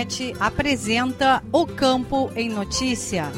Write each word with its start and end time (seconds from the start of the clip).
Radiosul.net 0.00 0.34
apresenta 0.40 1.42
O 1.52 1.66
Campo 1.66 2.30
em 2.34 2.48
Notícia. 2.48 3.30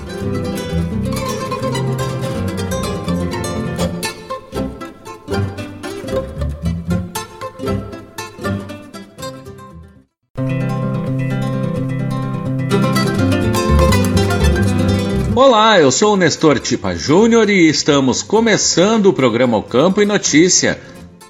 Olá, 15.35 15.81
eu 15.81 15.91
sou 15.91 16.15
o 16.15 16.17
Nestor 16.17 16.61
Tipa 16.61 16.95
Júnior 16.95 17.51
e 17.51 17.69
estamos 17.69 18.23
começando 18.23 19.07
o 19.07 19.13
programa 19.13 19.57
O 19.57 19.63
Campo 19.63 20.01
em 20.01 20.07
Notícia. 20.07 20.81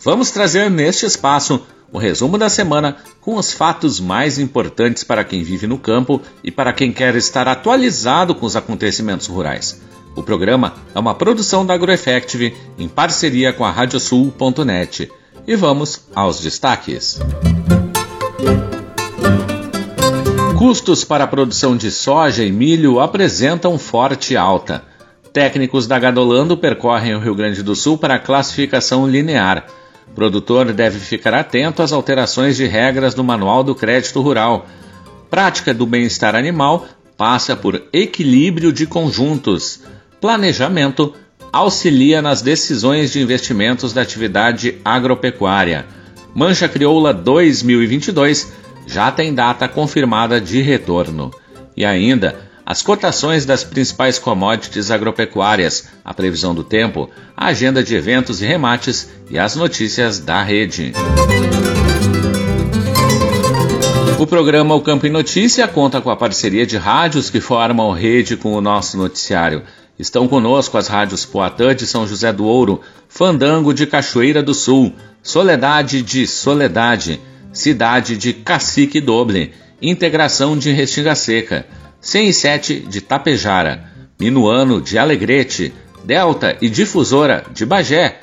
Vamos 0.04 0.30
trazer 0.30 0.70
neste 0.70 1.06
espaço 1.06 1.64
o 1.92 1.98
resumo 1.98 2.38
da 2.38 2.48
semana 2.48 2.96
com 3.20 3.36
os 3.36 3.52
fatos 3.52 4.00
mais 4.00 4.38
importantes 4.38 5.04
para 5.04 5.22
quem 5.22 5.42
vive 5.42 5.66
no 5.66 5.78
campo 5.78 6.20
e 6.42 6.50
para 6.50 6.72
quem 6.72 6.92
quer 6.92 7.14
estar 7.14 7.46
atualizado 7.46 8.34
com 8.34 8.46
os 8.46 8.56
acontecimentos 8.56 9.26
rurais. 9.26 9.80
O 10.16 10.22
programa 10.22 10.74
é 10.94 10.98
uma 10.98 11.14
produção 11.14 11.64
da 11.64 11.74
AgroEffective 11.74 12.54
em 12.78 12.88
parceria 12.88 13.52
com 13.52 13.64
a 13.64 13.70
Radiosul.net. 13.70 15.10
E 15.46 15.56
vamos 15.56 16.06
aos 16.14 16.40
destaques. 16.40 17.18
Custos 20.58 21.02
para 21.02 21.24
a 21.24 21.26
produção 21.26 21.76
de 21.76 21.90
soja 21.90 22.44
e 22.44 22.52
milho 22.52 23.00
apresentam 23.00 23.78
forte 23.78 24.36
alta. 24.36 24.84
Técnicos 25.32 25.86
da 25.86 25.98
Gadolando 25.98 26.56
percorrem 26.56 27.14
o 27.14 27.18
Rio 27.18 27.34
Grande 27.34 27.62
do 27.62 27.74
Sul 27.74 27.98
para 27.98 28.14
a 28.14 28.18
classificação 28.18 29.08
linear. 29.08 29.66
O 30.08 30.14
produtor 30.14 30.72
deve 30.72 30.98
ficar 30.98 31.34
atento 31.34 31.82
às 31.82 31.92
alterações 31.92 32.56
de 32.56 32.66
regras 32.66 33.14
do 33.14 33.24
Manual 33.24 33.62
do 33.64 33.74
Crédito 33.74 34.20
Rural. 34.20 34.66
Prática 35.30 35.72
do 35.72 35.86
bem-estar 35.86 36.34
animal 36.34 36.86
passa 37.16 37.56
por 37.56 37.82
equilíbrio 37.92 38.72
de 38.72 38.86
conjuntos. 38.86 39.82
Planejamento 40.20 41.14
auxilia 41.52 42.22
nas 42.22 42.42
decisões 42.42 43.12
de 43.12 43.20
investimentos 43.20 43.92
da 43.92 44.02
atividade 44.02 44.78
agropecuária. 44.84 45.86
Mancha 46.34 46.68
Crioula 46.68 47.12
2022 47.12 48.52
já 48.86 49.10
tem 49.10 49.34
data 49.34 49.68
confirmada 49.68 50.40
de 50.40 50.62
retorno. 50.62 51.30
E 51.76 51.84
ainda, 51.84 52.50
as 52.64 52.80
cotações 52.80 53.44
das 53.44 53.64
principais 53.64 54.18
commodities 54.18 54.90
agropecuárias, 54.90 55.88
a 56.04 56.14
previsão 56.14 56.54
do 56.54 56.62
tempo, 56.62 57.10
a 57.36 57.46
agenda 57.46 57.82
de 57.82 57.94
eventos 57.94 58.40
e 58.40 58.46
remates 58.46 59.10
e 59.28 59.38
as 59.38 59.56
notícias 59.56 60.18
da 60.18 60.42
rede. 60.42 60.92
O 64.18 64.26
programa 64.26 64.74
O 64.76 64.80
Campo 64.80 65.06
em 65.06 65.10
Notícia 65.10 65.66
conta 65.66 66.00
com 66.00 66.08
a 66.08 66.16
parceria 66.16 66.64
de 66.64 66.76
rádios 66.76 67.28
que 67.28 67.40
formam 67.40 67.90
rede 67.90 68.36
com 68.36 68.52
o 68.52 68.60
nosso 68.60 68.96
noticiário. 68.96 69.64
Estão 69.98 70.28
conosco 70.28 70.78
as 70.78 70.86
rádios 70.86 71.24
Poatã 71.24 71.74
de 71.74 71.86
São 71.86 72.06
José 72.06 72.32
do 72.32 72.44
Ouro, 72.44 72.80
Fandango 73.08 73.74
de 73.74 73.84
Cachoeira 73.84 74.40
do 74.42 74.54
Sul, 74.54 74.92
Soledade 75.22 76.02
de 76.02 76.26
Soledade, 76.26 77.20
Cidade 77.52 78.16
de 78.16 78.32
Cacique 78.32 79.00
Doble, 79.00 79.52
Integração 79.80 80.56
de 80.56 80.70
Restinga 80.70 81.16
Seca, 81.16 81.66
107 82.02 82.80
de 82.80 83.00
Tapejara, 83.00 83.84
Minuano 84.18 84.80
de 84.80 84.98
Alegrete, 84.98 85.72
Delta 86.04 86.58
e 86.60 86.68
Difusora 86.68 87.44
de 87.54 87.64
Bagé, 87.64 88.18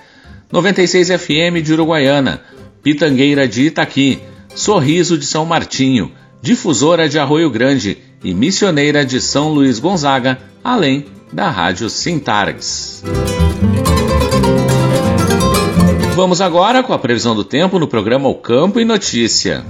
96 0.52 1.10
FM 1.10 1.64
de 1.64 1.72
Uruguaiana, 1.74 2.42
Pitangueira 2.84 3.48
de 3.48 3.68
Itaqui, 3.68 4.20
Sorriso 4.54 5.18
de 5.18 5.26
São 5.26 5.46
Martinho, 5.46 6.12
Difusora 6.42 7.08
de 7.08 7.18
Arroio 7.18 7.50
Grande 7.50 7.98
e 8.22 8.34
Missioneira 8.34 9.06
de 9.06 9.22
São 9.22 9.50
Luís 9.50 9.80
Gonzaga, 9.80 10.38
além 10.62 11.06
da 11.32 11.50
Rádio 11.50 11.90
Sintargs. 11.90 13.04
Vamos 16.16 16.42
agora 16.42 16.84
com 16.84 16.92
a 16.92 17.00
previsão 17.00 17.34
do 17.34 17.46
tempo 17.46 17.80
no 17.80 17.88
programa 17.88 18.28
O 18.28 18.36
Campo 18.36 18.78
e 18.78 18.84
Notícia. 18.84 19.64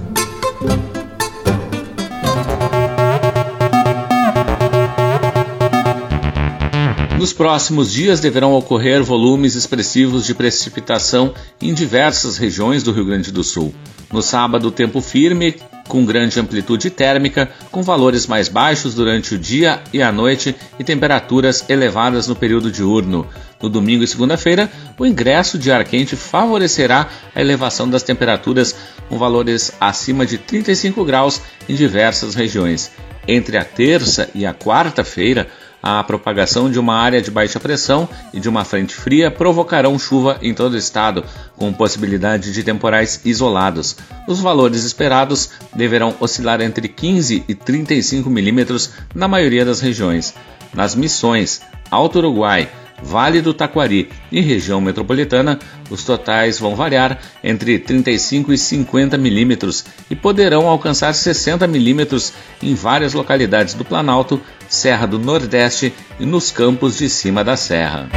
Nos 7.20 7.34
próximos 7.34 7.92
dias 7.92 8.18
deverão 8.18 8.54
ocorrer 8.54 9.02
volumes 9.02 9.54
expressivos 9.54 10.24
de 10.24 10.34
precipitação 10.34 11.34
em 11.60 11.74
diversas 11.74 12.38
regiões 12.38 12.82
do 12.82 12.92
Rio 12.92 13.04
Grande 13.04 13.30
do 13.30 13.44
Sul. 13.44 13.74
No 14.10 14.22
sábado, 14.22 14.70
tempo 14.70 15.02
firme, 15.02 15.54
com 15.86 16.02
grande 16.06 16.40
amplitude 16.40 16.88
térmica, 16.88 17.50
com 17.70 17.82
valores 17.82 18.26
mais 18.26 18.48
baixos 18.48 18.94
durante 18.94 19.34
o 19.34 19.38
dia 19.38 19.82
e 19.92 20.00
a 20.00 20.10
noite 20.10 20.56
e 20.78 20.82
temperaturas 20.82 21.68
elevadas 21.68 22.26
no 22.26 22.34
período 22.34 22.72
diurno. 22.72 23.26
No 23.60 23.68
domingo 23.68 24.02
e 24.02 24.08
segunda-feira, 24.08 24.70
o 24.98 25.04
ingresso 25.04 25.58
de 25.58 25.70
ar 25.70 25.84
quente 25.84 26.16
favorecerá 26.16 27.06
a 27.34 27.40
elevação 27.42 27.86
das 27.86 28.02
temperaturas 28.02 28.74
com 29.10 29.18
valores 29.18 29.72
acima 29.78 30.24
de 30.24 30.38
35 30.38 31.04
graus 31.04 31.42
em 31.68 31.74
diversas 31.74 32.34
regiões. 32.34 32.90
Entre 33.28 33.58
a 33.58 33.64
terça 33.64 34.30
e 34.34 34.46
a 34.46 34.54
quarta-feira, 34.54 35.46
a 35.82 36.02
propagação 36.04 36.70
de 36.70 36.78
uma 36.78 36.94
área 36.94 37.22
de 37.22 37.30
baixa 37.30 37.58
pressão 37.58 38.08
e 38.32 38.40
de 38.40 38.48
uma 38.48 38.64
frente 38.64 38.94
fria 38.94 39.30
provocarão 39.30 39.98
chuva 39.98 40.38
em 40.42 40.52
todo 40.52 40.74
o 40.74 40.78
estado, 40.78 41.24
com 41.56 41.72
possibilidade 41.72 42.52
de 42.52 42.62
temporais 42.62 43.20
isolados. 43.24 43.96
Os 44.26 44.40
valores 44.40 44.84
esperados 44.84 45.50
deverão 45.74 46.14
oscilar 46.20 46.60
entre 46.60 46.88
15 46.88 47.44
e 47.48 47.54
35 47.54 48.28
milímetros 48.28 48.90
na 49.14 49.26
maioria 49.26 49.64
das 49.64 49.80
regiões. 49.80 50.34
Nas 50.74 50.94
missões 50.94 51.60
Alto 51.90 52.18
Uruguai, 52.18 52.68
Vale 53.02 53.40
do 53.40 53.54
Taquari 53.54 54.10
e 54.30 54.40
região 54.40 54.80
metropolitana, 54.80 55.58
os 55.88 56.04
totais 56.04 56.58
vão 56.58 56.76
variar 56.76 57.18
entre 57.42 57.78
35 57.78 58.52
e 58.52 58.58
50 58.58 59.16
milímetros 59.16 59.84
e 60.10 60.14
poderão 60.14 60.68
alcançar 60.68 61.14
60 61.14 61.66
milímetros 61.66 62.32
em 62.62 62.74
várias 62.74 63.14
localidades 63.14 63.74
do 63.74 63.84
Planalto, 63.84 64.40
Serra 64.68 65.06
do 65.06 65.18
Nordeste 65.18 65.92
e 66.18 66.26
nos 66.26 66.50
campos 66.50 66.98
de 66.98 67.08
cima 67.08 67.42
da 67.42 67.56
serra. 67.56 68.08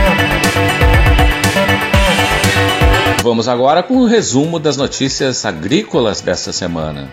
Vamos 3.23 3.47
agora 3.47 3.81
com 3.81 3.99
o 3.99 4.05
resumo 4.05 4.59
das 4.59 4.75
notícias 4.75 5.45
agrícolas 5.45 6.19
desta 6.19 6.51
semana. 6.51 7.09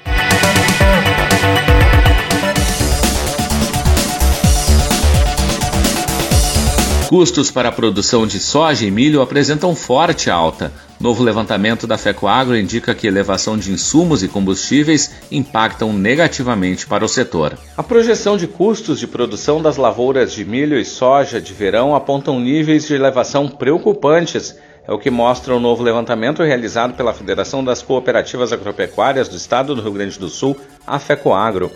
Custos 7.10 7.50
para 7.50 7.70
a 7.70 7.72
produção 7.72 8.24
de 8.24 8.38
soja 8.38 8.86
e 8.86 8.90
milho 8.90 9.20
apresentam 9.20 9.74
forte 9.74 10.30
alta. 10.30 10.72
Novo 11.00 11.24
levantamento 11.24 11.84
da 11.84 11.98
FECOAGRO 11.98 12.56
indica 12.56 12.94
que 12.94 13.04
elevação 13.04 13.58
de 13.58 13.72
insumos 13.72 14.22
e 14.22 14.28
combustíveis 14.28 15.10
impactam 15.28 15.92
negativamente 15.92 16.86
para 16.86 17.04
o 17.04 17.08
setor. 17.08 17.58
A 17.76 17.82
projeção 17.82 18.36
de 18.36 18.46
custos 18.46 19.00
de 19.00 19.08
produção 19.08 19.60
das 19.60 19.76
lavouras 19.76 20.32
de 20.32 20.44
milho 20.44 20.78
e 20.78 20.84
soja 20.84 21.40
de 21.40 21.52
verão 21.52 21.96
apontam 21.96 22.38
níveis 22.38 22.86
de 22.86 22.94
elevação 22.94 23.48
preocupantes. 23.48 24.56
É 24.86 24.92
o 24.92 24.98
que 24.98 25.10
mostra 25.10 25.52
o 25.52 25.58
novo 25.58 25.82
levantamento 25.82 26.44
realizado 26.44 26.94
pela 26.94 27.12
Federação 27.12 27.64
das 27.64 27.82
Cooperativas 27.82 28.52
Agropecuárias 28.52 29.28
do 29.28 29.36
Estado 29.36 29.74
do 29.74 29.82
Rio 29.82 29.94
Grande 29.94 30.16
do 30.16 30.28
Sul, 30.28 30.56
a 30.86 31.00
FECOAGRO. 31.00 31.72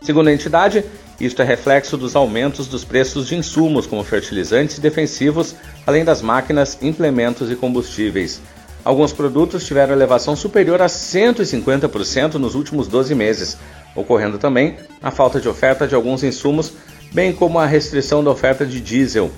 Segundo 0.00 0.28
a 0.28 0.32
entidade, 0.32 0.84
isto 1.20 1.42
é 1.42 1.44
reflexo 1.44 1.96
dos 1.96 2.14
aumentos 2.14 2.68
dos 2.68 2.84
preços 2.84 3.26
de 3.26 3.36
insumos 3.36 3.86
como 3.86 4.04
fertilizantes 4.04 4.78
e 4.78 4.80
defensivos, 4.80 5.54
além 5.86 6.04
das 6.04 6.22
máquinas, 6.22 6.78
implementos 6.80 7.50
e 7.50 7.56
combustíveis. 7.56 8.40
Alguns 8.84 9.12
produtos 9.12 9.66
tiveram 9.66 9.92
elevação 9.92 10.36
superior 10.36 10.80
a 10.80 10.86
150% 10.86 12.34
nos 12.34 12.54
últimos 12.54 12.86
12 12.86 13.14
meses, 13.14 13.58
ocorrendo 13.94 14.38
também 14.38 14.76
a 15.02 15.10
falta 15.10 15.40
de 15.40 15.48
oferta 15.48 15.86
de 15.86 15.94
alguns 15.94 16.22
insumos, 16.22 16.72
bem 17.12 17.32
como 17.32 17.58
a 17.58 17.66
restrição 17.66 18.22
da 18.22 18.30
oferta 18.30 18.64
de 18.64 18.80
diesel. 18.80 19.30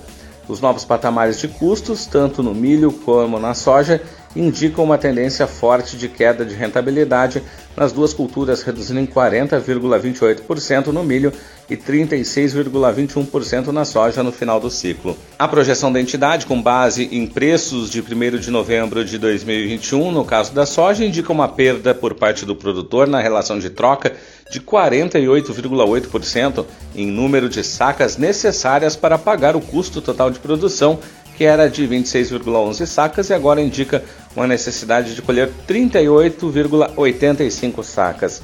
Os 0.46 0.60
novos 0.60 0.84
patamares 0.84 1.40
de 1.40 1.48
custos, 1.48 2.06
tanto 2.06 2.42
no 2.42 2.54
milho 2.54 2.92
como 2.92 3.38
na 3.38 3.54
soja, 3.54 4.02
indicam 4.34 4.84
uma 4.84 4.96
tendência 4.96 5.46
forte 5.46 5.96
de 5.96 6.08
queda 6.08 6.44
de 6.44 6.54
rentabilidade 6.54 7.42
nas 7.76 7.92
duas 7.92 8.12
culturas, 8.12 8.62
reduzindo 8.62 8.98
em 9.00 9.06
40,28% 9.06 10.88
no 10.88 11.02
milho 11.02 11.32
e 11.68 11.76
36,21% 11.76 13.68
na 13.68 13.84
soja 13.84 14.22
no 14.22 14.32
final 14.32 14.60
do 14.60 14.70
ciclo. 14.70 15.16
A 15.38 15.48
projeção 15.48 15.92
da 15.92 16.00
entidade, 16.00 16.46
com 16.46 16.60
base 16.60 17.08
em 17.12 17.26
preços 17.26 17.90
de 17.90 18.00
1 18.00 18.04
de 18.38 18.50
novembro 18.50 19.04
de 19.04 19.18
2021, 19.18 20.12
no 20.12 20.24
caso 20.24 20.52
da 20.52 20.66
soja, 20.66 21.04
indica 21.04 21.32
uma 21.32 21.48
perda 21.48 21.94
por 21.94 22.14
parte 22.14 22.44
do 22.44 22.56
produtor 22.56 23.06
na 23.06 23.20
relação 23.20 23.56
de 23.58 23.70
troca 23.70 24.12
de 24.50 24.60
48,8% 24.60 26.66
em 26.94 27.06
número 27.06 27.48
de 27.48 27.62
sacas 27.62 28.16
necessárias 28.16 28.96
para 28.96 29.16
pagar 29.16 29.54
o 29.54 29.60
custo 29.60 30.02
total 30.02 30.28
de 30.30 30.40
produção 30.40 30.98
que 31.40 31.46
era 31.46 31.70
de 31.70 31.88
26,11 31.88 32.84
sacas 32.84 33.30
e 33.30 33.32
agora 33.32 33.62
indica 33.62 34.04
uma 34.34 34.46
necessidade 34.46 35.14
de 35.14 35.22
colher 35.22 35.50
38,85 35.66 37.82
sacas. 37.82 38.42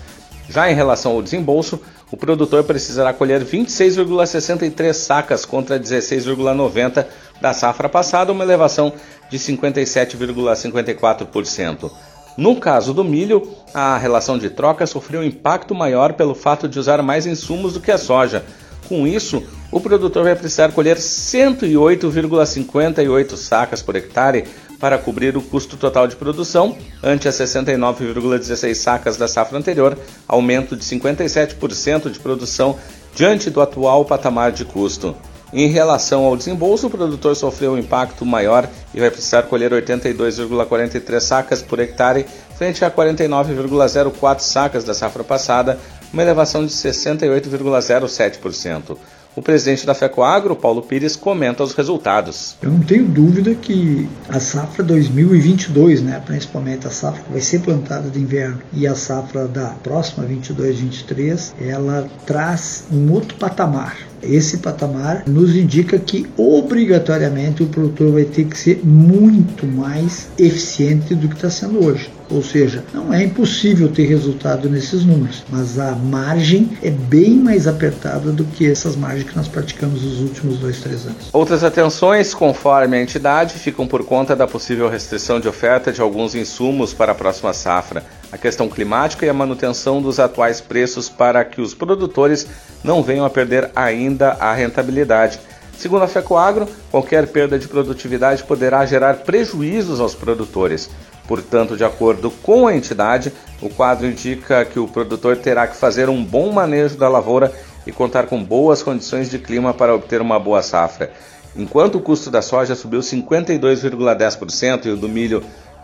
Já 0.49 0.71
em 0.71 0.75
relação 0.75 1.13
ao 1.13 1.23
desembolso, 1.23 1.81
o 2.11 2.17
produtor 2.17 2.65
precisará 2.65 3.13
colher 3.13 3.45
26,63 3.45 4.93
sacas 4.93 5.45
contra 5.45 5.79
16,90 5.79 7.07
da 7.41 7.53
safra 7.53 7.89
passada, 7.89 8.33
uma 8.33 8.43
elevação 8.45 8.93
de 9.29 9.39
57,54%. 9.39 11.91
No 12.37 12.57
caso 12.57 12.93
do 12.93 13.03
milho, 13.03 13.51
a 13.73 13.97
relação 13.97 14.37
de 14.39 14.51
troca 14.51 14.87
sofreu 14.87 15.21
um 15.21 15.25
impacto 15.25 15.75
maior 15.75 16.13
pelo 16.13 16.35
fato 16.35 16.69
de 16.69 16.79
usar 16.79 17.01
mais 17.03 17.25
insumos 17.27 17.73
do 17.73 17.81
que 17.81 17.91
a 17.91 17.97
soja. 17.99 18.45
Com 18.89 19.05
isso, 19.07 19.43
o 19.73 19.81
produtor 19.81 20.25
vai 20.25 20.37
precisar 20.37 20.71
colher 20.71 20.99
108,58 20.99 23.37
sacas 23.37 23.81
por 23.83 23.97
hectare 23.97 24.45
para 24.79 24.99
cobrir 24.99 25.37
o 25.37 25.43
custo 25.43 25.77
total 25.77 26.07
de 26.07 26.17
produção, 26.17 26.77
ante 27.03 27.29
as 27.29 27.35
69,16 27.37 28.75
sacas 28.75 29.17
da 29.17 29.27
safra 29.27 29.59
anterior, 29.59 29.97
aumento 30.29 30.77
de 30.77 30.85
57% 30.85 32.11
de 32.11 32.19
produção 32.19 32.77
diante 33.15 33.51
do 33.51 33.61
atual 33.61 34.05
patamar 34.05 34.53
de 34.53 34.65
custo. 34.65 35.17
Em 35.53 35.69
relação 35.69 36.25
ao 36.25 36.37
desembolso, 36.37 36.89
o 36.89 36.91
produtor 36.91 37.37
sofreu 37.37 37.73
um 37.73 37.79
impacto 37.79 38.27
maior 38.27 38.69
e 38.93 39.01
vai 39.01 39.11
precisar 39.11 39.45
colher 39.45 39.71
82,43 39.71 41.21
sacas 41.21 41.63
por 41.63 41.79
hectare, 41.79 42.27
frente 42.59 42.85
a 42.85 42.91
49,04 42.91 44.41
sacas 44.41 44.83
da 44.83 44.93
safra 44.93 45.23
passada, 45.23 45.79
uma 46.13 46.23
elevação 46.23 46.67
de 46.67 46.73
68,07%. 46.73 48.99
O 49.37 49.43
presidente 49.43 49.85
da 49.85 49.95
FECOAGRO, 49.95 50.57
Paulo 50.57 50.81
Pires, 50.81 51.15
comenta 51.15 51.63
os 51.63 51.75
resultados. 51.75 52.57
Eu 52.63 52.71
não 52.71 52.81
tenho 52.81 53.05
dúvida 53.05 53.55
que 53.55 54.09
a 54.31 54.41
safra 54.41 54.83
2022, 54.83 56.01
né, 56.01 56.23
principalmente 56.25 56.87
a 56.87 56.91
safra 56.91 57.23
que 57.23 57.33
vai 57.33 57.43
ser 57.43 57.61
plantada 57.61 58.09
de 58.09 58.19
inverno 58.19 58.63
e 58.73 58.87
a 58.87 58.95
safra 58.95 59.47
da 59.47 59.75
próxima 59.83 60.27
22-23, 60.27 61.53
ela 61.61 62.09
traz 62.25 62.85
um 62.91 63.13
outro 63.13 63.37
patamar 63.37 63.99
esse 64.23 64.59
patamar 64.59 65.25
nos 65.27 65.55
indica 65.55 65.99
que 65.99 66.27
obrigatoriamente 66.37 67.63
o 67.63 67.67
produtor 67.67 68.13
vai 68.13 68.25
ter 68.25 68.47
que 68.47 68.59
ser 68.59 68.81
muito 68.85 69.67
mais 69.67 70.29
eficiente 70.39 71.15
do 71.15 71.29
que 71.29 71.37
está 71.37 71.51
sendo 71.51 71.85
hoje. 71.85 72.11
Ou 72.31 72.43
seja, 72.43 72.85
não 72.93 73.13
é 73.13 73.23
impossível 73.23 73.89
ter 73.89 74.07
resultado 74.07 74.69
nesses 74.69 75.05
números, 75.05 75.45
mas 75.49 75.79
a 75.79 75.93
margem 75.93 76.77
é 76.83 76.91
bem 76.91 77.35
mais 77.35 77.67
apertada 77.67 78.33
do 78.33 78.45
que 78.45 78.71
essas 78.71 78.97
margens 78.97 79.31
que 79.31 79.37
nós 79.37 79.49
praticamos 79.49 80.03
nos 80.03 80.21
últimos 80.21 80.59
dois, 80.59 80.81
três 80.81 81.07
anos. 81.07 81.29
Outras 81.33 81.63
atenções, 81.63 82.35
conforme 82.35 82.97
a 82.97 83.03
entidade, 83.03 83.55
ficam 83.55 83.87
por 83.87 84.05
conta 84.05 84.35
da 84.35 84.47
possível 84.47 84.89
restrição 84.89 85.39
de 85.39 85.49
oferta 85.49 85.93
de 85.93 86.01
alguns 86.01 86.35
insumos 86.35 86.93
para 86.93 87.13
a 87.13 87.15
próxima 87.15 87.53
safra, 87.53 88.05
a 88.33 88.39
questão 88.39 88.69
climática 88.69 89.25
e 89.25 89.29
a 89.29 89.35
manutenção 89.35 90.03
dos 90.03 90.19
atuais 90.19 90.61
preços 90.61 91.09
para 91.09 91.45
que 91.45 91.61
os 91.61 91.75
produtores 91.75 92.47
não 92.83 93.03
venham 93.03 93.25
a 93.25 93.31
perder 93.31 93.71
ainda 93.75 94.33
a 94.33 94.53
rentabilidade. 94.53 95.39
Segundo 95.77 96.05
a 96.05 96.09
FECOAGRO, 96.09 96.67
qualquer 96.91 97.27
perda 97.27 97.59
de 97.59 97.69
produtividade 97.69 98.43
poderá 98.43 98.85
gerar 98.87 99.19
prejuízos 99.19 100.01
aos 100.01 100.15
produtores. 100.15 100.89
Portanto, 101.27 101.77
de 101.77 101.85
acordo 101.85 102.31
com 102.31 102.67
a 102.67 102.77
entidade, 102.77 103.33
o 103.61 103.69
quadro 103.69 104.07
indica 104.07 104.65
que 104.65 104.79
o 104.79 104.87
produtor 104.87 105.37
terá 105.37 105.67
que 105.67 105.77
fazer 105.77 106.09
um 106.09 106.25
bom 106.25 106.53
manejo 106.53 106.97
da 106.97 107.09
lavoura 107.09 107.53
e 107.87 107.93
contar 107.93 108.27
com 108.27 108.43
boas 108.43 108.83
condições 108.83 109.29
de 109.31 109.39
clima 109.39 109.75
para 109.75 109.95
obter 109.95 110.21
uma 110.21 110.39
boa 110.39 110.63
safra. 110.63 111.11
Enquanto 111.57 111.97
o 111.97 112.01
custo 112.01 112.31
da 112.31 112.43
soja 112.43 112.75
subiu 112.75 113.01
52,10% 113.01 114.87
e 114.87 114.91
o 114.91 114.97
do 114.97 115.09
milho 115.09 115.43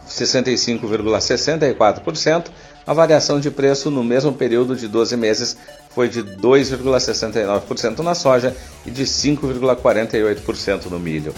65,64%, 0.08 2.46
a 2.86 2.92
variação 2.92 3.40
de 3.40 3.50
preço 3.50 3.90
no 3.90 4.04
mesmo 4.04 4.32
período 4.32 4.76
de 4.76 4.86
12 4.88 5.16
meses 5.16 5.56
foi 5.90 6.08
de 6.08 6.22
2,69% 6.22 8.00
na 8.00 8.14
soja 8.14 8.54
e 8.84 8.90
de 8.90 9.04
5,48% 9.04 10.90
no 10.90 10.98
milho. 10.98 11.32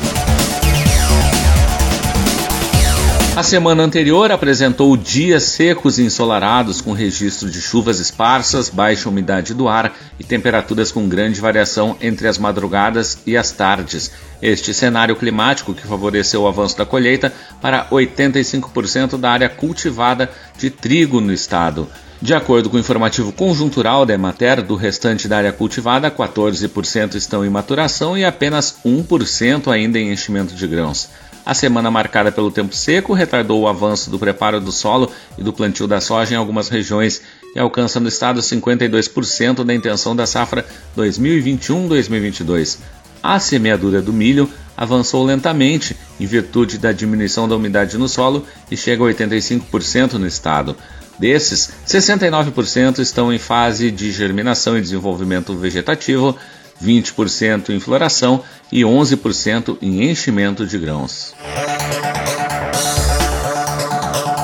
A 3.37 3.43
semana 3.43 3.83
anterior 3.83 4.31
apresentou 4.31 4.97
dias 4.97 5.43
secos 5.43 5.99
e 5.99 6.05
ensolarados, 6.05 6.81
com 6.81 6.93
registro 6.93 7.51
de 7.51 7.61
chuvas 7.61 7.99
esparsas, 7.99 8.70
baixa 8.70 9.08
umidade 9.08 9.53
do 9.53 9.67
ar 9.67 9.93
e 10.20 10.23
temperaturas 10.23 10.93
com 10.93 11.08
grande 11.08 11.41
variação 11.41 11.97
entre 12.01 12.29
as 12.29 12.39
madrugadas 12.39 13.19
e 13.27 13.37
as 13.37 13.51
tardes. 13.51 14.13
Este 14.41 14.73
cenário 14.73 15.17
climático 15.17 15.75
que 15.75 15.85
favoreceu 15.85 16.43
o 16.43 16.47
avanço 16.47 16.79
da 16.79 16.87
colheita 16.87 17.32
para 17.61 17.89
85% 17.89 19.19
da 19.19 19.32
área 19.32 19.49
cultivada 19.49 20.31
de 20.56 20.70
trigo 20.70 21.20
no 21.20 21.32
estado. 21.32 21.89
De 22.23 22.32
acordo 22.32 22.70
com 22.70 22.77
o 22.77 22.81
informativo 22.81 23.32
conjuntural 23.32 24.06
da 24.06 24.15
Emater, 24.15 24.63
do 24.63 24.77
restante 24.77 25.27
da 25.27 25.39
área 25.39 25.53
cultivada, 25.53 26.08
14% 26.08 27.17
estão 27.17 27.44
em 27.44 27.51
maturação 27.51 28.17
e 28.17 28.25
apenas 28.25 28.77
1% 28.87 29.73
ainda 29.73 29.99
em 29.99 30.13
enchimento 30.13 30.55
de 30.55 30.67
grãos. 30.69 31.08
A 31.46 31.53
semana 31.53 31.91
marcada 31.91 32.32
pelo 32.32 32.51
tempo 32.51 32.74
seco 32.74 33.13
retardou 33.13 33.60
o 33.60 33.69
avanço 33.69 34.10
do 34.10 34.19
preparo 34.19 34.60
do 34.60 34.72
solo 34.72 35.10
e 35.36 35.43
do 35.43 35.53
plantio 35.53 35.86
da 35.86 36.01
soja 36.01 36.34
em 36.34 36.39
algumas 36.39 36.69
regiões 36.69 37.20
e 37.55 37.58
alcança 37.58 38.01
no 38.01 38.08
estado 38.08 38.41
52% 38.41 39.63
da 39.63 39.74
intenção 39.74 40.17
da 40.17 40.27
safra 40.27 40.65
2021-2022. 40.96 42.79
A 43.22 43.39
semeadura 43.39 44.01
do 44.01 44.13
milho 44.13 44.48
avançou 44.77 45.24
lentamente 45.24 45.96
em 46.19 46.27
virtude 46.27 46.79
da 46.79 46.93
diminuição 46.93 47.46
da 47.46 47.56
umidade 47.56 47.98
no 47.98 48.08
solo 48.08 48.46
e 48.70 48.77
chega 48.77 49.05
a 49.05 49.06
85% 49.06 50.15
no 50.15 50.27
estado. 50.27 50.74
Desses, 51.19 51.70
69% 51.86 52.98
estão 52.98 53.32
em 53.32 53.39
fase 53.39 53.91
de 53.91 54.10
germinação 54.10 54.77
e 54.77 54.81
desenvolvimento 54.81 55.55
vegetativo, 55.55 56.36
20% 56.83 57.71
em 57.71 57.81
floração 57.81 58.43
e 58.71 58.83
11% 58.83 59.79
em 59.81 60.11
enchimento 60.11 60.67
de 60.67 60.79
grãos. 60.79 61.35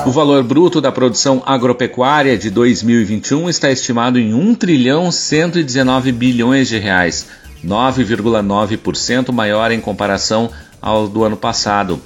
O 0.03 0.09
valor 0.09 0.43
bruto 0.43 0.81
da 0.81 0.91
produção 0.91 1.43
agropecuária 1.45 2.35
de 2.35 2.49
2021 2.49 3.47
está 3.47 3.71
estimado 3.71 4.17
em 4.17 4.33
1 4.33 4.55
trilhão 4.55 5.11
119 5.11 6.11
bilhões 6.11 6.67
de 6.67 6.79
reais, 6.79 7.27
9,9% 7.63 9.31
maior 9.31 9.71
em 9.71 9.79
comparação 9.79 10.49
ao 10.81 11.07
do 11.07 11.23
ano 11.23 11.37
passado. 11.37 12.01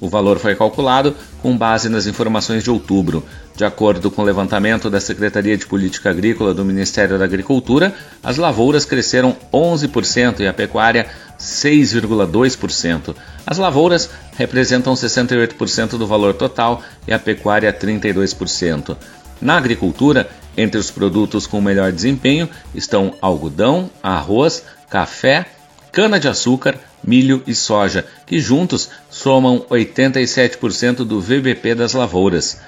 O 0.00 0.08
valor 0.08 0.38
foi 0.38 0.54
calculado 0.54 1.14
com 1.42 1.56
base 1.56 1.88
nas 1.90 2.06
informações 2.06 2.64
de 2.64 2.70
outubro. 2.70 3.22
De 3.56 3.64
acordo 3.64 4.10
com 4.10 4.22
o 4.22 4.24
levantamento 4.24 4.90
da 4.90 5.00
Secretaria 5.00 5.56
de 5.56 5.64
Política 5.64 6.10
Agrícola 6.10 6.52
do 6.52 6.64
Ministério 6.64 7.16
da 7.16 7.24
Agricultura, 7.24 7.94
as 8.20 8.36
lavouras 8.36 8.84
cresceram 8.84 9.36
11% 9.52 10.40
e 10.40 10.48
a 10.48 10.52
pecuária 10.52 11.06
6,2%. 11.38 13.14
As 13.46 13.56
lavouras 13.56 14.10
representam 14.36 14.94
68% 14.94 15.90
do 15.90 16.06
valor 16.06 16.34
total 16.34 16.82
e 17.06 17.12
a 17.12 17.18
pecuária 17.18 17.72
32%. 17.72 18.96
Na 19.40 19.56
agricultura, 19.56 20.28
entre 20.56 20.80
os 20.80 20.90
produtos 20.90 21.46
com 21.46 21.60
melhor 21.60 21.92
desempenho 21.92 22.48
estão 22.74 23.14
algodão, 23.20 23.88
arroz, 24.02 24.64
café, 24.90 25.46
cana-de-açúcar, 25.92 26.74
milho 27.06 27.40
e 27.46 27.54
soja, 27.54 28.04
que 28.26 28.40
juntos 28.40 28.90
somam 29.08 29.60
87% 29.70 31.04
do 31.04 31.20
VBP 31.20 31.76
das 31.76 31.92
lavouras. 31.92 32.58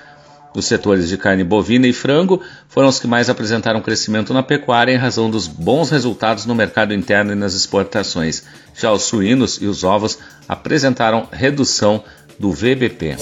Os 0.54 0.64
setores 0.64 1.08
de 1.08 1.16
carne 1.16 1.44
bovina 1.44 1.86
e 1.86 1.92
frango 1.92 2.42
foram 2.68 2.88
os 2.88 2.98
que 2.98 3.06
mais 3.06 3.28
apresentaram 3.28 3.82
crescimento 3.82 4.32
na 4.32 4.42
pecuária 4.42 4.92
em 4.92 4.96
razão 4.96 5.30
dos 5.30 5.46
bons 5.46 5.90
resultados 5.90 6.46
no 6.46 6.54
mercado 6.54 6.94
interno 6.94 7.32
e 7.32 7.36
nas 7.36 7.54
exportações. 7.54 8.44
Já 8.74 8.92
os 8.92 9.02
suínos 9.02 9.58
e 9.60 9.66
os 9.66 9.84
ovos 9.84 10.18
apresentaram 10.48 11.28
redução 11.30 12.02
do 12.38 12.52
VBP. 12.52 13.16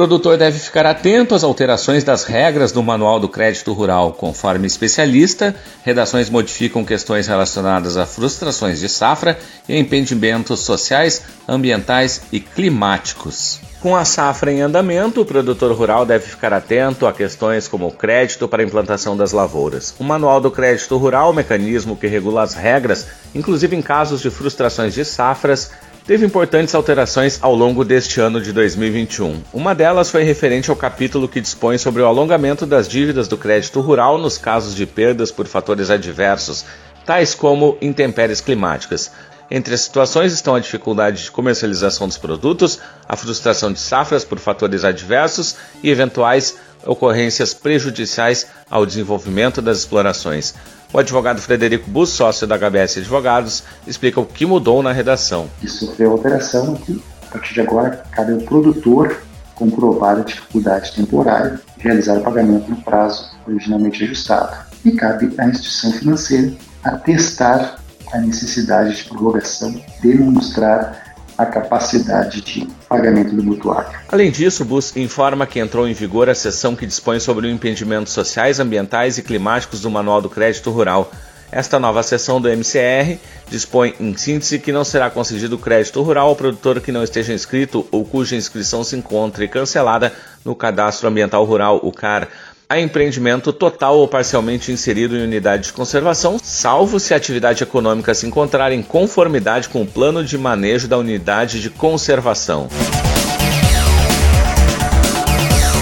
Produtor 0.00 0.38
deve 0.38 0.58
ficar 0.58 0.86
atento 0.86 1.34
às 1.34 1.44
alterações 1.44 2.02
das 2.02 2.24
regras 2.24 2.72
do 2.72 2.82
Manual 2.82 3.20
do 3.20 3.28
Crédito 3.28 3.74
Rural. 3.74 4.14
Conforme 4.14 4.66
especialista, 4.66 5.54
redações 5.82 6.30
modificam 6.30 6.82
questões 6.86 7.26
relacionadas 7.26 7.98
a 7.98 8.06
frustrações 8.06 8.80
de 8.80 8.88
safra 8.88 9.38
e 9.68 9.78
impedimentos 9.78 10.60
sociais, 10.60 11.22
ambientais 11.46 12.22
e 12.32 12.40
climáticos. 12.40 13.60
Com 13.78 13.94
a 13.94 14.06
safra 14.06 14.50
em 14.50 14.62
andamento, 14.62 15.20
o 15.20 15.26
produtor 15.26 15.70
rural 15.72 16.06
deve 16.06 16.24
ficar 16.24 16.54
atento 16.54 17.06
a 17.06 17.12
questões 17.12 17.68
como 17.68 17.86
o 17.86 17.92
crédito 17.92 18.48
para 18.48 18.62
a 18.62 18.64
implantação 18.64 19.14
das 19.14 19.32
lavouras. 19.32 19.94
O 19.98 20.04
Manual 20.04 20.40
do 20.40 20.50
Crédito 20.50 20.96
Rural, 20.96 21.34
mecanismo 21.34 21.94
que 21.94 22.06
regula 22.06 22.42
as 22.42 22.54
regras, 22.54 23.06
inclusive 23.34 23.76
em 23.76 23.82
casos 23.82 24.22
de 24.22 24.30
frustrações 24.30 24.94
de 24.94 25.04
safras, 25.04 25.70
teve 26.06 26.26
importantes 26.26 26.74
alterações 26.74 27.38
ao 27.42 27.54
longo 27.54 27.84
deste 27.84 28.20
ano 28.20 28.40
de 28.40 28.52
2021. 28.52 29.42
Uma 29.52 29.74
delas 29.74 30.10
foi 30.10 30.22
referente 30.22 30.70
ao 30.70 30.76
capítulo 30.76 31.28
que 31.28 31.40
dispõe 31.40 31.78
sobre 31.78 32.02
o 32.02 32.06
alongamento 32.06 32.66
das 32.66 32.88
dívidas 32.88 33.28
do 33.28 33.36
crédito 33.36 33.80
rural 33.80 34.18
nos 34.18 34.38
casos 34.38 34.74
de 34.74 34.86
perdas 34.86 35.30
por 35.30 35.46
fatores 35.46 35.90
adversos, 35.90 36.64
tais 37.04 37.34
como 37.34 37.76
intempéries 37.80 38.40
climáticas. 38.40 39.10
Entre 39.50 39.74
as 39.74 39.80
situações 39.80 40.32
estão 40.32 40.54
a 40.54 40.60
dificuldade 40.60 41.24
de 41.24 41.30
comercialização 41.30 42.06
dos 42.06 42.16
produtos, 42.16 42.78
a 43.08 43.16
frustração 43.16 43.72
de 43.72 43.80
safras 43.80 44.24
por 44.24 44.38
fatores 44.38 44.84
adversos 44.84 45.56
e 45.82 45.90
eventuais 45.90 46.56
ocorrências 46.86 47.52
prejudiciais 47.52 48.46
ao 48.70 48.86
desenvolvimento 48.86 49.60
das 49.60 49.78
explorações. 49.78 50.54
O 50.92 50.98
advogado 50.98 51.40
Frederico 51.40 51.88
Bus, 51.88 52.10
sócio 52.10 52.48
da 52.48 52.58
HBS 52.58 52.98
Advogados, 52.98 53.62
explica 53.86 54.20
o 54.20 54.26
que 54.26 54.44
mudou 54.44 54.82
na 54.82 54.90
redação. 54.90 55.48
Isso 55.62 55.86
sofreu 55.86 56.10
alteração 56.10 56.74
que, 56.74 57.00
a 57.28 57.32
partir 57.32 57.54
de 57.54 57.60
agora, 57.60 58.02
cabe 58.10 58.32
ao 58.32 58.40
produtor 58.40 59.22
comprovar 59.54 60.18
a 60.18 60.22
dificuldade 60.22 60.92
temporária 60.92 61.60
de 61.76 61.84
realizar 61.84 62.18
o 62.18 62.22
pagamento 62.22 62.68
no 62.68 62.82
prazo 62.82 63.30
originalmente 63.46 64.02
ajustado. 64.02 64.56
E 64.84 64.90
cabe 64.90 65.32
à 65.38 65.46
instituição 65.46 65.92
financeira 65.92 66.52
atestar 66.82 67.78
a 68.12 68.18
necessidade 68.18 68.96
de 68.96 69.04
prorrogação, 69.04 69.80
demonstrar 70.02 71.09
a 71.40 71.46
capacidade 71.46 72.42
de 72.42 72.68
pagamento 72.86 73.34
do 73.34 73.42
mutuário. 73.42 73.98
Além 74.12 74.30
disso, 74.30 74.62
o 74.62 74.66
BUS 74.66 74.94
informa 74.96 75.46
que 75.46 75.58
entrou 75.58 75.88
em 75.88 75.94
vigor 75.94 76.28
a 76.28 76.34
seção 76.34 76.76
que 76.76 76.86
dispõe 76.86 77.18
sobre 77.18 77.46
o 77.46 77.50
impedimentos 77.50 78.12
sociais, 78.12 78.60
ambientais 78.60 79.16
e 79.16 79.22
climáticos 79.22 79.80
do 79.80 79.90
Manual 79.90 80.20
do 80.20 80.28
Crédito 80.28 80.70
Rural. 80.70 81.10
Esta 81.50 81.80
nova 81.80 82.02
seção 82.02 82.40
do 82.40 82.48
MCR 82.48 83.18
dispõe, 83.48 83.94
em 83.98 84.16
síntese, 84.16 84.58
que 84.58 84.70
não 84.70 84.84
será 84.84 85.10
concedido 85.10 85.58
crédito 85.58 86.00
rural 86.02 86.28
ao 86.28 86.36
produtor 86.36 86.80
que 86.80 86.92
não 86.92 87.02
esteja 87.02 87.32
inscrito 87.32 87.88
ou 87.90 88.04
cuja 88.04 88.36
inscrição 88.36 88.84
se 88.84 88.94
encontre 88.94 89.48
cancelada 89.48 90.12
no 90.44 90.54
Cadastro 90.54 91.08
Ambiental 91.08 91.44
Rural, 91.44 91.80
o 91.82 91.90
CAR 91.90 92.28
a 92.70 92.78
empreendimento 92.78 93.52
total 93.52 93.98
ou 93.98 94.06
parcialmente 94.06 94.70
inserido 94.70 95.16
em 95.16 95.24
unidade 95.24 95.64
de 95.64 95.72
conservação, 95.72 96.38
salvo 96.40 97.00
se 97.00 97.12
a 97.12 97.16
atividade 97.16 97.64
econômica 97.64 98.14
se 98.14 98.28
encontrar 98.28 98.70
em 98.70 98.80
conformidade 98.80 99.68
com 99.68 99.82
o 99.82 99.86
plano 99.86 100.22
de 100.22 100.38
manejo 100.38 100.86
da 100.86 100.96
unidade 100.96 101.60
de 101.60 101.68
conservação. 101.68 102.68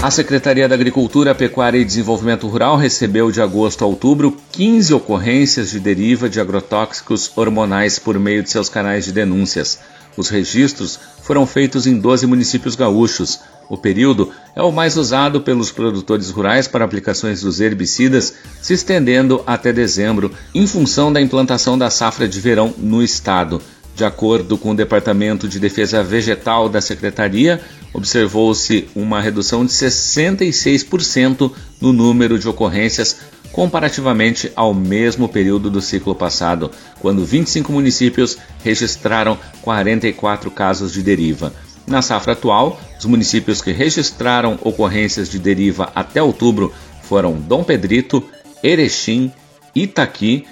A 0.01 0.09
Secretaria 0.09 0.67
da 0.67 0.73
Agricultura, 0.73 1.35
Pecuária 1.35 1.77
e 1.77 1.85
Desenvolvimento 1.85 2.47
Rural 2.47 2.75
recebeu 2.75 3.31
de 3.31 3.39
agosto 3.39 3.83
a 3.83 3.87
outubro 3.87 4.35
15 4.51 4.91
ocorrências 4.95 5.69
de 5.69 5.79
deriva 5.79 6.27
de 6.27 6.39
agrotóxicos 6.39 7.31
hormonais 7.35 7.99
por 7.99 8.17
meio 8.17 8.41
de 8.41 8.49
seus 8.49 8.67
canais 8.67 9.05
de 9.05 9.11
denúncias. 9.11 9.79
Os 10.17 10.29
registros 10.29 10.99
foram 11.29 11.45
feitos 11.45 11.85
em 11.85 11.95
12 11.95 12.25
municípios 12.25 12.75
gaúchos. 12.75 13.39
O 13.69 13.77
período 13.77 14.31
é 14.55 14.63
o 14.63 14.71
mais 14.71 14.97
usado 14.97 15.41
pelos 15.41 15.71
produtores 15.71 16.31
rurais 16.31 16.67
para 16.67 16.83
aplicações 16.83 17.41
dos 17.41 17.61
herbicidas, 17.61 18.33
se 18.59 18.73
estendendo 18.73 19.43
até 19.45 19.71
dezembro, 19.71 20.31
em 20.55 20.65
função 20.65 21.13
da 21.13 21.21
implantação 21.21 21.77
da 21.77 21.91
safra 21.91 22.27
de 22.27 22.39
verão 22.39 22.73
no 22.79 23.03
estado. 23.03 23.61
De 23.95 24.03
acordo 24.03 24.57
com 24.57 24.71
o 24.71 24.75
Departamento 24.75 25.47
de 25.47 25.59
Defesa 25.59 26.01
Vegetal 26.01 26.67
da 26.67 26.81
Secretaria, 26.81 27.61
observou-se 27.93 28.89
uma 28.95 29.21
redução 29.21 29.63
de 29.63 29.71
66% 29.71 31.51
no 31.79 31.93
número 31.93 32.39
de 32.39 32.49
ocorrências 32.49 33.17
comparativamente 33.59 34.49
ao 34.55 34.73
mesmo 34.73 35.27
período 35.27 35.69
do 35.69 35.81
ciclo 35.81 36.15
passado, 36.15 36.71
quando 37.01 37.25
25 37.25 37.73
municípios 37.73 38.37
registraram 38.63 39.37
44 39.61 40.49
casos 40.49 40.93
de 40.93 41.03
deriva. 41.03 41.51
Na 41.85 42.01
safra 42.01 42.31
atual, 42.31 42.79
os 42.97 43.03
municípios 43.03 43.61
que 43.61 43.73
registraram 43.73 44.57
ocorrências 44.61 45.29
de 45.29 45.37
deriva 45.37 45.91
até 45.93 46.23
outubro 46.23 46.73
foram 47.03 47.33
Dom 47.33 47.61
Pedrito, 47.61 48.23
Erechim, 48.63 49.29
Itaqui, 49.75 50.45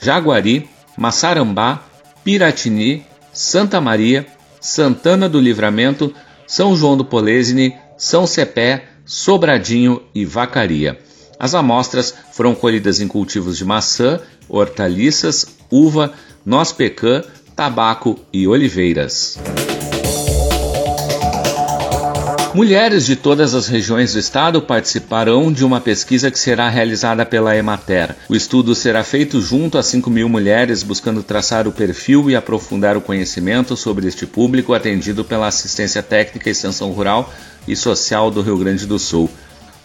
Jaguari, 0.00 0.70
Massarambá, 0.96 1.82
Piratini, 2.22 3.04
Santa 3.32 3.80
Maria, 3.80 4.24
Santana 4.60 5.28
do 5.28 5.40
Livramento, 5.40 6.14
São 6.46 6.76
João 6.76 6.96
do 6.96 7.04
Polesine, 7.04 7.74
São 7.98 8.24
Cepé, 8.24 8.84
Sobradinho 9.04 10.00
e 10.14 10.24
Vacaria. 10.24 10.96
As 11.42 11.56
amostras 11.56 12.14
foram 12.30 12.54
colhidas 12.54 13.00
em 13.00 13.08
cultivos 13.08 13.58
de 13.58 13.64
maçã, 13.64 14.20
hortaliças, 14.48 15.44
uva, 15.68 16.12
noz-pecan, 16.46 17.20
tabaco 17.56 18.16
e 18.32 18.46
oliveiras. 18.46 19.40
Mulheres 22.54 23.04
de 23.04 23.16
todas 23.16 23.54
as 23.54 23.66
regiões 23.66 24.12
do 24.12 24.20
estado 24.20 24.62
participarão 24.62 25.52
de 25.52 25.64
uma 25.64 25.80
pesquisa 25.80 26.30
que 26.30 26.38
será 26.38 26.68
realizada 26.68 27.26
pela 27.26 27.56
Emater. 27.56 28.14
O 28.28 28.36
estudo 28.36 28.72
será 28.72 29.02
feito 29.02 29.40
junto 29.40 29.76
a 29.76 29.82
5 29.82 30.08
mil 30.08 30.28
mulheres, 30.28 30.84
buscando 30.84 31.24
traçar 31.24 31.66
o 31.66 31.72
perfil 31.72 32.30
e 32.30 32.36
aprofundar 32.36 32.96
o 32.96 33.00
conhecimento 33.00 33.76
sobre 33.76 34.06
este 34.06 34.26
público 34.26 34.74
atendido 34.74 35.24
pela 35.24 35.48
Assistência 35.48 36.04
Técnica 36.04 36.48
e 36.48 36.52
Extensão 36.52 36.92
Rural 36.92 37.32
e 37.66 37.74
Social 37.74 38.30
do 38.30 38.42
Rio 38.42 38.58
Grande 38.58 38.86
do 38.86 38.96
Sul. 38.96 39.28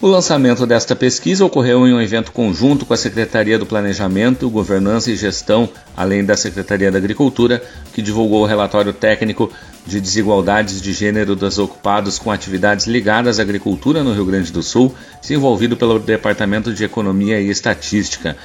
O 0.00 0.06
lançamento 0.06 0.64
desta 0.64 0.94
pesquisa 0.94 1.44
ocorreu 1.44 1.84
em 1.84 1.92
um 1.92 2.00
evento 2.00 2.30
conjunto 2.30 2.86
com 2.86 2.94
a 2.94 2.96
Secretaria 2.96 3.58
do 3.58 3.66
Planejamento, 3.66 4.48
Governança 4.48 5.10
e 5.10 5.16
Gestão, 5.16 5.68
além 5.96 6.24
da 6.24 6.36
Secretaria 6.36 6.88
da 6.88 6.98
Agricultura, 6.98 7.60
que 7.92 8.00
divulgou 8.00 8.42
o 8.44 8.46
relatório 8.46 8.92
técnico 8.92 9.52
de 9.84 10.00
desigualdades 10.00 10.80
de 10.80 10.92
gênero 10.92 11.34
dos 11.34 11.58
ocupados 11.58 12.16
com 12.16 12.30
atividades 12.30 12.86
ligadas 12.86 13.40
à 13.40 13.42
agricultura 13.42 14.04
no 14.04 14.12
Rio 14.12 14.24
Grande 14.24 14.52
do 14.52 14.62
Sul, 14.62 14.94
desenvolvido 15.20 15.76
pelo 15.76 15.98
Departamento 15.98 16.72
de 16.72 16.84
Economia 16.84 17.40
e 17.40 17.50
Estatística. 17.50 18.36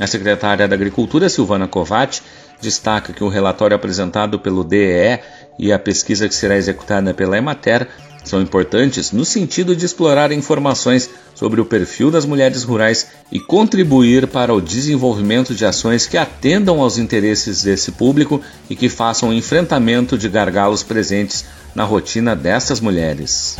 A 0.00 0.06
secretária 0.06 0.66
da 0.66 0.74
Agricultura, 0.74 1.28
Silvana 1.28 1.68
Covatti, 1.68 2.22
destaca 2.58 3.12
que 3.12 3.22
o 3.22 3.28
relatório 3.28 3.76
apresentado 3.76 4.38
pelo 4.38 4.64
DEE 4.64 5.20
e 5.58 5.72
a 5.72 5.78
pesquisa 5.78 6.26
que 6.26 6.34
será 6.34 6.56
executada 6.56 7.12
pela 7.12 7.36
Emater 7.36 7.86
são 8.24 8.40
importantes 8.40 9.12
no 9.12 9.24
sentido 9.24 9.74
de 9.74 9.84
explorar 9.84 10.32
informações 10.32 11.10
sobre 11.34 11.60
o 11.60 11.64
perfil 11.64 12.10
das 12.10 12.24
mulheres 12.24 12.62
rurais 12.62 13.08
e 13.30 13.40
contribuir 13.40 14.26
para 14.26 14.54
o 14.54 14.60
desenvolvimento 14.60 15.54
de 15.54 15.64
ações 15.64 16.06
que 16.06 16.16
atendam 16.16 16.80
aos 16.80 16.98
interesses 16.98 17.62
desse 17.62 17.92
público 17.92 18.40
e 18.70 18.76
que 18.76 18.88
façam 18.88 19.30
o 19.30 19.32
enfrentamento 19.32 20.16
de 20.16 20.28
gargalos 20.28 20.82
presentes 20.82 21.44
na 21.74 21.84
rotina 21.84 22.36
dessas 22.36 22.80
mulheres. 22.80 23.56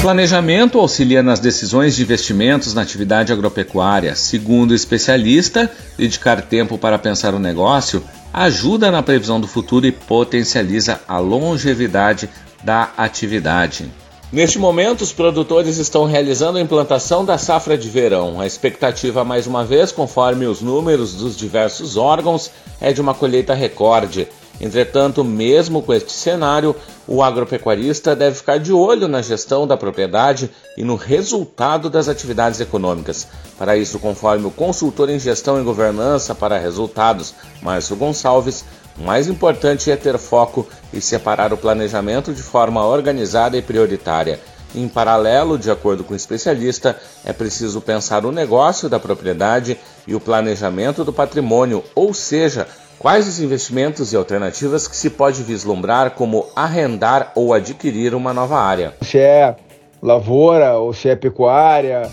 Planejamento 0.00 0.80
auxilia 0.80 1.22
nas 1.22 1.38
decisões 1.38 1.94
de 1.94 2.02
investimentos 2.02 2.74
na 2.74 2.82
atividade 2.82 3.32
agropecuária. 3.32 4.16
Segundo 4.16 4.72
o 4.72 4.74
especialista, 4.74 5.70
dedicar 5.96 6.42
tempo 6.42 6.76
para 6.76 6.98
pensar 6.98 7.34
o 7.34 7.38
negócio 7.38 8.02
ajuda 8.32 8.90
na 8.90 9.02
previsão 9.02 9.40
do 9.40 9.46
futuro 9.46 9.86
e 9.86 9.92
potencializa 9.92 11.00
a 11.06 11.18
longevidade 11.18 12.28
da 12.64 12.90
atividade. 12.96 13.90
Neste 14.32 14.58
momento, 14.58 15.02
os 15.02 15.12
produtores 15.12 15.76
estão 15.76 16.06
realizando 16.06 16.56
a 16.56 16.60
implantação 16.60 17.22
da 17.22 17.36
safra 17.36 17.76
de 17.76 17.90
verão. 17.90 18.40
A 18.40 18.46
expectativa, 18.46 19.22
mais 19.24 19.46
uma 19.46 19.62
vez, 19.62 19.92
conforme 19.92 20.46
os 20.46 20.62
números 20.62 21.12
dos 21.14 21.36
diversos 21.36 21.98
órgãos, 21.98 22.50
é 22.80 22.94
de 22.94 23.00
uma 23.02 23.12
colheita 23.12 23.52
recorde. 23.52 24.26
Entretanto, 24.62 25.24
mesmo 25.24 25.82
com 25.82 25.92
este 25.92 26.12
cenário, 26.12 26.76
o 27.04 27.20
agropecuarista 27.20 28.14
deve 28.14 28.36
ficar 28.36 28.60
de 28.60 28.72
olho 28.72 29.08
na 29.08 29.20
gestão 29.20 29.66
da 29.66 29.76
propriedade 29.76 30.48
e 30.78 30.84
no 30.84 30.94
resultado 30.94 31.90
das 31.90 32.08
atividades 32.08 32.60
econômicas. 32.60 33.26
Para 33.58 33.76
isso, 33.76 33.98
conforme 33.98 34.46
o 34.46 34.52
consultor 34.52 35.10
em 35.10 35.18
gestão 35.18 35.60
e 35.60 35.64
governança 35.64 36.32
para 36.32 36.60
resultados, 36.60 37.34
Márcio 37.60 37.96
Gonçalves, 37.96 38.64
o 38.96 39.02
mais 39.02 39.26
importante 39.26 39.90
é 39.90 39.96
ter 39.96 40.16
foco 40.16 40.64
e 40.92 41.00
separar 41.00 41.52
o 41.52 41.56
planejamento 41.56 42.32
de 42.32 42.42
forma 42.42 42.86
organizada 42.86 43.56
e 43.56 43.62
prioritária. 43.62 44.38
Em 44.74 44.86
paralelo, 44.88 45.58
de 45.58 45.72
acordo 45.72 46.04
com 46.04 46.14
o 46.14 46.16
especialista, 46.16 46.96
é 47.24 47.32
preciso 47.32 47.80
pensar 47.80 48.24
o 48.24 48.30
negócio 48.30 48.88
da 48.88 49.00
propriedade 49.00 49.76
e 50.06 50.14
o 50.14 50.20
planejamento 50.20 51.04
do 51.04 51.12
patrimônio, 51.12 51.82
ou 51.94 52.14
seja, 52.14 52.68
quais 53.02 53.26
os 53.26 53.40
investimentos 53.40 54.12
e 54.12 54.16
alternativas 54.16 54.86
que 54.86 54.96
se 54.96 55.10
pode 55.10 55.42
vislumbrar 55.42 56.12
como 56.12 56.46
arrendar 56.54 57.32
ou 57.34 57.52
adquirir 57.52 58.14
uma 58.14 58.32
nova 58.32 58.56
área. 58.60 58.94
Se 59.02 59.18
é 59.18 59.56
lavoura, 60.00 60.78
ou 60.78 60.94
se 60.94 61.08
é 61.08 61.16
pecuária, 61.16 62.08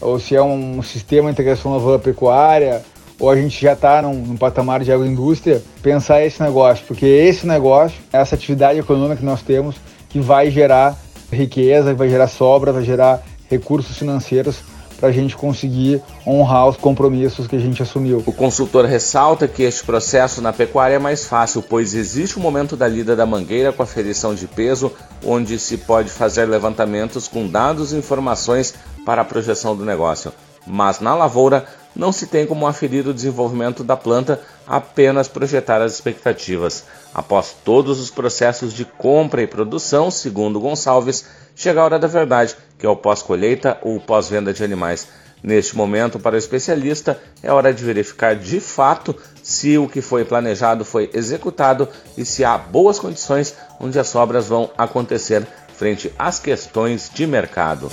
ou 0.00 0.18
se 0.18 0.34
é 0.34 0.42
um 0.42 0.82
sistema 0.82 1.28
de 1.28 1.34
integração 1.34 1.72
lavoura-pecuária, 1.72 2.82
ou 3.20 3.30
a 3.30 3.36
gente 3.36 3.62
já 3.62 3.74
está 3.74 4.02
num, 4.02 4.14
num, 4.14 4.36
patamar 4.36 4.82
de 4.82 4.90
agroindústria, 4.90 5.62
pensar 5.80 6.24
esse 6.24 6.42
negócio, 6.42 6.84
porque 6.88 7.06
esse 7.06 7.46
negócio, 7.46 8.02
essa 8.12 8.34
atividade 8.34 8.80
econômica 8.80 9.18
que 9.18 9.24
nós 9.24 9.42
temos, 9.42 9.76
que 10.08 10.18
vai 10.18 10.50
gerar 10.50 10.98
riqueza, 11.30 11.94
vai 11.94 12.08
gerar 12.08 12.26
sobra, 12.26 12.72
vai 12.72 12.82
gerar 12.82 13.22
recursos 13.48 13.96
financeiros 13.96 14.71
para 15.02 15.08
a 15.08 15.12
gente 15.12 15.36
conseguir 15.36 16.00
honrar 16.24 16.68
os 16.68 16.76
compromissos 16.76 17.48
que 17.48 17.56
a 17.56 17.58
gente 17.58 17.82
assumiu. 17.82 18.22
O 18.24 18.32
consultor 18.32 18.84
ressalta 18.84 19.48
que 19.48 19.64
este 19.64 19.82
processo 19.82 20.40
na 20.40 20.52
pecuária 20.52 20.94
é 20.94 20.98
mais 21.00 21.26
fácil, 21.26 21.60
pois 21.60 21.92
existe 21.92 22.36
o 22.36 22.40
momento 22.40 22.76
da 22.76 22.86
lida 22.86 23.16
da 23.16 23.26
mangueira 23.26 23.72
com 23.72 23.82
aferição 23.82 24.32
de 24.32 24.46
peso, 24.46 24.92
onde 25.26 25.58
se 25.58 25.76
pode 25.76 26.08
fazer 26.08 26.44
levantamentos 26.44 27.26
com 27.26 27.48
dados 27.48 27.92
e 27.92 27.96
informações 27.96 28.74
para 29.04 29.22
a 29.22 29.24
projeção 29.24 29.74
do 29.74 29.84
negócio. 29.84 30.32
Mas 30.64 31.00
na 31.00 31.16
lavoura, 31.16 31.66
não 31.94 32.12
se 32.12 32.26
tem 32.26 32.46
como 32.46 32.66
aferir 32.66 33.06
o 33.06 33.14
desenvolvimento 33.14 33.84
da 33.84 33.96
planta, 33.96 34.40
apenas 34.66 35.28
projetar 35.28 35.80
as 35.82 35.94
expectativas. 35.94 36.84
Após 37.14 37.54
todos 37.64 38.00
os 38.00 38.10
processos 38.10 38.72
de 38.72 38.84
compra 38.84 39.42
e 39.42 39.46
produção, 39.46 40.10
segundo 40.10 40.60
Gonçalves, 40.60 41.26
chega 41.54 41.80
a 41.80 41.84
hora 41.84 41.98
da 41.98 42.06
verdade, 42.06 42.56
que 42.78 42.86
é 42.86 42.88
o 42.88 42.96
pós-colheita 42.96 43.78
ou 43.82 44.00
pós-venda 44.00 44.52
de 44.52 44.64
animais. 44.64 45.06
Neste 45.42 45.76
momento, 45.76 46.20
para 46.20 46.36
o 46.36 46.38
especialista, 46.38 47.20
é 47.42 47.52
hora 47.52 47.74
de 47.74 47.82
verificar 47.84 48.36
de 48.36 48.60
fato 48.60 49.14
se 49.42 49.76
o 49.76 49.88
que 49.88 50.00
foi 50.00 50.24
planejado 50.24 50.84
foi 50.84 51.10
executado 51.12 51.88
e 52.16 52.24
se 52.24 52.44
há 52.44 52.56
boas 52.56 53.00
condições 53.00 53.54
onde 53.80 53.98
as 53.98 54.14
obras 54.14 54.46
vão 54.46 54.70
acontecer 54.78 55.44
frente 55.76 56.12
às 56.16 56.38
questões 56.38 57.10
de 57.12 57.26
mercado. 57.26 57.90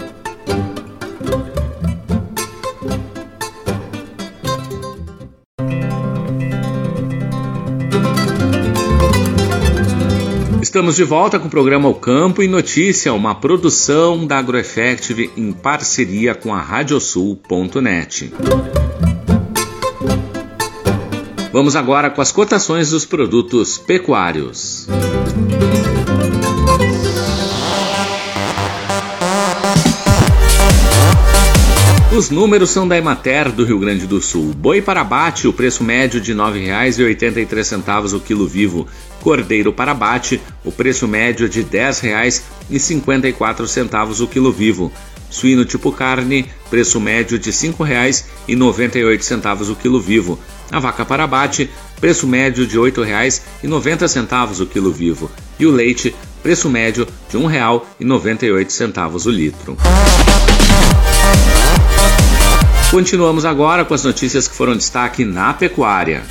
Estamos 10.71 10.95
de 10.95 11.03
volta 11.03 11.37
com 11.37 11.47
o 11.47 11.49
programa 11.49 11.89
O 11.89 11.95
Campo 11.95 12.41
e 12.41 12.47
Notícia, 12.47 13.11
uma 13.11 13.35
produção 13.35 14.25
da 14.25 14.37
AgroEffective 14.37 15.29
em 15.35 15.51
parceria 15.51 16.33
com 16.33 16.55
a 16.55 16.61
Radiosul.net. 16.61 18.31
Vamos 21.51 21.75
agora 21.75 22.09
com 22.09 22.21
as 22.21 22.31
cotações 22.31 22.91
dos 22.91 23.03
produtos 23.03 23.77
pecuários. 23.77 24.87
Os 32.13 32.29
números 32.29 32.71
são 32.71 32.85
da 32.85 32.97
Emater 32.97 33.49
do 33.49 33.63
Rio 33.63 33.79
Grande 33.79 34.05
do 34.05 34.21
Sul. 34.21 34.53
Boi 34.53 34.81
para 34.81 34.99
abate, 34.99 35.47
o 35.47 35.53
preço 35.53 35.81
médio 35.81 36.19
de 36.19 36.33
R$ 36.33 36.39
9,83 36.39 38.13
o 38.13 38.19
quilo 38.19 38.45
vivo. 38.45 38.85
Cordeiro 39.21 39.71
para 39.71 39.93
abate, 39.93 40.41
o 40.65 40.73
preço 40.73 41.07
médio 41.07 41.47
de 41.47 41.61
R$ 41.61 41.67
10,54 41.71 44.19
o 44.19 44.27
quilo 44.27 44.51
vivo. 44.51 44.91
Suíno 45.29 45.63
tipo 45.63 45.89
carne, 45.93 46.49
preço 46.69 46.99
médio 46.99 47.39
de 47.39 47.49
R$ 47.49 47.55
5,98 47.55 49.71
o 49.71 49.75
quilo 49.77 50.01
vivo. 50.01 50.37
A 50.69 50.81
vaca 50.81 51.05
para 51.05 51.23
abate, 51.23 51.69
preço 52.01 52.27
médio 52.27 52.67
de 52.67 52.77
R$ 52.77 52.91
8,90 52.91 54.59
o 54.59 54.65
quilo 54.65 54.91
vivo. 54.91 55.31
E 55.57 55.65
o 55.65 55.71
leite, 55.71 56.13
preço 56.43 56.69
médio 56.69 57.07
de 57.29 57.37
R$ 57.37 57.43
1,98 57.43 59.25
o 59.25 59.29
litro. 59.29 59.77
Continuamos 62.91 63.45
agora 63.45 63.85
com 63.85 63.93
as 63.93 64.03
notícias 64.03 64.49
que 64.49 64.53
foram 64.53 64.75
destaque 64.75 65.23
na 65.23 65.53
pecuária. 65.53 66.23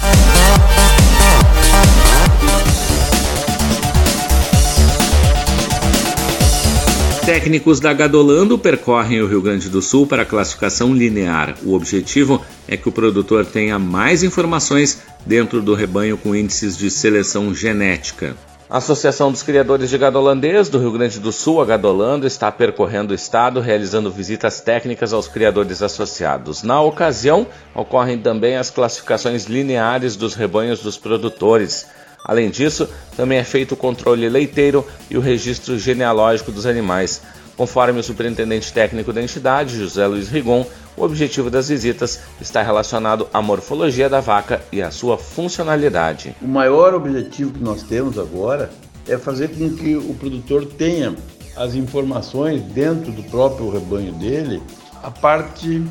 Técnicos 7.25 7.81
da 7.81 7.95
Gadolando 7.95 8.59
percorrem 8.59 9.23
o 9.23 9.27
Rio 9.27 9.41
Grande 9.41 9.71
do 9.71 9.81
Sul 9.81 10.07
para 10.07 10.21
a 10.21 10.27
classificação 10.27 10.93
linear. 10.93 11.57
O 11.65 11.73
objetivo 11.73 12.45
é 12.69 12.77
que 12.77 12.91
o 12.91 12.93
produtor 12.93 13.47
tenha 13.47 13.79
mais 13.79 14.23
informações 14.23 15.01
dentro 15.25 15.63
do 15.63 15.75
rebanho 15.75 16.19
com 16.19 16.37
índices 16.37 16.77
de 16.77 16.91
seleção 16.91 17.55
genética. 17.55 18.37
A 18.71 18.79
Associação 18.79 19.33
dos 19.33 19.43
Criadores 19.43 19.91
de 19.91 19.99
Gado 19.99 20.17
Holandês 20.17 20.69
do 20.69 20.79
Rio 20.79 20.93
Grande 20.93 21.19
do 21.19 21.33
Sul, 21.33 21.61
a 21.61 21.65
Gadolando, 21.65 22.25
está 22.25 22.53
percorrendo 22.53 23.11
o 23.11 23.17
estado 23.17 23.59
realizando 23.59 24.13
visitas 24.13 24.61
técnicas 24.61 25.13
aos 25.13 25.27
criadores 25.27 25.83
associados. 25.83 26.63
Na 26.63 26.81
ocasião, 26.81 27.49
ocorrem 27.75 28.17
também 28.17 28.57
as 28.57 28.71
classificações 28.71 29.47
lineares 29.47 30.15
dos 30.15 30.35
rebanhos 30.35 30.79
dos 30.85 30.97
produtores. 30.97 31.89
Além 32.25 32.49
disso, 32.49 32.89
também 33.17 33.39
é 33.39 33.45
feito 33.45 33.73
o 33.73 33.77
controle 33.77 34.29
leiteiro 34.29 34.87
e 35.11 35.19
o 35.19 35.21
registro 35.21 35.77
genealógico 35.77 36.53
dos 36.53 36.65
animais. 36.65 37.23
Conforme 37.61 38.01
o 38.01 38.03
superintendente 38.03 38.73
técnico 38.73 39.13
da 39.13 39.23
entidade, 39.23 39.77
José 39.77 40.07
Luiz 40.07 40.31
Rigon, 40.31 40.65
o 40.97 41.03
objetivo 41.03 41.51
das 41.51 41.69
visitas 41.69 42.19
está 42.41 42.63
relacionado 42.63 43.29
à 43.35 43.43
morfologia 43.43 44.09
da 44.09 44.19
vaca 44.19 44.63
e 44.73 44.81
à 44.81 44.91
sua 44.91 45.19
funcionalidade. 45.19 46.35
O 46.41 46.49
maior 46.49 46.95
objetivo 46.95 47.53
que 47.53 47.63
nós 47.63 47.83
temos 47.83 48.19
agora 48.19 48.71
é 49.07 49.19
fazer 49.19 49.49
com 49.49 49.77
que 49.77 49.95
o 49.95 50.15
produtor 50.15 50.65
tenha 50.65 51.15
as 51.55 51.75
informações 51.75 52.63
dentro 52.63 53.13
do 53.13 53.23
próprio 53.25 53.69
rebanho 53.69 54.13
dele, 54.15 54.63
a 55.03 55.11
parte 55.11 55.85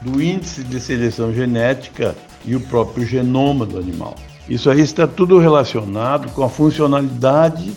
do 0.00 0.20
índice 0.20 0.64
de 0.64 0.80
seleção 0.80 1.32
genética 1.32 2.16
e 2.44 2.56
o 2.56 2.60
próprio 2.62 3.06
genoma 3.06 3.64
do 3.64 3.78
animal. 3.78 4.16
Isso 4.48 4.68
aí 4.68 4.80
está 4.80 5.06
tudo 5.06 5.38
relacionado 5.38 6.32
com 6.32 6.42
a 6.42 6.48
funcionalidade. 6.48 7.72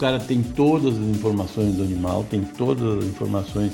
Cara 0.00 0.18
tem 0.18 0.42
todas 0.42 0.94
as 0.94 1.06
informações 1.08 1.74
do 1.74 1.82
animal, 1.82 2.24
tem 2.24 2.40
todas 2.40 3.00
as 3.00 3.04
informações 3.04 3.72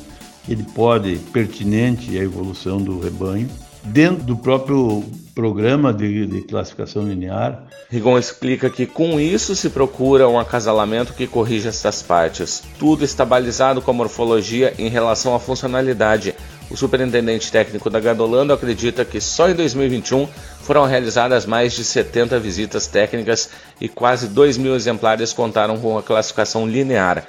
ele 0.48 0.64
pode 0.74 1.18
pertinente 1.32 2.18
à 2.18 2.22
evolução 2.22 2.78
do 2.78 2.98
rebanho 2.98 3.48
dentro 3.84 4.24
do 4.24 4.36
próprio 4.36 5.04
programa 5.34 5.92
de, 5.92 6.26
de, 6.26 6.42
classificação 6.42 7.06
linear. 7.06 7.64
Rigon 7.88 8.18
explica 8.18 8.68
que 8.68 8.86
com 8.86 9.20
isso 9.20 9.54
se 9.54 9.70
procura 9.70 10.28
um 10.28 10.38
acasalamento 10.38 11.12
que 11.12 11.26
corrija 11.26 11.68
essas 11.68 12.02
partes. 12.02 12.62
Tudo 12.78 13.04
está 13.04 13.24
balizado 13.24 13.80
com 13.80 13.90
a 13.90 13.94
morfologia 13.94 14.74
em 14.78 14.88
relação 14.88 15.34
à 15.34 15.38
funcionalidade. 15.38 16.34
O 16.70 16.76
superintendente 16.76 17.50
técnico 17.50 17.88
da 17.88 18.00
Gadolando 18.00 18.52
acredita 18.52 19.04
que 19.04 19.20
só 19.20 19.48
em 19.48 19.54
2021 19.54 20.28
foram 20.62 20.84
realizadas 20.84 21.46
mais 21.46 21.72
de 21.72 21.84
70 21.84 22.38
visitas 22.40 22.86
técnicas 22.86 23.50
e 23.80 23.88
quase 23.88 24.26
2 24.28 24.58
mil 24.58 24.74
exemplares 24.74 25.32
contaram 25.32 25.78
com 25.78 25.96
a 25.96 26.02
classificação 26.02 26.66
linear. 26.66 27.24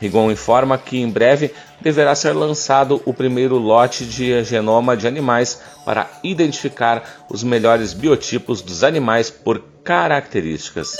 Rigon 0.00 0.32
informa 0.32 0.76
que 0.76 1.00
em 1.00 1.08
breve 1.08 1.54
deverá 1.80 2.12
ser 2.16 2.32
lançado 2.32 3.00
o 3.04 3.14
primeiro 3.14 3.56
lote 3.56 4.04
de 4.04 4.42
genoma 4.42 4.96
de 4.96 5.06
animais 5.06 5.60
para 5.84 6.10
identificar 6.24 7.24
os 7.30 7.44
melhores 7.44 7.92
biotipos 7.92 8.60
dos 8.60 8.82
animais 8.82 9.30
por 9.30 9.62
características. 9.84 10.98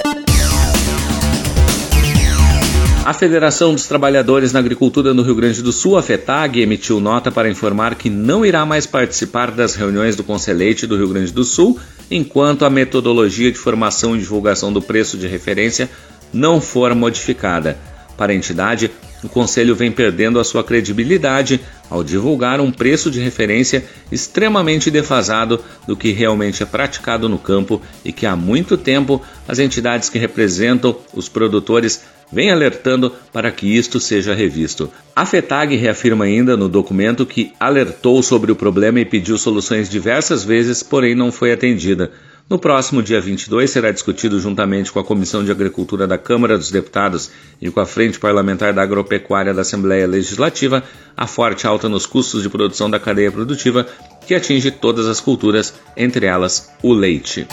A 3.05 3.13
Federação 3.13 3.75
dos 3.75 3.89
Trabalhadores 3.89 4.53
na 4.53 4.61
Agricultura 4.61 5.13
no 5.13 5.23
Rio 5.23 5.35
Grande 5.35 5.61
do 5.61 5.73
Sul, 5.73 5.99
a 5.99 6.03
FETAG, 6.03 6.61
emitiu 6.61 7.01
nota 7.01 7.33
para 7.33 7.51
informar 7.51 7.97
que 7.97 8.09
não 8.09 8.47
irá 8.47 8.65
mais 8.65 8.87
participar 8.87 9.51
das 9.51 9.75
reuniões 9.75 10.15
do 10.15 10.23
Conselheite 10.23 10.87
do 10.87 10.97
Rio 10.97 11.09
Grande 11.09 11.33
do 11.33 11.43
Sul 11.43 11.81
enquanto 12.09 12.65
a 12.65 12.71
metodologia 12.71 13.51
de 13.51 13.59
formação 13.59 14.15
e 14.15 14.21
divulgação 14.21 14.73
do 14.73 14.81
preço 14.81 15.19
de 15.19 15.27
referência 15.27 15.91
não 16.33 16.61
for 16.61 16.95
modificada. 16.95 17.77
Para 18.17 18.31
a 18.31 18.37
entidade, 18.37 18.89
o 19.25 19.29
Conselho 19.29 19.75
vem 19.75 19.91
perdendo 19.91 20.39
a 20.39 20.45
sua 20.45 20.63
credibilidade 20.63 21.61
ao 21.91 22.05
divulgar 22.05 22.61
um 22.61 22.71
preço 22.71 23.11
de 23.11 23.21
referência 23.21 23.85
extremamente 24.13 24.93
defasado 24.93 25.59
do 25.89 25.97
que 25.97 26.13
realmente 26.13 26.63
é 26.63 26.67
praticado 26.67 27.29
no 27.29 27.39
campo 27.39 27.83
e 28.05 28.13
que 28.13 28.27
há 28.27 28.37
muito 28.37 28.77
tempo 28.77 29.21
as 29.49 29.59
entidades 29.59 30.09
que 30.09 30.21
representam 30.21 30.97
os 31.13 31.29
produtores 31.29 32.03
vêm 32.33 32.51
alertando 32.51 33.13
para 33.33 33.51
que 33.51 33.67
isto 33.67 34.01
seja 34.01 34.35
revisto. 34.35 34.91
A 35.15 35.27
FETAG 35.27 35.77
reafirma 35.77 36.25
ainda 36.25 36.57
no 36.57 36.69
documento 36.69 37.27
que 37.27 37.53
alertou 37.61 38.23
sobre 38.23 38.51
o 38.51 38.57
problema 38.57 39.01
e 39.01 39.05
pediu 39.05 39.37
soluções 39.37 39.89
diversas 39.89 40.43
vezes, 40.43 40.83
porém 40.83 41.15
não 41.15 41.31
foi 41.31 41.53
atendida. 41.53 42.11
No 42.49 42.59
próximo 42.59 43.03
dia 43.03 43.21
22 43.21 43.71
será 43.71 43.91
discutido 43.91 44.39
juntamente 44.39 44.93
com 44.93 44.99
a 44.99 45.05
Comissão 45.05 45.45
de 45.45 45.51
Agricultura 45.51 46.07
da 46.07 46.19
Câmara 46.19 46.59
dos 46.59 46.71
Deputados 46.71 47.31
e 47.61 47.71
com 47.71 47.81
a 47.81 47.87
Frente 47.87 48.19
Parlamentar 48.19 48.75
da 48.75 48.83
Agropecuária 48.83 49.55
da 49.55 49.63
Assembleia 49.63 50.07
Legislativa 50.07 50.83
a 51.17 51.27
forte 51.27 51.67
alta 51.67 51.89
nos 51.89 52.05
custos 52.05 52.43
de 52.43 52.51
produção 52.51 52.91
da 52.91 52.99
cadeia 52.99 53.31
produtiva 53.33 53.87
que 54.27 54.35
atinge 54.35 54.71
todas 54.71 55.07
as 55.07 55.21
culturas, 55.21 55.75
entre 55.97 56.27
elas 56.27 56.71
o 56.83 56.93
leite. 56.93 57.47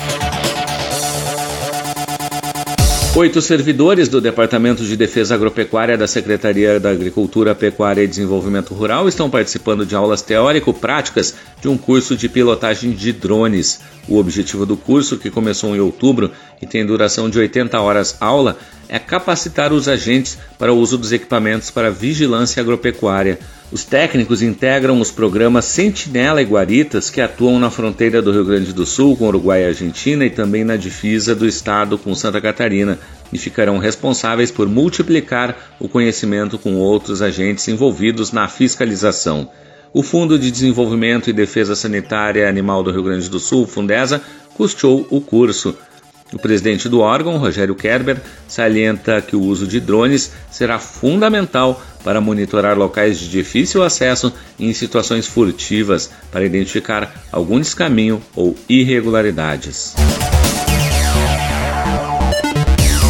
Oito 3.19 3.41
servidores 3.41 4.07
do 4.07 4.21
Departamento 4.21 4.81
de 4.81 4.95
Defesa 4.95 5.35
Agropecuária 5.35 5.97
da 5.97 6.07
Secretaria 6.07 6.79
da 6.79 6.89
Agricultura, 6.91 7.53
Pecuária 7.53 8.01
e 8.01 8.07
Desenvolvimento 8.07 8.73
Rural 8.73 9.09
estão 9.09 9.29
participando 9.29 9.85
de 9.85 9.93
aulas 9.93 10.21
teórico-práticas 10.21 11.35
de 11.61 11.67
um 11.67 11.77
curso 11.77 12.15
de 12.15 12.29
pilotagem 12.29 12.91
de 12.93 13.11
drones. 13.11 13.81
O 14.07 14.17
objetivo 14.17 14.65
do 14.65 14.77
curso, 14.77 15.17
que 15.17 15.29
começou 15.29 15.75
em 15.75 15.81
outubro 15.81 16.31
e 16.61 16.65
tem 16.65 16.85
duração 16.85 17.29
de 17.29 17.37
80 17.37 17.77
horas 17.81 18.15
aula, 18.21 18.57
é 18.87 18.97
capacitar 18.97 19.73
os 19.73 19.89
agentes 19.89 20.37
para 20.57 20.71
o 20.71 20.77
uso 20.77 20.97
dos 20.97 21.11
equipamentos 21.11 21.69
para 21.69 21.91
vigilância 21.91 22.61
agropecuária. 22.61 23.37
Os 23.71 23.83
técnicos 23.83 24.41
integram 24.41 24.99
os 24.99 25.11
programas 25.11 25.65
Sentinela 25.65 26.41
e 26.41 26.45
Guaritas, 26.45 27.11
que 27.11 27.21
atuam 27.21 27.59
na 27.59 27.69
fronteira 27.69 28.19
do 28.19 28.31
Rio 28.31 28.43
Grande 28.43 28.73
do 28.73 28.83
Sul 28.83 29.15
com 29.15 29.27
Uruguai 29.27 29.61
e 29.61 29.67
Argentina 29.67 30.25
e 30.25 30.29
também 30.31 30.63
na 30.63 30.75
divisa 30.75 31.35
do 31.35 31.45
estado 31.45 31.95
com 31.95 32.15
Santa 32.15 32.41
Catarina, 32.41 32.97
e 33.31 33.37
ficarão 33.37 33.77
responsáveis 33.77 34.49
por 34.49 34.67
multiplicar 34.67 35.75
o 35.79 35.87
conhecimento 35.87 36.57
com 36.57 36.77
outros 36.77 37.21
agentes 37.21 37.67
envolvidos 37.67 38.31
na 38.31 38.47
fiscalização. 38.47 39.47
O 39.93 40.01
Fundo 40.01 40.39
de 40.39 40.49
Desenvolvimento 40.49 41.29
e 41.29 41.33
Defesa 41.33 41.75
Sanitária 41.75 42.49
Animal 42.49 42.81
do 42.81 42.91
Rio 42.91 43.03
Grande 43.03 43.29
do 43.29 43.39
Sul, 43.39 43.67
Fundesa, 43.67 44.19
custeou 44.55 45.05
o 45.11 45.21
curso. 45.21 45.77
O 46.31 46.37
presidente 46.37 46.87
do 46.87 46.99
órgão, 46.99 47.37
Rogério 47.37 47.73
Kerber, 47.73 48.21
salienta 48.47 49.21
que 49.21 49.35
o 49.35 49.41
uso 49.41 49.65
de 49.65 49.79
drones 49.79 50.31
será 50.51 50.77
fundamental 50.77 51.81
para 52.03 52.21
monitorar 52.21 52.77
locais 52.77 53.19
de 53.19 53.27
difícil 53.29 53.83
acesso 53.83 54.31
em 54.59 54.71
situações 54.73 55.25
furtivas 55.25 56.11
para 56.31 56.45
identificar 56.45 57.13
algum 57.31 57.59
descaminho 57.59 58.21
ou 58.35 58.55
irregularidades. 58.67 59.95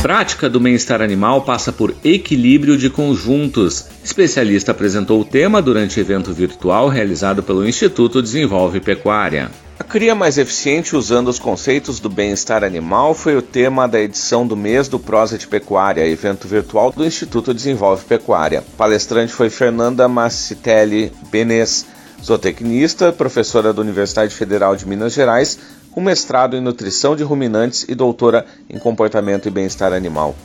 Prática 0.01 0.49
do 0.49 0.61
bem-estar 0.61 1.01
animal 1.01 1.41
passa 1.41 1.73
por 1.73 1.93
equilíbrio 2.05 2.77
de 2.77 2.89
conjuntos. 2.89 3.85
Especialista 4.01 4.71
apresentou 4.71 5.19
o 5.19 5.25
tema 5.25 5.61
durante 5.61 5.99
evento 5.99 6.31
virtual 6.31 6.87
realizado 6.87 7.43
pelo 7.43 7.67
Instituto 7.67 8.21
Desenvolve 8.21 8.79
Pecuária. 8.79 9.51
A 9.79 9.83
cria 9.85 10.13
mais 10.13 10.37
eficiente 10.37 10.93
usando 10.93 11.29
os 11.29 11.39
conceitos 11.39 12.01
do 12.01 12.09
bem-estar 12.09 12.65
animal 12.65 13.13
foi 13.13 13.37
o 13.37 13.41
tema 13.41 13.87
da 13.87 13.97
edição 13.97 14.45
do 14.45 14.55
mês 14.55 14.89
do 14.89 14.99
Prosa 14.99 15.37
de 15.37 15.47
Pecuária, 15.47 16.05
evento 16.05 16.49
virtual 16.49 16.91
do 16.91 17.05
Instituto 17.05 17.53
Desenvolve 17.53 18.03
Pecuária. 18.03 18.61
Palestrante 18.77 19.31
foi 19.31 19.49
Fernanda 19.49 20.05
Massitelli 20.09 21.13
Benes, 21.31 21.85
zootecnista, 22.21 23.13
professora 23.13 23.71
da 23.71 23.81
Universidade 23.81 24.35
Federal 24.35 24.75
de 24.75 24.85
Minas 24.85 25.13
Gerais, 25.13 25.57
com 25.91 26.01
mestrado 26.01 26.57
em 26.57 26.61
nutrição 26.61 27.15
de 27.15 27.23
ruminantes 27.23 27.85
e 27.87 27.95
doutora 27.95 28.45
em 28.69 28.77
comportamento 28.77 29.47
e 29.47 29.49
bem-estar 29.49 29.93
animal. 29.93 30.35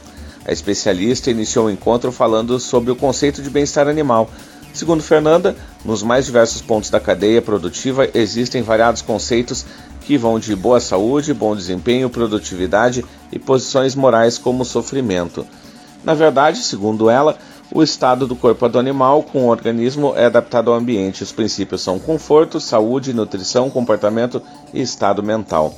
A 0.46 0.52
especialista 0.52 1.30
iniciou 1.30 1.66
o 1.66 1.70
encontro 1.70 2.12
falando 2.12 2.60
sobre 2.60 2.92
o 2.92 2.96
conceito 2.96 3.42
de 3.42 3.50
bem-estar 3.50 3.88
animal, 3.88 4.30
Segundo 4.74 5.04
Fernanda, 5.04 5.54
nos 5.84 6.02
mais 6.02 6.26
diversos 6.26 6.60
pontos 6.60 6.90
da 6.90 6.98
cadeia 6.98 7.40
produtiva 7.40 8.08
existem 8.12 8.60
variados 8.60 9.02
conceitos 9.02 9.64
que 10.00 10.18
vão 10.18 10.36
de 10.36 10.54
boa 10.56 10.80
saúde, 10.80 11.32
bom 11.32 11.54
desempenho, 11.54 12.10
produtividade 12.10 13.04
e 13.30 13.38
posições 13.38 13.94
morais 13.94 14.36
como 14.36 14.64
sofrimento. 14.64 15.46
Na 16.02 16.12
verdade, 16.12 16.58
segundo 16.58 17.08
ela, 17.08 17.38
o 17.72 17.84
estado 17.84 18.26
do 18.26 18.34
corpo 18.34 18.68
do 18.68 18.78
animal 18.78 19.22
com 19.22 19.44
o 19.44 19.48
organismo 19.48 20.12
é 20.16 20.26
adaptado 20.26 20.72
ao 20.72 20.76
ambiente. 20.76 21.22
Os 21.22 21.30
princípios 21.30 21.80
são 21.80 22.00
conforto, 22.00 22.58
saúde, 22.58 23.14
nutrição, 23.14 23.70
comportamento 23.70 24.42
e 24.72 24.82
estado 24.82 25.22
mental. 25.22 25.72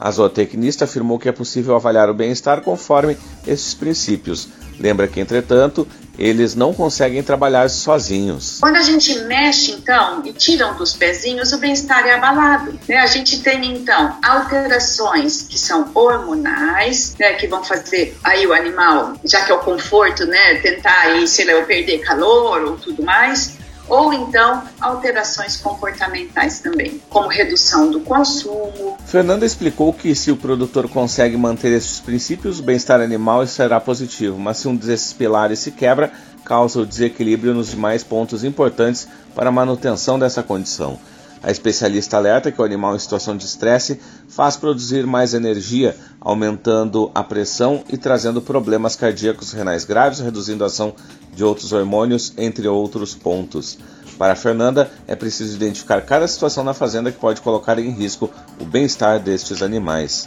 A 0.00 0.10
zootecnista 0.10 0.86
afirmou 0.86 1.18
que 1.18 1.28
é 1.28 1.32
possível 1.32 1.76
avaliar 1.76 2.08
o 2.08 2.14
bem-estar 2.14 2.62
conforme 2.62 3.14
esses 3.46 3.74
princípios. 3.74 4.48
Lembra 4.78 5.08
que, 5.08 5.20
entretanto, 5.20 5.86
eles 6.18 6.54
não 6.54 6.74
conseguem 6.74 7.22
trabalhar 7.22 7.70
sozinhos. 7.70 8.58
Quando 8.60 8.76
a 8.76 8.82
gente 8.82 9.16
mexe, 9.20 9.70
então, 9.72 10.22
e 10.24 10.32
tiram 10.32 10.76
dos 10.76 10.94
pezinhos, 10.94 11.52
o 11.52 11.58
bem-estar 11.58 12.06
é 12.06 12.14
abalado. 12.14 12.78
Né? 12.88 12.96
A 12.96 13.06
gente 13.06 13.40
tem, 13.40 13.64
então, 13.72 14.16
alterações 14.22 15.42
que 15.42 15.58
são 15.58 15.90
hormonais, 15.94 17.14
né, 17.18 17.34
que 17.34 17.46
vão 17.46 17.62
fazer 17.62 18.16
aí 18.24 18.46
o 18.46 18.52
animal, 18.52 19.14
já 19.24 19.44
que 19.44 19.52
é 19.52 19.54
o 19.54 19.60
conforto, 19.60 20.26
né, 20.26 20.56
tentar 20.56 20.98
aí, 21.02 21.28
sei 21.28 21.44
lá, 21.44 21.62
perder 21.62 21.98
calor 21.98 22.62
ou 22.64 22.76
tudo 22.76 23.04
mais, 23.04 23.57
ou 23.88 24.12
então 24.12 24.62
alterações 24.80 25.56
comportamentais 25.56 26.60
também, 26.60 27.00
como 27.08 27.28
redução 27.28 27.90
do 27.90 28.00
consumo. 28.00 28.98
Fernanda 29.06 29.46
explicou 29.46 29.92
que 29.92 30.14
se 30.14 30.30
o 30.30 30.36
produtor 30.36 30.88
consegue 30.88 31.36
manter 31.36 31.72
esses 31.72 32.00
princípios, 32.00 32.60
o 32.60 32.62
bem-estar 32.62 33.00
animal 33.00 33.46
será 33.46 33.80
positivo, 33.80 34.38
mas 34.38 34.58
se 34.58 34.68
um 34.68 34.76
desses 34.76 35.12
pilares 35.12 35.58
se 35.58 35.70
quebra, 35.70 36.12
causa 36.44 36.80
o 36.80 36.86
desequilíbrio 36.86 37.54
nos 37.54 37.70
demais 37.70 38.02
pontos 38.02 38.44
importantes 38.44 39.08
para 39.34 39.48
a 39.48 39.52
manutenção 39.52 40.18
dessa 40.18 40.42
condição. 40.42 40.98
A 41.42 41.50
especialista 41.50 42.16
alerta 42.16 42.50
que 42.50 42.60
o 42.60 42.64
animal 42.64 42.96
em 42.96 42.98
situação 42.98 43.36
de 43.36 43.44
estresse 43.44 44.00
faz 44.28 44.56
produzir 44.56 45.06
mais 45.06 45.34
energia, 45.34 45.96
aumentando 46.20 47.10
a 47.14 47.22
pressão 47.22 47.84
e 47.88 47.96
trazendo 47.96 48.42
problemas 48.42 48.96
cardíacos 48.96 49.52
renais 49.52 49.84
graves, 49.84 50.20
reduzindo 50.20 50.64
a 50.64 50.66
ação 50.66 50.94
de 51.34 51.44
outros 51.44 51.72
hormônios, 51.72 52.32
entre 52.36 52.66
outros 52.66 53.14
pontos. 53.14 53.78
Para 54.18 54.34
Fernanda, 54.34 54.90
é 55.06 55.14
preciso 55.14 55.54
identificar 55.54 56.00
cada 56.00 56.26
situação 56.26 56.64
na 56.64 56.74
fazenda 56.74 57.12
que 57.12 57.18
pode 57.18 57.40
colocar 57.40 57.78
em 57.78 57.90
risco 57.90 58.28
o 58.60 58.64
bem-estar 58.64 59.20
destes 59.20 59.62
animais. 59.62 60.24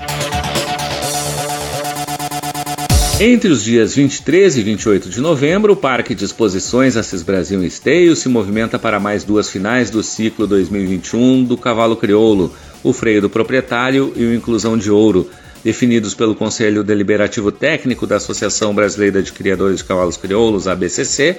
Entre 3.24 3.52
os 3.52 3.64
dias 3.64 3.94
23 3.94 4.58
e 4.58 4.64
28 4.64 5.08
de 5.08 5.22
novembro, 5.22 5.74
o 5.74 5.76
Parque 5.76 6.16
de 6.16 6.26
Exposições 6.26 6.98
Assis 6.98 7.22
Brasil 7.22 7.64
Esteio 7.64 8.16
se 8.16 8.28
movimenta 8.28 8.80
para 8.80 9.00
mais 9.00 9.24
duas 9.24 9.48
finais 9.48 9.92
do 9.92 10.02
ciclo 10.02 10.48
2021 10.48 11.44
do 11.44 11.56
Cavalo 11.56 11.96
Crioulo, 11.96 12.52
o 12.84 12.92
Freio 12.92 13.22
do 13.22 13.30
Proprietário 13.30 14.12
e 14.16 14.26
o 14.26 14.34
Inclusão 14.34 14.76
de 14.76 14.90
Ouro, 14.90 15.30
definidos 15.64 16.16
pelo 16.16 16.34
Conselho 16.34 16.84
Deliberativo 16.84 17.52
Técnico 17.52 18.08
da 18.08 18.16
Associação 18.16 18.74
Brasileira 18.74 19.22
de 19.22 19.32
Criadores 19.32 19.78
de 19.78 19.84
Cavalos 19.84 20.18
Crioulos, 20.18 20.68
ABCC. 20.68 21.38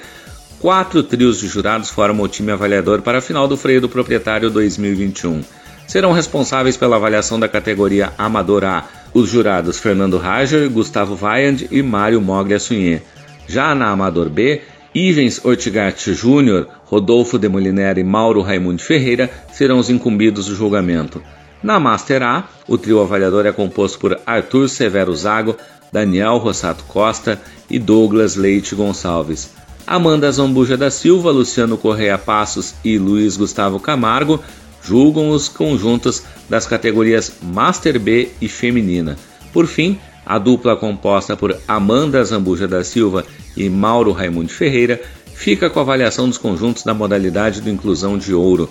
Quatro 0.61 1.03
trios 1.03 1.41
de 1.41 1.49
jurados 1.49 1.89
formam 1.89 2.23
o 2.25 2.29
time 2.29 2.53
avaliador 2.53 3.01
para 3.01 3.17
a 3.17 3.21
final 3.21 3.45
do 3.45 3.57
Freio 3.57 3.81
do 3.81 3.89
Proprietário 3.89 4.49
2021. 4.49 5.41
Serão 5.85 6.13
responsáveis 6.13 6.77
pela 6.77 6.95
avaliação 6.95 7.37
da 7.37 7.49
categoria 7.49 8.13
Amador 8.17 8.63
A 8.63 9.02
os 9.13 9.29
jurados 9.29 9.79
Fernando 9.79 10.17
Rager, 10.17 10.69
Gustavo 10.69 11.15
Vaiand 11.15 11.67
e 11.69 11.81
Mário 11.83 12.21
Moglia 12.21 12.59
Sunhê. 12.59 13.01
Já 13.47 13.75
na 13.75 13.89
Amador 13.89 14.29
B, 14.29 14.61
Ivens 14.93 15.43
Ortigatti 15.43 16.13
Júnior, 16.13 16.67
Rodolfo 16.85 17.37
de 17.37 17.47
Molinera 17.47 17.99
e 17.99 18.03
Mauro 18.03 18.41
Raimundo 18.41 18.81
Ferreira 18.81 19.29
serão 19.51 19.77
os 19.79 19.89
incumbidos 19.89 20.47
do 20.47 20.55
julgamento. 20.55 21.21
Na 21.61 21.79
Master 21.79 22.21
A, 22.23 22.47
o 22.67 22.77
trio 22.77 23.01
avaliador 23.01 23.45
é 23.45 23.51
composto 23.51 23.99
por 23.99 24.19
Arthur 24.25 24.67
Severo 24.67 25.15
Zago, 25.15 25.55
Daniel 25.91 26.37
Rossato 26.37 26.83
Costa 26.85 27.39
e 27.69 27.79
Douglas 27.79 28.35
Leite 28.35 28.75
Gonçalves. 28.75 29.51
Amanda 29.85 30.31
Zambuja 30.31 30.77
da 30.77 30.89
Silva, 30.89 31.29
Luciano 31.29 31.77
Correia 31.77 32.17
Passos 32.17 32.73
e 32.83 32.97
Luiz 32.97 33.35
Gustavo 33.35 33.79
Camargo 33.79 34.41
julgam 34.83 35.29
os 35.29 35.47
conjuntos 35.47 36.23
das 36.49 36.67
categorias 36.67 37.33
Master 37.41 37.99
B 37.99 38.29
e 38.41 38.47
Feminina. 38.47 39.17
Por 39.51 39.67
fim, 39.67 39.97
a 40.25 40.37
dupla 40.37 40.75
composta 40.75 41.35
por 41.35 41.57
Amanda 41.67 42.23
Zambuja 42.23 42.67
da 42.67 42.83
Silva 42.83 43.25
e 43.55 43.69
Mauro 43.69 44.11
Raimundo 44.11 44.49
Ferreira 44.49 45.01
fica 45.33 45.69
com 45.69 45.79
a 45.79 45.83
avaliação 45.83 46.27
dos 46.27 46.37
conjuntos 46.37 46.83
da 46.83 46.93
modalidade 46.93 47.61
do 47.61 47.69
Inclusão 47.69 48.17
de 48.17 48.33
Ouro. 48.33 48.69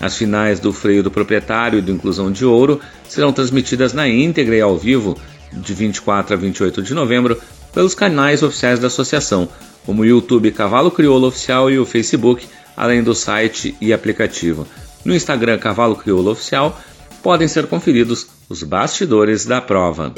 As 0.00 0.16
finais 0.16 0.60
do 0.60 0.72
Freio 0.72 1.02
do 1.02 1.10
Proprietário 1.10 1.78
e 1.78 1.82
do 1.82 1.92
Inclusão 1.92 2.30
de 2.30 2.44
Ouro 2.44 2.80
serão 3.08 3.32
transmitidas 3.32 3.92
na 3.92 4.08
íntegra 4.08 4.56
e 4.56 4.60
ao 4.60 4.76
vivo 4.76 5.16
de 5.52 5.74
24 5.74 6.34
a 6.34 6.36
28 6.36 6.82
de 6.82 6.94
novembro 6.94 7.40
pelos 7.72 7.94
canais 7.94 8.42
oficiais 8.42 8.78
da 8.78 8.86
associação, 8.86 9.48
como 9.84 10.02
o 10.02 10.06
YouTube 10.06 10.50
Cavalo 10.50 10.90
Crioulo 10.90 11.28
Oficial 11.28 11.70
e 11.70 11.78
o 11.78 11.86
Facebook, 11.86 12.46
além 12.76 13.02
do 13.02 13.14
site 13.14 13.76
e 13.80 13.92
aplicativo. 13.92 14.66
No 15.04 15.14
Instagram 15.14 15.58
Cavalo 15.58 15.96
Crioulo 15.96 16.30
Oficial 16.30 16.78
podem 17.22 17.48
ser 17.48 17.66
conferidos 17.66 18.26
os 18.48 18.62
bastidores 18.62 19.44
da 19.44 19.60
prova. 19.60 20.12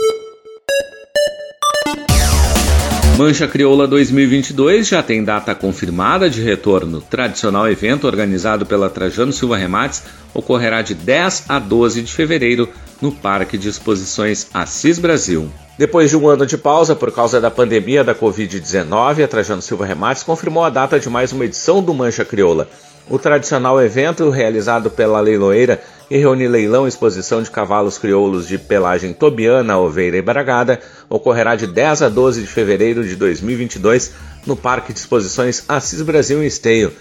Mancha 3.21 3.47
Crioula 3.47 3.87
2022 3.87 4.89
já 4.89 5.03
tem 5.03 5.23
data 5.23 5.55
confirmada 5.55 6.31
de 6.31 6.41
retorno. 6.41 7.03
Tradicional 7.03 7.71
evento 7.71 8.07
organizado 8.07 8.65
pela 8.65 8.89
Trajano 8.89 9.31
Silva 9.31 9.59
Remates 9.59 10.03
ocorrerá 10.33 10.81
de 10.81 10.95
10 10.95 11.45
a 11.47 11.59
12 11.59 12.01
de 12.01 12.13
fevereiro 12.13 12.67
no 12.99 13.13
Parque 13.13 13.59
de 13.59 13.69
Exposições 13.69 14.47
Assis 14.55 14.99
Brasil. 14.99 15.51
Depois 15.77 16.09
de 16.09 16.17
um 16.17 16.29
ano 16.29 16.47
de 16.47 16.57
pausa 16.57 16.97
por 16.97 17.13
causa 17.13 17.39
da 17.41 17.51
pandemia 17.51 18.03
da 18.03 18.15
Covid-19, 18.15 19.25
a 19.25 19.29
Trajano 19.29 19.61
Silva 19.61 19.85
Remates 19.85 20.23
confirmou 20.23 20.65
a 20.65 20.71
data 20.71 20.99
de 20.99 21.11
mais 21.11 21.31
uma 21.31 21.45
edição 21.45 21.83
do 21.83 21.93
Mancha 21.93 22.25
Crioula. 22.25 22.71
O 23.11 23.19
tradicional 23.19 23.83
evento, 23.83 24.31
realizado 24.31 24.89
pela 24.89 25.21
leiloeira, 25.21 25.83
e 26.09 26.17
reúne 26.17 26.47
leilão 26.47 26.87
e 26.87 26.89
exposição 26.89 27.43
de 27.43 27.51
cavalos 27.51 27.99
crioulos 27.99 28.47
de 28.47 28.57
pelagem 28.57 29.13
tobiana, 29.13 29.77
oveira 29.77 30.17
e 30.17 30.23
bragada, 30.23 30.79
ocorrerá 31.09 31.57
de 31.57 31.67
10 31.67 32.03
a 32.03 32.09
12 32.09 32.43
de 32.43 32.47
fevereiro 32.47 33.03
de 33.03 33.17
2022 33.17 34.13
no 34.47 34.55
Parque 34.55 34.93
de 34.93 35.01
Exposições 35.01 35.65
Assis 35.69 36.01
Brasil 36.03 36.41
em 36.41 36.47
Esteio. 36.47 36.93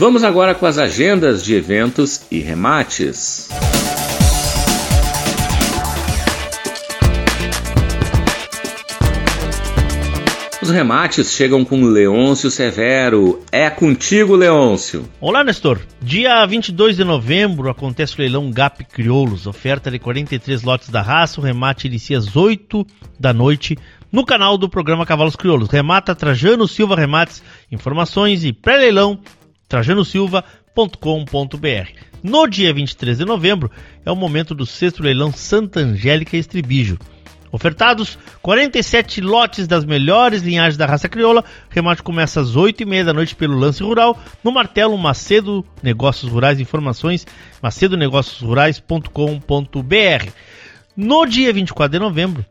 Vamos 0.00 0.24
agora 0.24 0.54
com 0.54 0.64
as 0.64 0.78
agendas 0.78 1.44
de 1.44 1.54
eventos 1.54 2.22
e 2.30 2.38
remates. 2.38 3.50
Os 10.62 10.70
remates 10.70 11.30
chegam 11.30 11.66
com 11.66 11.84
Leôncio 11.84 12.50
Severo. 12.50 13.44
É 13.52 13.68
contigo, 13.68 14.34
Leôncio. 14.34 15.04
Olá, 15.20 15.44
Nestor. 15.44 15.78
Dia 16.00 16.46
22 16.46 16.96
de 16.96 17.04
novembro 17.04 17.68
acontece 17.68 18.14
o 18.14 18.22
leilão 18.22 18.50
GAP 18.50 18.84
Crioulos. 18.84 19.46
Oferta 19.46 19.90
de 19.90 19.98
43 19.98 20.62
lotes 20.62 20.88
da 20.88 21.02
raça. 21.02 21.42
O 21.42 21.44
remate 21.44 21.88
inicia 21.88 22.16
às 22.16 22.34
8 22.34 22.86
da 23.18 23.34
noite 23.34 23.76
no 24.10 24.24
canal 24.24 24.56
do 24.56 24.66
programa 24.66 25.04
Cavalos 25.04 25.36
Crioulos. 25.36 25.68
Remata 25.68 26.14
Trajano 26.14 26.66
Silva 26.66 26.96
Remates. 26.96 27.42
Informações 27.70 28.46
e 28.46 28.52
pré-leilão 28.54 29.20
trajanosilva.com.br. 29.70 32.10
No 32.22 32.46
dia 32.46 32.74
23 32.74 33.18
de 33.18 33.24
novembro 33.24 33.70
é 34.04 34.10
o 34.10 34.16
momento 34.16 34.54
do 34.54 34.66
sexto 34.66 35.02
leilão 35.02 35.32
Santa 35.32 35.80
Angélica 35.80 36.36
Estribijo. 36.36 36.98
Ofertados 37.52 38.16
47 38.42 39.20
lotes 39.20 39.66
das 39.66 39.84
melhores 39.84 40.40
linhagens 40.42 40.76
da 40.76 40.86
raça 40.86 41.08
crioula. 41.08 41.44
O 41.70 41.74
remate 41.74 42.00
começa 42.02 42.40
às 42.40 42.56
8h30 42.56 43.04
da 43.04 43.12
noite 43.12 43.34
pelo 43.34 43.58
Lance 43.58 43.82
Rural, 43.82 44.16
no 44.44 44.52
Martelo 44.52 44.96
Macedo 44.98 45.64
Negócios 45.82 46.30
Rurais. 46.30 46.60
Informações 46.60 47.26
macedonegóciosrurais.com.br. 47.62 50.30
No 50.96 51.26
dia 51.26 51.52
24 51.52 51.92
de 51.92 51.98
novembro, 51.98 52.46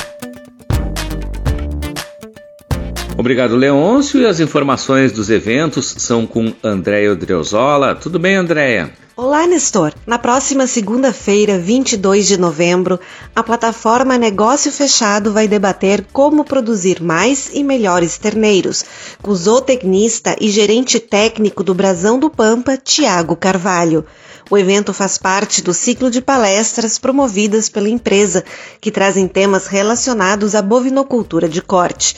Obrigado, 3.17 3.55
Leôncio. 3.55 4.21
E 4.21 4.25
as 4.25 4.39
informações 4.39 5.11
dos 5.11 5.29
eventos 5.29 5.95
são 5.97 6.27
com 6.27 6.53
Andréia 6.63 7.15
Dreuzola. 7.15 7.95
Tudo 7.95 8.19
bem, 8.19 8.35
Andréia? 8.35 8.91
Olá, 9.21 9.45
Nestor. 9.45 9.93
Na 10.07 10.17
próxima 10.17 10.65
segunda-feira, 10.65 11.59
22 11.59 12.25
de 12.25 12.37
novembro, 12.37 12.97
a 13.35 13.43
plataforma 13.43 14.17
Negócio 14.17 14.71
Fechado 14.71 15.33
vai 15.33 15.45
debater 15.45 16.05
como 16.13 16.45
produzir 16.45 17.03
mais 17.03 17.49
e 17.53 17.61
melhores 17.61 18.17
terneiros, 18.17 18.85
com 19.21 19.31
o 19.31 19.35
zootecnista 19.35 20.37
e 20.39 20.49
gerente 20.49 21.01
técnico 21.01 21.65
do 21.65 21.73
Brasão 21.73 22.17
do 22.17 22.29
Pampa, 22.29 22.77
Tiago 22.77 23.35
Carvalho. 23.35 24.05
O 24.49 24.57
evento 24.57 24.93
faz 24.93 25.17
parte 25.17 25.61
do 25.61 25.73
ciclo 25.73 26.09
de 26.09 26.21
palestras 26.21 26.97
promovidas 26.97 27.67
pela 27.67 27.89
empresa, 27.89 28.45
que 28.79 28.89
trazem 28.89 29.27
temas 29.27 29.67
relacionados 29.67 30.55
à 30.55 30.61
bovinocultura 30.61 31.49
de 31.49 31.61
corte. 31.61 32.15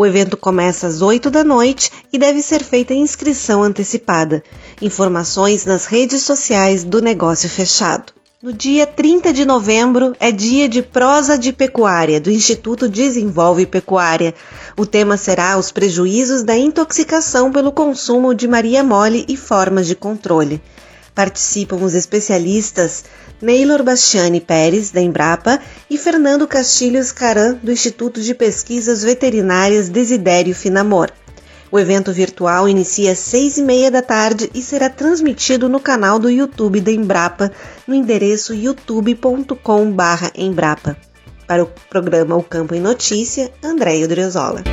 O 0.00 0.06
evento 0.06 0.34
começa 0.34 0.86
às 0.86 1.02
8 1.02 1.30
da 1.30 1.44
noite 1.44 1.92
e 2.10 2.18
deve 2.18 2.40
ser 2.40 2.64
feita 2.64 2.94
inscrição 2.94 3.62
antecipada. 3.62 4.42
Informações 4.80 5.66
nas 5.66 5.84
redes 5.84 6.22
sociais 6.22 6.82
do 6.82 7.02
Negócio 7.02 7.50
Fechado. 7.50 8.10
No 8.42 8.50
dia 8.50 8.86
30 8.86 9.30
de 9.30 9.44
novembro 9.44 10.16
é 10.18 10.32
dia 10.32 10.66
de 10.70 10.80
prosa 10.80 11.36
de 11.36 11.52
pecuária 11.52 12.18
do 12.18 12.30
Instituto 12.30 12.88
Desenvolve 12.88 13.66
Pecuária. 13.66 14.34
O 14.74 14.86
tema 14.86 15.18
será 15.18 15.58
os 15.58 15.70
prejuízos 15.70 16.42
da 16.42 16.56
intoxicação 16.56 17.52
pelo 17.52 17.70
consumo 17.70 18.34
de 18.34 18.48
Maria 18.48 18.82
Mole 18.82 19.26
e 19.28 19.36
formas 19.36 19.86
de 19.86 19.94
controle. 19.94 20.62
Participam 21.14 21.76
os 21.76 21.92
especialistas 21.92 23.04
Neylor 23.40 23.82
Bastiani 23.82 24.40
Pérez, 24.40 24.90
da 24.90 25.00
Embrapa, 25.00 25.58
e 25.88 25.96
Fernando 25.96 26.46
Castilhos 26.46 27.12
Caran, 27.12 27.56
do 27.62 27.72
Instituto 27.72 28.20
de 28.20 28.34
Pesquisas 28.34 29.02
Veterinárias 29.02 29.88
Desidério 29.88 30.54
Finamor. 30.54 31.10
O 31.72 31.78
evento 31.78 32.12
virtual 32.12 32.68
inicia 32.68 33.12
às 33.12 33.20
seis 33.20 33.56
e 33.56 33.62
meia 33.62 33.88
da 33.90 34.02
tarde 34.02 34.50
e 34.52 34.60
será 34.60 34.90
transmitido 34.90 35.68
no 35.68 35.78
canal 35.78 36.18
do 36.18 36.28
YouTube 36.28 36.80
da 36.80 36.90
Embrapa, 36.90 37.52
no 37.86 37.94
endereço 37.94 38.52
youtube.com/embrapa. 38.52 40.96
Para 41.46 41.62
o 41.62 41.70
programa 41.88 42.36
O 42.36 42.42
Campo 42.42 42.74
em 42.74 42.80
Notícia, 42.80 43.52
Andréia 43.62 44.08
Driozola. 44.08 44.64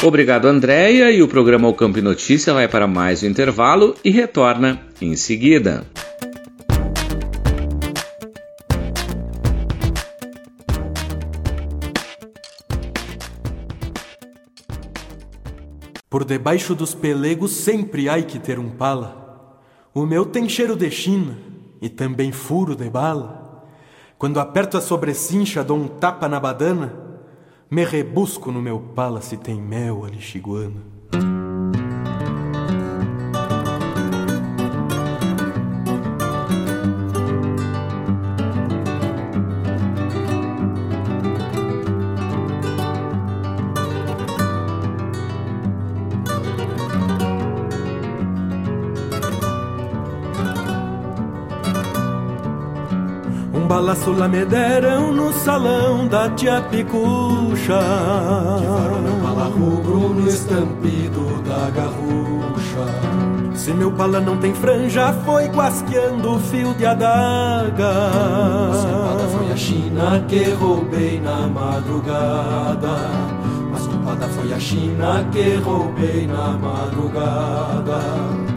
Obrigado, 0.00 0.46
Andréia. 0.46 1.10
E 1.10 1.20
o 1.22 1.26
programa 1.26 1.66
O 1.66 1.74
Campo 1.74 1.98
e 1.98 2.02
Notícia 2.02 2.54
vai 2.54 2.68
para 2.68 2.86
mais 2.86 3.24
um 3.24 3.26
intervalo 3.26 3.96
e 4.04 4.10
retorna 4.10 4.80
em 5.00 5.16
seguida. 5.16 5.84
Por 16.08 16.24
debaixo 16.24 16.76
dos 16.76 16.94
pelegos 16.94 17.50
sempre 17.50 18.08
há 18.08 18.22
que 18.22 18.38
ter 18.38 18.60
um 18.60 18.70
pala. 18.70 19.58
O 19.92 20.06
meu 20.06 20.24
tem 20.24 20.48
cheiro 20.48 20.76
de 20.76 20.90
china 20.92 21.36
e 21.82 21.88
também 21.88 22.30
furo 22.30 22.76
de 22.76 22.88
bala. 22.88 23.66
Quando 24.16 24.38
aperto 24.38 24.76
a 24.76 24.80
sobrecincha, 24.80 25.64
dou 25.64 25.76
um 25.76 25.88
tapa 25.88 26.28
na 26.28 26.38
badana 26.38 27.07
me 27.70 27.84
rebusco 27.84 28.50
no 28.50 28.62
meu 28.62 28.78
se 29.20 29.36
tem 29.36 29.60
mel 29.60 30.04
alixiguana. 30.04 30.97
Me 54.28 54.44
deram 54.44 55.14
no 55.14 55.32
salão 55.32 56.06
da 56.06 56.28
tia 56.30 56.60
Picucha. 56.60 57.80
Que 58.58 58.66
farol 58.66 59.00
meu 59.00 59.14
pala 59.22 59.44
rubro 59.44 60.08
no 60.10 60.28
estampido 60.28 61.42
da 61.42 61.70
garrucha. 61.70 63.54
Se 63.54 63.72
meu 63.72 63.90
pala 63.90 64.20
não 64.20 64.36
tem 64.36 64.52
franja, 64.52 65.14
foi 65.24 65.46
guasqueando 65.46 66.34
o 66.34 66.38
fio 66.38 66.74
de 66.74 66.84
adaga. 66.84 68.10
Mas 68.68 69.32
foi 69.32 69.52
a 69.52 69.56
China 69.56 70.24
que 70.28 70.50
roubei 70.50 71.18
na 71.20 71.46
madrugada. 71.46 73.08
Mas 73.72 73.86
culpada 73.86 74.28
foi 74.28 74.52
a 74.52 74.60
China 74.60 75.26
que 75.32 75.54
roubei 75.56 76.26
na 76.26 76.58
madrugada. 76.58 78.47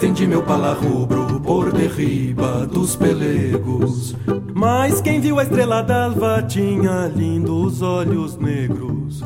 Estendi 0.00 0.26
meu 0.26 0.42
pala 0.42 0.72
rubro 0.72 1.38
por 1.40 1.70
derriba 1.72 2.66
dos 2.66 2.96
pelegos. 2.96 4.16
Mas 4.54 4.98
quem 5.02 5.20
viu 5.20 5.38
a 5.38 5.42
estrela 5.42 5.82
d'alva 5.82 6.42
tinha 6.42 7.06
lindos 7.14 7.82
olhos 7.82 8.38
negros. 8.38 9.22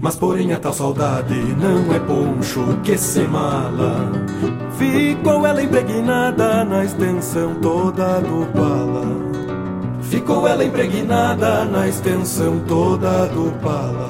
Mas 0.00 0.16
porém 0.16 0.54
a 0.54 0.58
tal 0.58 0.72
saudade 0.72 1.34
não 1.34 1.94
é 1.94 2.00
poncho 2.00 2.78
que 2.82 2.96
se 2.96 3.20
mala. 3.24 4.10
Ficou 4.78 5.46
ela 5.46 5.62
impregnada 5.62 6.64
na 6.64 6.86
extensão 6.86 7.56
toda 7.56 8.18
do 8.20 8.46
pala. 8.54 9.04
Ficou 10.00 10.48
ela 10.48 10.64
impregnada 10.64 11.66
na 11.66 11.86
extensão 11.86 12.60
toda 12.66 13.26
do 13.26 13.52
pala. 13.60 14.08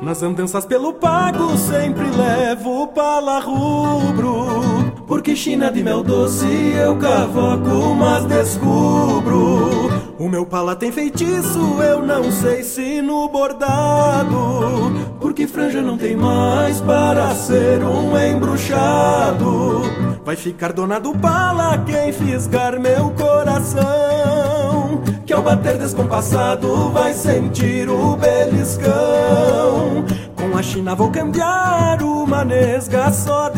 Nas 0.00 0.22
andanças 0.22 0.64
pelo 0.64 0.94
pago 0.94 1.54
sempre 1.58 2.06
levo 2.16 2.86
pala 2.86 3.40
rubro 3.40 4.75
Porque 5.06 5.36
China 5.36 5.70
de 5.70 5.84
mel 5.84 6.02
doce 6.02 6.46
eu 6.74 6.96
cavoco, 6.96 7.94
mas 7.94 8.24
descubro. 8.24 9.88
O 10.18 10.28
meu 10.28 10.44
pala 10.44 10.74
tem 10.74 10.90
feitiço, 10.90 11.80
eu 11.80 12.02
não 12.04 12.32
sei 12.32 12.64
se 12.64 13.00
no 13.00 13.28
bordado. 13.28 14.92
Porque 15.20 15.46
franja 15.46 15.80
não 15.80 15.96
tem 15.96 16.16
mais 16.16 16.80
para 16.80 17.32
ser 17.36 17.84
um 17.84 18.18
embruxado. 18.18 19.82
Vai 20.24 20.34
ficar 20.34 20.72
dona 20.72 20.98
do 20.98 21.16
pala 21.16 21.78
quem 21.86 22.12
fisgar 22.12 22.80
meu 22.80 23.10
coração. 23.10 25.02
Que 25.24 25.32
ao 25.32 25.42
bater 25.42 25.78
descompassado 25.78 26.90
vai 26.90 27.14
sentir 27.14 27.88
o 27.88 28.16
beliscão. 28.16 30.04
Com 30.34 30.58
a 30.58 30.62
China 30.62 30.96
vou 30.96 31.12
cambiar 31.12 32.02
uma 32.02 32.44
nesga 32.44 33.12
só 33.12 33.48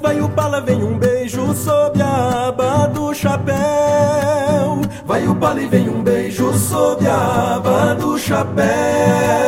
Vai 0.00 0.20
o 0.20 0.28
pala, 0.28 0.60
vem 0.60 0.82
um 0.82 0.98
beijo 0.98 1.54
sob 1.54 2.00
a 2.02 2.48
aba 2.48 2.86
do 2.88 3.14
chapéu. 3.14 4.80
Vai 5.04 5.26
o 5.26 5.34
pala 5.34 5.60
e 5.60 5.66
vem 5.66 5.88
um 5.88 6.02
beijo 6.02 6.52
sob 6.54 7.06
a 7.06 7.56
aba 7.56 7.94
do 7.94 8.18
chapéu. 8.18 9.47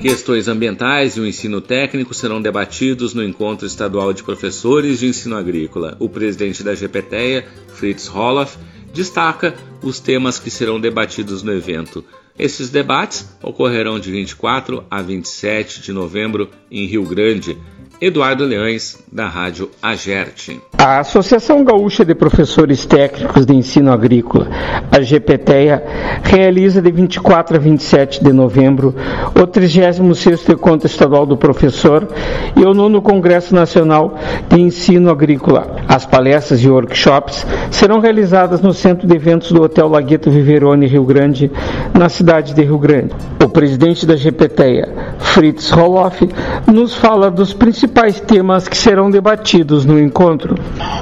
Questões 0.00 0.48
ambientais 0.48 1.18
e 1.18 1.20
o 1.20 1.26
ensino 1.26 1.60
técnico 1.60 2.14
serão 2.14 2.40
debatidos 2.40 3.12
no 3.12 3.22
Encontro 3.22 3.66
Estadual 3.66 4.14
de 4.14 4.22
Professores 4.22 4.98
de 4.98 5.06
Ensino 5.06 5.36
Agrícola. 5.36 5.94
O 6.00 6.08
presidente 6.08 6.62
da 6.62 6.74
GPTEA, 6.74 7.46
Fritz 7.74 8.06
Roloff, 8.06 8.56
destaca 8.94 9.54
os 9.82 10.00
temas 10.00 10.38
que 10.38 10.50
serão 10.50 10.80
debatidos 10.80 11.42
no 11.42 11.52
evento. 11.52 12.02
Esses 12.38 12.70
debates 12.70 13.28
ocorrerão 13.42 14.00
de 14.00 14.10
24 14.10 14.82
a 14.90 15.02
27 15.02 15.82
de 15.82 15.92
novembro 15.92 16.48
em 16.70 16.86
Rio 16.86 17.04
Grande. 17.04 17.58
Eduardo 18.00 18.46
Leões, 18.46 18.98
da 19.12 19.28
Rádio 19.28 19.68
Agerte. 19.82 20.58
A 20.78 21.00
Associação 21.00 21.62
Gaúcha 21.62 22.02
de 22.02 22.14
Professores 22.14 22.86
Técnicos 22.86 23.44
de 23.44 23.54
Ensino 23.54 23.92
Agrícola, 23.92 24.48
a 24.90 24.98
GPTEA, 25.02 25.84
realiza 26.22 26.80
de 26.80 26.90
24 26.90 27.56
a 27.56 27.60
27 27.60 28.24
de 28.24 28.32
novembro 28.32 28.94
o 29.34 29.46
36º 29.46 30.54
Encontro 30.54 30.86
Estadual 30.86 31.26
do 31.26 31.36
Professor 31.36 32.08
e 32.56 32.64
o 32.64 32.72
9 32.72 33.02
Congresso 33.02 33.54
Nacional 33.54 34.18
de 34.48 34.58
Ensino 34.58 35.10
Agrícola. 35.10 35.76
As 35.86 36.06
palestras 36.06 36.64
e 36.64 36.70
workshops 36.70 37.46
serão 37.70 38.00
realizadas 38.00 38.62
no 38.62 38.72
Centro 38.72 39.06
de 39.06 39.14
Eventos 39.14 39.52
do 39.52 39.62
Hotel 39.62 39.88
Lagueto 39.88 40.30
Viverone, 40.30 40.86
Rio 40.86 41.04
Grande, 41.04 41.50
na 41.92 42.08
cidade 42.08 42.54
de 42.54 42.62
Rio 42.62 42.78
Grande. 42.78 43.14
O 43.44 43.48
presidente 43.50 44.06
da 44.06 44.16
GPTEA, 44.16 45.16
Fritz 45.18 45.68
Roloff, 45.70 46.26
nos 46.66 46.94
fala 46.94 47.30
dos 47.30 47.52
principais 47.52 47.89
temas 48.26 48.66
que 48.68 48.76
serão 48.76 49.10
debatidos 49.10 49.84
no 49.84 49.98
encontro. 49.98 50.54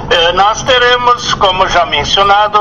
Eh, 0.09 0.31
nós 0.33 0.63
teremos, 0.63 1.33
como 1.35 1.67
já 1.67 1.85
mencionado, 1.85 2.59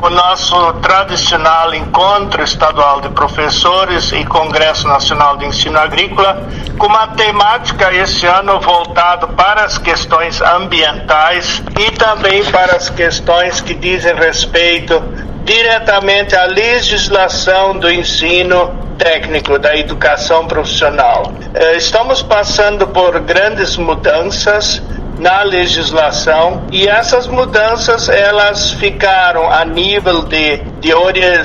o 0.00 0.10
nosso 0.10 0.72
tradicional 0.74 1.74
encontro 1.74 2.42
estadual 2.42 3.00
de 3.00 3.08
professores 3.08 4.12
e 4.12 4.24
Congresso 4.24 4.86
Nacional 4.86 5.36
de 5.36 5.46
Ensino 5.46 5.78
Agrícola, 5.78 6.40
com 6.78 6.86
uma 6.86 7.08
temática 7.08 7.92
esse 7.92 8.24
ano 8.24 8.60
voltado 8.60 9.28
para 9.28 9.64
as 9.64 9.76
questões 9.76 10.40
ambientais 10.40 11.62
e 11.78 11.90
também 11.92 12.44
para 12.44 12.76
as 12.76 12.88
questões 12.88 13.60
que 13.60 13.74
dizem 13.74 14.14
respeito 14.14 15.02
diretamente 15.48 16.36
à 16.36 16.44
legislação 16.44 17.78
do 17.78 17.90
ensino 17.90 18.70
técnico 18.98 19.58
da 19.58 19.74
educação 19.74 20.46
profissional. 20.46 21.32
Eh, 21.54 21.76
estamos 21.76 22.22
passando 22.22 22.86
por 22.88 23.18
grandes 23.20 23.78
mudanças 23.78 24.82
na 25.18 25.42
legislação 25.42 26.64
e 26.70 26.86
essas 26.86 27.26
mudanças 27.26 28.10
elas 28.10 28.72
ficaram 28.72 29.50
a 29.50 29.64
nível 29.64 30.22
de, 30.24 30.58
de 30.80 30.92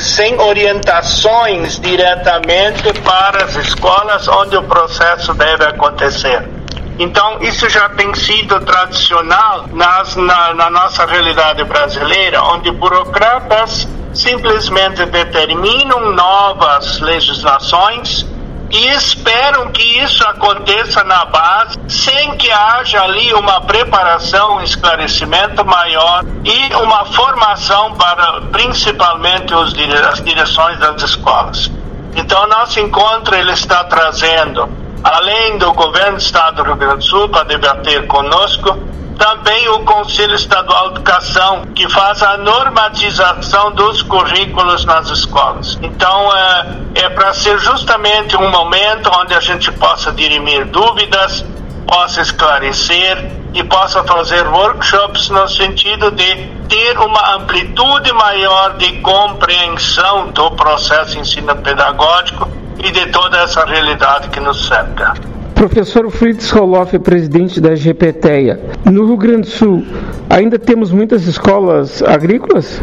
sem 0.01 0.37
orientações 0.37 1.79
diretamente 1.79 2.83
para 2.99 3.45
as 3.45 3.55
escolas 3.55 4.27
onde 4.27 4.57
o 4.57 4.63
processo 4.63 5.33
deve 5.33 5.63
acontecer. 5.63 6.62
Então, 6.99 7.41
isso 7.41 7.67
já 7.69 7.89
tem 7.89 8.13
sido 8.13 8.59
tradicional 8.61 9.65
nas, 9.71 10.15
na, 10.15 10.53
na 10.53 10.69
nossa 10.69 11.05
realidade 11.05 11.63
brasileira, 11.63 12.43
onde 12.43 12.69
burocratas 12.71 13.87
simplesmente 14.13 15.05
determinam 15.05 16.11
novas 16.11 16.99
legislações 16.99 18.25
e 18.69 18.87
esperam 18.95 19.71
que 19.71 19.83
isso 19.99 20.23
aconteça 20.25 21.03
na 21.03 21.25
base 21.25 21.77
sem 21.87 22.35
que 22.37 22.51
haja 22.51 23.03
ali 23.03 23.31
uma 23.33 23.61
preparação, 23.61 24.55
um 24.57 24.61
esclarecimento 24.61 25.63
maior 25.63 26.23
e 26.43 26.75
uma 26.75 27.05
formação 27.05 27.93
para 27.93 28.41
principalmente 28.51 29.53
os, 29.53 29.73
as 30.11 30.23
direções 30.23 30.79
das 30.79 31.01
escolas. 31.03 31.71
Então, 32.15 32.47
nosso 32.47 32.79
encontro 32.79 33.35
ele 33.35 33.51
está 33.51 33.83
trazendo, 33.83 34.67
além 35.03 35.57
do 35.57 35.73
governo 35.73 36.17
do 36.17 36.21
Estado 36.21 36.57
do 36.57 36.63
Rio 36.63 36.75
Grande 36.75 36.97
do 36.97 37.03
Sul 37.03 37.29
para 37.29 37.43
debater 37.43 38.07
conosco, 38.07 38.77
também 39.17 39.69
o 39.69 39.79
Conselho 39.81 40.33
Estadual 40.33 40.89
de 40.89 40.95
Educação, 40.95 41.65
que 41.75 41.87
faz 41.89 42.23
a 42.23 42.37
normatização 42.37 43.71
dos 43.71 44.01
currículos 44.01 44.85
nas 44.85 45.09
escolas. 45.09 45.77
Então, 45.81 46.35
é, 46.35 46.77
é 46.95 47.09
para 47.09 47.33
ser 47.33 47.59
justamente 47.59 48.35
um 48.35 48.49
momento 48.49 49.11
onde 49.19 49.33
a 49.33 49.39
gente 49.39 49.71
possa 49.73 50.11
dirimir 50.11 50.65
dúvidas, 50.65 51.45
possa 51.85 52.21
esclarecer 52.21 53.31
e 53.53 53.63
possa 53.63 54.03
fazer 54.03 54.47
workshops 54.47 55.29
no 55.29 55.47
sentido 55.47 56.09
de 56.09 56.47
ter 56.67 56.97
uma 56.97 57.35
amplitude 57.35 58.11
maior 58.13 58.77
de 58.77 58.93
compreensão 58.99 60.31
do 60.31 60.49
processo 60.51 61.19
ensino 61.19 61.55
pedagógico 61.57 62.62
e 62.79 62.91
de 62.91 63.05
toda 63.07 63.37
essa 63.39 63.65
realidade 63.65 64.29
que 64.29 64.39
nos 64.39 64.67
cerca. 64.67 65.13
Professor 65.53 66.09
Fritz 66.11 66.51
Roloff, 66.51 66.97
presidente 66.99 67.61
da 67.61 67.73
GPTEA. 67.73 68.59
No 68.83 69.05
Rio 69.05 69.17
Grande 69.17 69.41
do 69.41 69.47
Sul, 69.47 69.85
ainda 70.29 70.59
temos 70.59 70.91
muitas 70.91 71.25
escolas 71.25 72.01
agrícolas? 72.01 72.81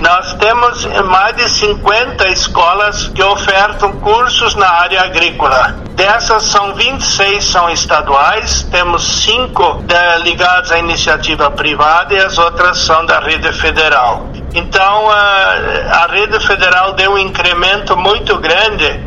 Nós 0.00 0.34
temos 0.34 0.84
mais 1.06 1.36
de 1.36 1.48
50 1.48 2.28
escolas 2.28 3.08
que 3.08 3.22
ofertam 3.22 3.92
cursos 3.92 4.54
na 4.54 4.68
área 4.68 5.02
agrícola. 5.02 5.76
Dessas 5.94 6.44
são 6.44 6.74
26 6.74 7.44
são 7.44 7.70
estaduais, 7.70 8.64
temos 8.70 9.22
cinco 9.24 9.82
eh, 9.88 10.18
ligadas 10.20 10.72
à 10.72 10.78
iniciativa 10.78 11.50
privada 11.50 12.14
e 12.14 12.18
as 12.18 12.38
outras 12.38 12.78
são 12.78 13.04
da 13.06 13.20
rede 13.20 13.52
federal. 13.52 14.26
Então 14.54 15.10
eh, 15.10 15.88
a 15.90 16.06
rede 16.10 16.40
federal 16.46 16.94
deu 16.94 17.12
um 17.12 17.18
incremento 17.18 17.96
muito 17.96 18.38
grande 18.38 19.00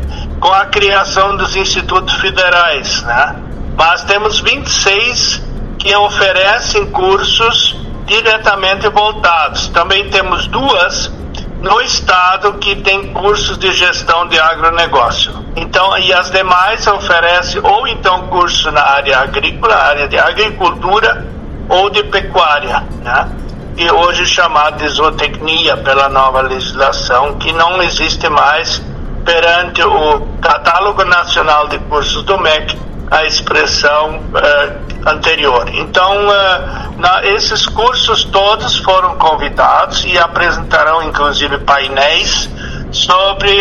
com 0.43 0.51
a 0.51 0.65
criação 0.65 1.37
dos 1.37 1.55
institutos 1.55 2.15
federais, 2.15 3.01
né? 3.03 3.33
Mas 3.77 4.03
temos 4.03 4.41
26 4.41 5.41
que 5.79 5.95
oferecem 5.95 6.85
cursos 6.87 7.73
diretamente 8.05 8.89
voltados. 8.89 9.69
Também 9.69 10.09
temos 10.09 10.45
duas 10.47 11.09
no 11.61 11.79
estado 11.79 12.55
que 12.55 12.75
tem 12.75 13.13
cursos 13.13 13.57
de 13.57 13.71
gestão 13.71 14.27
de 14.27 14.37
agronegócio. 14.37 15.33
Então, 15.55 15.97
e 15.97 16.11
as 16.11 16.29
demais 16.29 16.85
oferecem 16.87 17.61
ou 17.63 17.87
então 17.87 18.27
curso 18.27 18.69
na 18.69 18.83
área 18.83 19.19
agrícola, 19.19 19.73
área 19.73 20.09
de 20.09 20.19
agricultura 20.19 21.25
ou 21.69 21.89
de 21.89 22.03
pecuária, 22.03 22.83
né? 23.01 23.29
E 23.77 23.89
hoje 23.89 24.25
chamado 24.25 24.75
de 24.77 24.89
zootecnia 24.89 25.77
pela 25.77 26.09
nova 26.09 26.41
legislação, 26.41 27.35
que 27.35 27.53
não 27.53 27.81
existe 27.81 28.27
mais 28.27 28.83
perante 29.24 29.82
o 29.84 30.21
Catálogo 30.41 31.03
Nacional 31.05 31.67
de 31.67 31.80
Cursos 31.80 32.24
do 32.24 32.38
MEC 32.38 32.78
a 33.09 33.26
expressão 33.26 34.17
uh, 34.17 35.09
anterior. 35.09 35.69
Então, 35.74 36.28
uh, 36.28 36.99
na, 36.99 37.24
esses 37.26 37.67
cursos 37.67 38.24
todos 38.26 38.78
foram 38.78 39.15
convidados 39.17 40.03
e 40.05 40.17
apresentarão 40.17 41.03
inclusive 41.03 41.59
painéis 41.59 42.49
sobre 42.91 43.51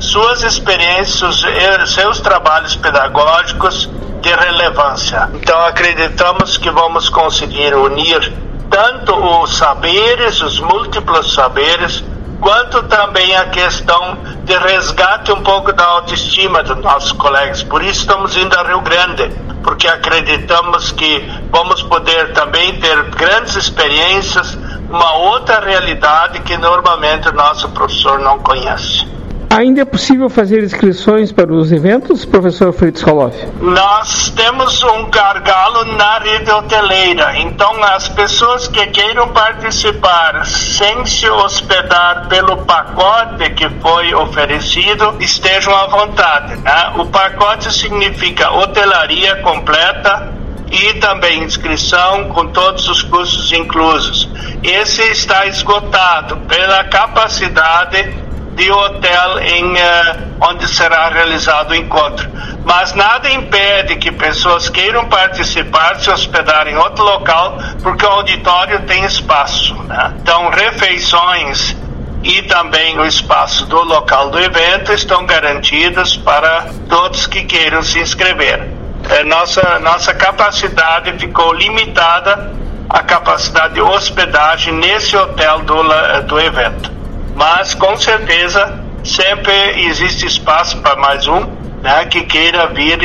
suas 0.00 0.42
experiências, 0.42 1.42
seus 1.86 2.20
trabalhos 2.20 2.76
pedagógicos 2.76 3.88
de 4.20 4.30
relevância. 4.34 5.28
Então, 5.34 5.58
acreditamos 5.66 6.56
que 6.56 6.70
vamos 6.70 7.08
conseguir 7.08 7.74
unir 7.74 8.32
tanto 8.70 9.14
os 9.14 9.56
saberes, 9.56 10.40
os 10.40 10.60
múltiplos 10.60 11.34
saberes, 11.34 12.02
quanto 12.42 12.82
também 12.88 13.36
a 13.36 13.46
questão 13.46 14.18
de 14.44 14.58
resgate 14.58 15.30
um 15.30 15.40
pouco 15.42 15.72
da 15.72 15.84
autoestima 15.84 16.60
dos 16.64 16.76
nossos 16.78 17.12
colegas. 17.12 17.62
Por 17.62 17.82
isso 17.82 18.00
estamos 18.00 18.36
indo 18.36 18.58
a 18.58 18.64
Rio 18.64 18.80
Grande, 18.80 19.30
porque 19.62 19.86
acreditamos 19.86 20.90
que 20.90 21.24
vamos 21.52 21.84
poder 21.84 22.32
também 22.32 22.80
ter 22.80 23.00
grandes 23.10 23.54
experiências, 23.54 24.58
uma 24.90 25.14
outra 25.14 25.60
realidade 25.60 26.40
que 26.40 26.56
normalmente 26.56 27.28
o 27.28 27.32
nosso 27.32 27.68
professor 27.68 28.18
não 28.18 28.40
conhece. 28.40 29.11
Ainda 29.54 29.82
é 29.82 29.84
possível 29.84 30.30
fazer 30.30 30.64
inscrições 30.64 31.30
para 31.30 31.52
os 31.52 31.70
eventos, 31.70 32.24
professor 32.24 32.72
Fritz 32.72 33.02
Roloff? 33.02 33.36
Nós 33.60 34.30
temos 34.30 34.82
um 34.82 35.10
gargalo 35.10 35.84
na 35.94 36.18
rede 36.20 36.50
hoteleira, 36.50 37.38
então 37.38 37.84
as 37.84 38.08
pessoas 38.08 38.66
que 38.66 38.86
queiram 38.86 39.28
participar 39.28 40.46
sem 40.46 41.04
se 41.04 41.28
hospedar 41.28 42.28
pelo 42.28 42.64
pacote 42.64 43.50
que 43.50 43.68
foi 43.82 44.14
oferecido 44.14 45.16
estejam 45.20 45.76
à 45.76 45.86
vontade. 45.86 46.56
Né? 46.56 46.94
O 46.96 47.04
pacote 47.08 47.70
significa 47.74 48.50
hotelaria 48.52 49.36
completa, 49.42 50.32
e 50.70 50.94
também 50.94 51.44
inscrição 51.44 52.30
com 52.30 52.46
todos 52.46 52.88
os 52.88 53.02
custos 53.02 53.52
inclusos. 53.52 54.26
Esse 54.62 55.02
está 55.02 55.44
esgotado 55.46 56.38
pela 56.48 56.84
capacidade 56.84 58.31
de 58.54 58.70
hotel 58.70 59.38
em 59.40 59.72
uh, 59.72 60.32
onde 60.40 60.68
será 60.68 61.08
realizado 61.08 61.70
o 61.70 61.74
encontro. 61.74 62.28
Mas 62.64 62.94
nada 62.94 63.30
impede 63.30 63.96
que 63.96 64.12
pessoas 64.12 64.68
queiram 64.68 65.08
participar, 65.08 65.96
se 65.96 66.10
hospedar 66.10 66.68
em 66.68 66.76
outro 66.76 67.04
local, 67.04 67.58
porque 67.82 68.04
o 68.04 68.08
auditório 68.08 68.82
tem 68.82 69.04
espaço. 69.04 69.74
Né? 69.84 70.14
Então, 70.20 70.50
refeições 70.50 71.76
e 72.22 72.42
também 72.42 72.98
o 72.98 73.04
espaço 73.04 73.66
do 73.66 73.82
local 73.82 74.30
do 74.30 74.38
evento 74.38 74.92
estão 74.92 75.26
garantidos 75.26 76.16
para 76.16 76.66
todos 76.88 77.26
que 77.26 77.44
queiram 77.44 77.82
se 77.82 77.98
inscrever. 77.98 78.70
É, 79.10 79.24
nossa, 79.24 79.80
nossa 79.80 80.14
capacidade 80.14 81.12
ficou 81.18 81.52
limitada 81.52 82.52
à 82.88 83.02
capacidade 83.02 83.74
de 83.74 83.80
hospedagem 83.80 84.74
nesse 84.74 85.16
hotel 85.16 85.60
do, 85.60 85.82
do 86.22 86.38
evento 86.38 87.01
mas 87.34 87.74
com 87.74 87.96
certeza 87.96 88.80
sempre 89.04 89.52
existe 89.86 90.26
espaço 90.26 90.78
para 90.78 90.96
mais 90.96 91.26
um 91.26 91.40
né, 91.82 92.04
que 92.06 92.22
queira 92.22 92.68
vir 92.68 92.98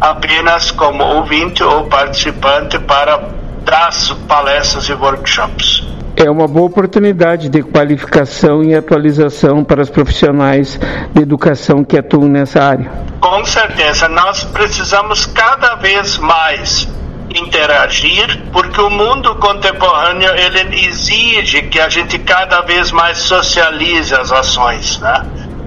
apenas 0.00 0.70
como 0.70 1.02
ouvinte 1.02 1.62
ou 1.62 1.84
participante 1.84 2.78
para 2.78 3.28
dar 3.64 3.90
palestras 4.26 4.88
e 4.88 4.94
workshops. 4.94 5.86
É 6.16 6.28
uma 6.28 6.48
boa 6.48 6.66
oportunidade 6.66 7.48
de 7.48 7.62
qualificação 7.62 8.64
e 8.64 8.74
atualização 8.74 9.62
para 9.62 9.80
os 9.80 9.88
profissionais 9.88 10.78
de 11.14 11.22
educação 11.22 11.84
que 11.84 11.96
atuam 11.96 12.28
nessa 12.28 12.60
área. 12.60 12.90
Com 13.20 13.44
certeza, 13.44 14.08
nós 14.08 14.42
precisamos 14.42 15.26
cada 15.26 15.76
vez 15.76 16.18
mais 16.18 16.88
interagir, 17.34 18.42
porque 18.52 18.80
o 18.80 18.90
mundo 18.90 19.34
contemporâneo 19.36 20.34
ele 20.34 20.86
exige 20.86 21.62
que 21.62 21.80
a 21.80 21.88
gente 21.88 22.18
cada 22.18 22.62
vez 22.62 22.90
mais 22.90 23.18
socialize 23.18 24.14
as 24.14 24.32
ações, 24.32 24.98
né? 24.98 25.24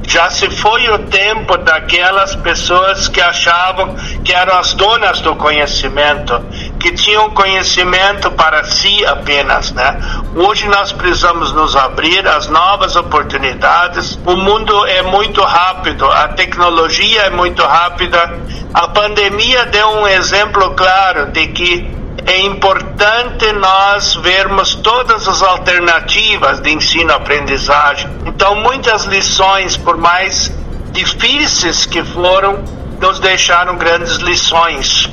Já 0.08 0.30
se 0.30 0.50
foi 0.50 0.90
o 0.90 1.00
tempo 1.00 1.58
daquelas 1.58 2.36
pessoas 2.36 3.08
que 3.08 3.22
achavam 3.22 3.96
que 4.26 4.34
eram 4.34 4.58
as 4.58 4.74
donas 4.74 5.22
do 5.22 5.36
conhecimento, 5.36 6.38
que 6.80 6.92
tinham 6.92 7.30
conhecimento 7.30 8.30
para 8.32 8.64
si 8.66 9.06
apenas, 9.06 9.72
né? 9.72 9.98
Hoje 10.36 10.68
nós 10.68 10.92
precisamos 10.92 11.54
nos 11.54 11.76
abrir 11.78 12.28
às 12.28 12.48
novas 12.48 12.96
oportunidades. 12.96 14.20
O 14.26 14.36
mundo 14.36 14.86
é 14.86 15.02
muito 15.02 15.42
rápido, 15.42 16.06
a 16.12 16.28
tecnologia 16.30 17.22
é 17.22 17.30
muito 17.30 17.64
rápida. 17.64 18.38
A 18.74 18.88
pandemia 18.88 19.66
deu 19.66 19.88
um 19.90 20.08
exemplo 20.08 20.72
claro 20.72 21.30
de 21.34 21.48
que 21.48 21.92
é 22.26 22.40
importante 22.40 23.52
nós 23.52 24.16
vermos 24.16 24.76
todas 24.76 25.28
as 25.28 25.42
alternativas 25.42 26.62
de 26.62 26.72
ensino-aprendizagem. 26.72 28.10
Então, 28.26 28.56
muitas 28.56 29.04
lições, 29.04 29.76
por 29.76 29.98
mais 29.98 30.50
difíceis 30.94 31.86
que 31.86 32.02
foram, 32.02 32.64
nos 32.98 33.20
deixaram 33.20 33.76
grandes 33.76 34.16
lições. 34.18 35.10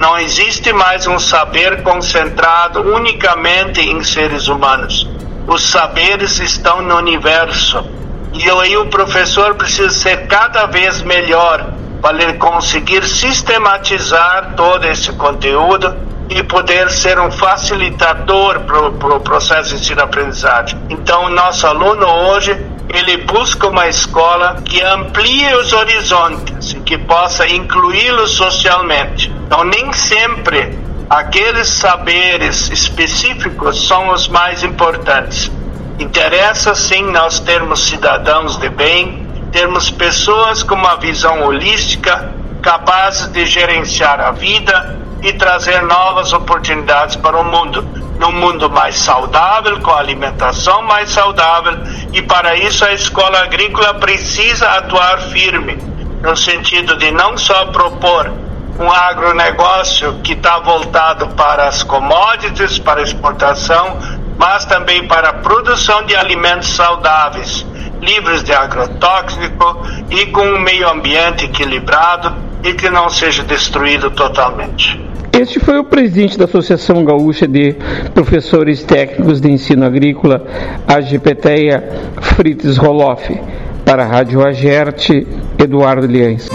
Não 0.00 0.18
existe 0.18 0.72
mais 0.72 1.06
um 1.06 1.18
saber 1.18 1.82
concentrado 1.82 2.80
unicamente 2.80 3.80
em 3.82 4.02
seres 4.02 4.48
humanos. 4.48 5.06
Os 5.46 5.68
saberes 5.70 6.38
estão 6.40 6.80
no 6.80 6.96
universo. 6.96 7.84
E 8.32 8.48
aí 8.48 8.74
o 8.78 8.86
professor 8.86 9.54
precisa 9.54 9.90
ser 9.90 10.26
cada 10.26 10.64
vez 10.64 11.02
melhor 11.02 11.74
para 12.02 12.34
conseguir 12.34 13.04
sistematizar 13.04 14.54
todo 14.56 14.84
esse 14.86 15.12
conteúdo 15.12 15.96
e 16.28 16.42
poder 16.42 16.90
ser 16.90 17.18
um 17.20 17.30
facilitador 17.30 18.60
para 18.60 18.88
o 18.88 18.92
pro 18.92 19.20
processo 19.20 19.70
de 19.70 19.76
ensino-aprendizagem. 19.76 20.78
Então, 20.90 21.30
nosso 21.30 21.66
aluno 21.66 22.06
hoje, 22.06 22.50
ele 22.88 23.18
busca 23.18 23.68
uma 23.68 23.86
escola 23.86 24.60
que 24.64 24.82
amplie 24.82 25.54
os 25.54 25.72
horizontes 25.72 26.72
e 26.72 26.80
que 26.80 26.98
possa 26.98 27.46
incluí-lo 27.46 28.26
socialmente. 28.26 29.32
Então, 29.46 29.62
nem 29.62 29.92
sempre 29.92 30.76
aqueles 31.08 31.68
saberes 31.68 32.70
específicos 32.70 33.86
são 33.86 34.10
os 34.10 34.26
mais 34.26 34.64
importantes. 34.64 35.50
Interessa 35.98 36.74
sim 36.74 37.04
nós 37.12 37.38
termos 37.38 37.84
cidadãos 37.84 38.56
de 38.56 38.68
bem, 38.68 39.26
termos 39.52 39.90
pessoas 39.90 40.62
com 40.62 40.74
uma 40.74 40.96
visão 40.96 41.42
holística, 41.44 42.32
capazes 42.62 43.30
de 43.30 43.44
gerenciar 43.44 44.18
a 44.18 44.32
vida, 44.32 44.98
e 45.22 45.32
trazer 45.34 45.80
novas 45.82 46.32
oportunidades 46.32 47.14
para 47.16 47.38
o 47.38 47.44
mundo. 47.44 47.82
Num 48.18 48.32
mundo 48.32 48.68
mais 48.68 48.96
saudável, 48.96 49.80
com 49.80 49.92
alimentação 49.92 50.82
mais 50.82 51.10
saudável, 51.10 51.78
e 52.12 52.22
para 52.22 52.56
isso 52.56 52.84
a 52.84 52.92
escola 52.92 53.40
agrícola 53.40 53.94
precisa 53.94 54.68
atuar 54.70 55.20
firme, 55.30 55.76
no 56.22 56.36
sentido 56.36 56.96
de 56.96 57.10
não 57.10 57.36
só 57.36 57.66
propor 57.66 58.32
um 58.78 58.90
agronegócio 58.90 60.20
que 60.22 60.32
está 60.32 60.58
voltado 60.60 61.28
para 61.28 61.66
as 61.66 61.82
commodities, 61.82 62.78
para 62.78 63.02
exportação, 63.02 63.98
mas 64.42 64.64
também 64.64 65.06
para 65.06 65.28
a 65.28 65.32
produção 65.34 66.04
de 66.04 66.16
alimentos 66.16 66.74
saudáveis, 66.74 67.64
livres 68.00 68.42
de 68.42 68.52
agrotóxico 68.52 69.86
e 70.10 70.26
com 70.26 70.42
um 70.42 70.60
meio 70.60 70.90
ambiente 70.90 71.44
equilibrado 71.44 72.34
e 72.64 72.72
que 72.74 72.90
não 72.90 73.08
seja 73.08 73.44
destruído 73.44 74.10
totalmente. 74.10 75.00
Este 75.32 75.60
foi 75.60 75.78
o 75.78 75.84
presidente 75.84 76.36
da 76.36 76.46
Associação 76.46 77.04
Gaúcha 77.04 77.46
de 77.46 77.76
Professores 78.12 78.82
Técnicos 78.82 79.40
de 79.40 79.48
Ensino 79.48 79.86
Agrícola, 79.86 80.44
a 80.88 81.00
GPTEA, 81.00 82.10
Fritz 82.20 82.76
Roloff. 82.78 83.40
Para 83.84 84.04
a 84.04 84.06
Rádio 84.06 84.44
Agerte, 84.44 85.26
Eduardo 85.56 86.06
Liães. 86.06 86.48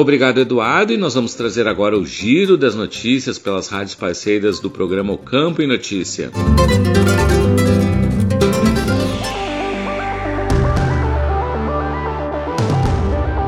Obrigado, 0.00 0.38
Eduardo. 0.38 0.92
E 0.92 0.96
nós 0.96 1.14
vamos 1.14 1.34
trazer 1.34 1.66
agora 1.66 1.98
o 1.98 2.06
giro 2.06 2.56
das 2.56 2.76
notícias 2.76 3.36
pelas 3.36 3.66
rádios 3.66 3.96
parceiras 3.96 4.60
do 4.60 4.70
programa 4.70 5.12
O 5.12 5.18
Campo 5.18 5.60
em 5.60 5.66
Notícia. 5.66 6.30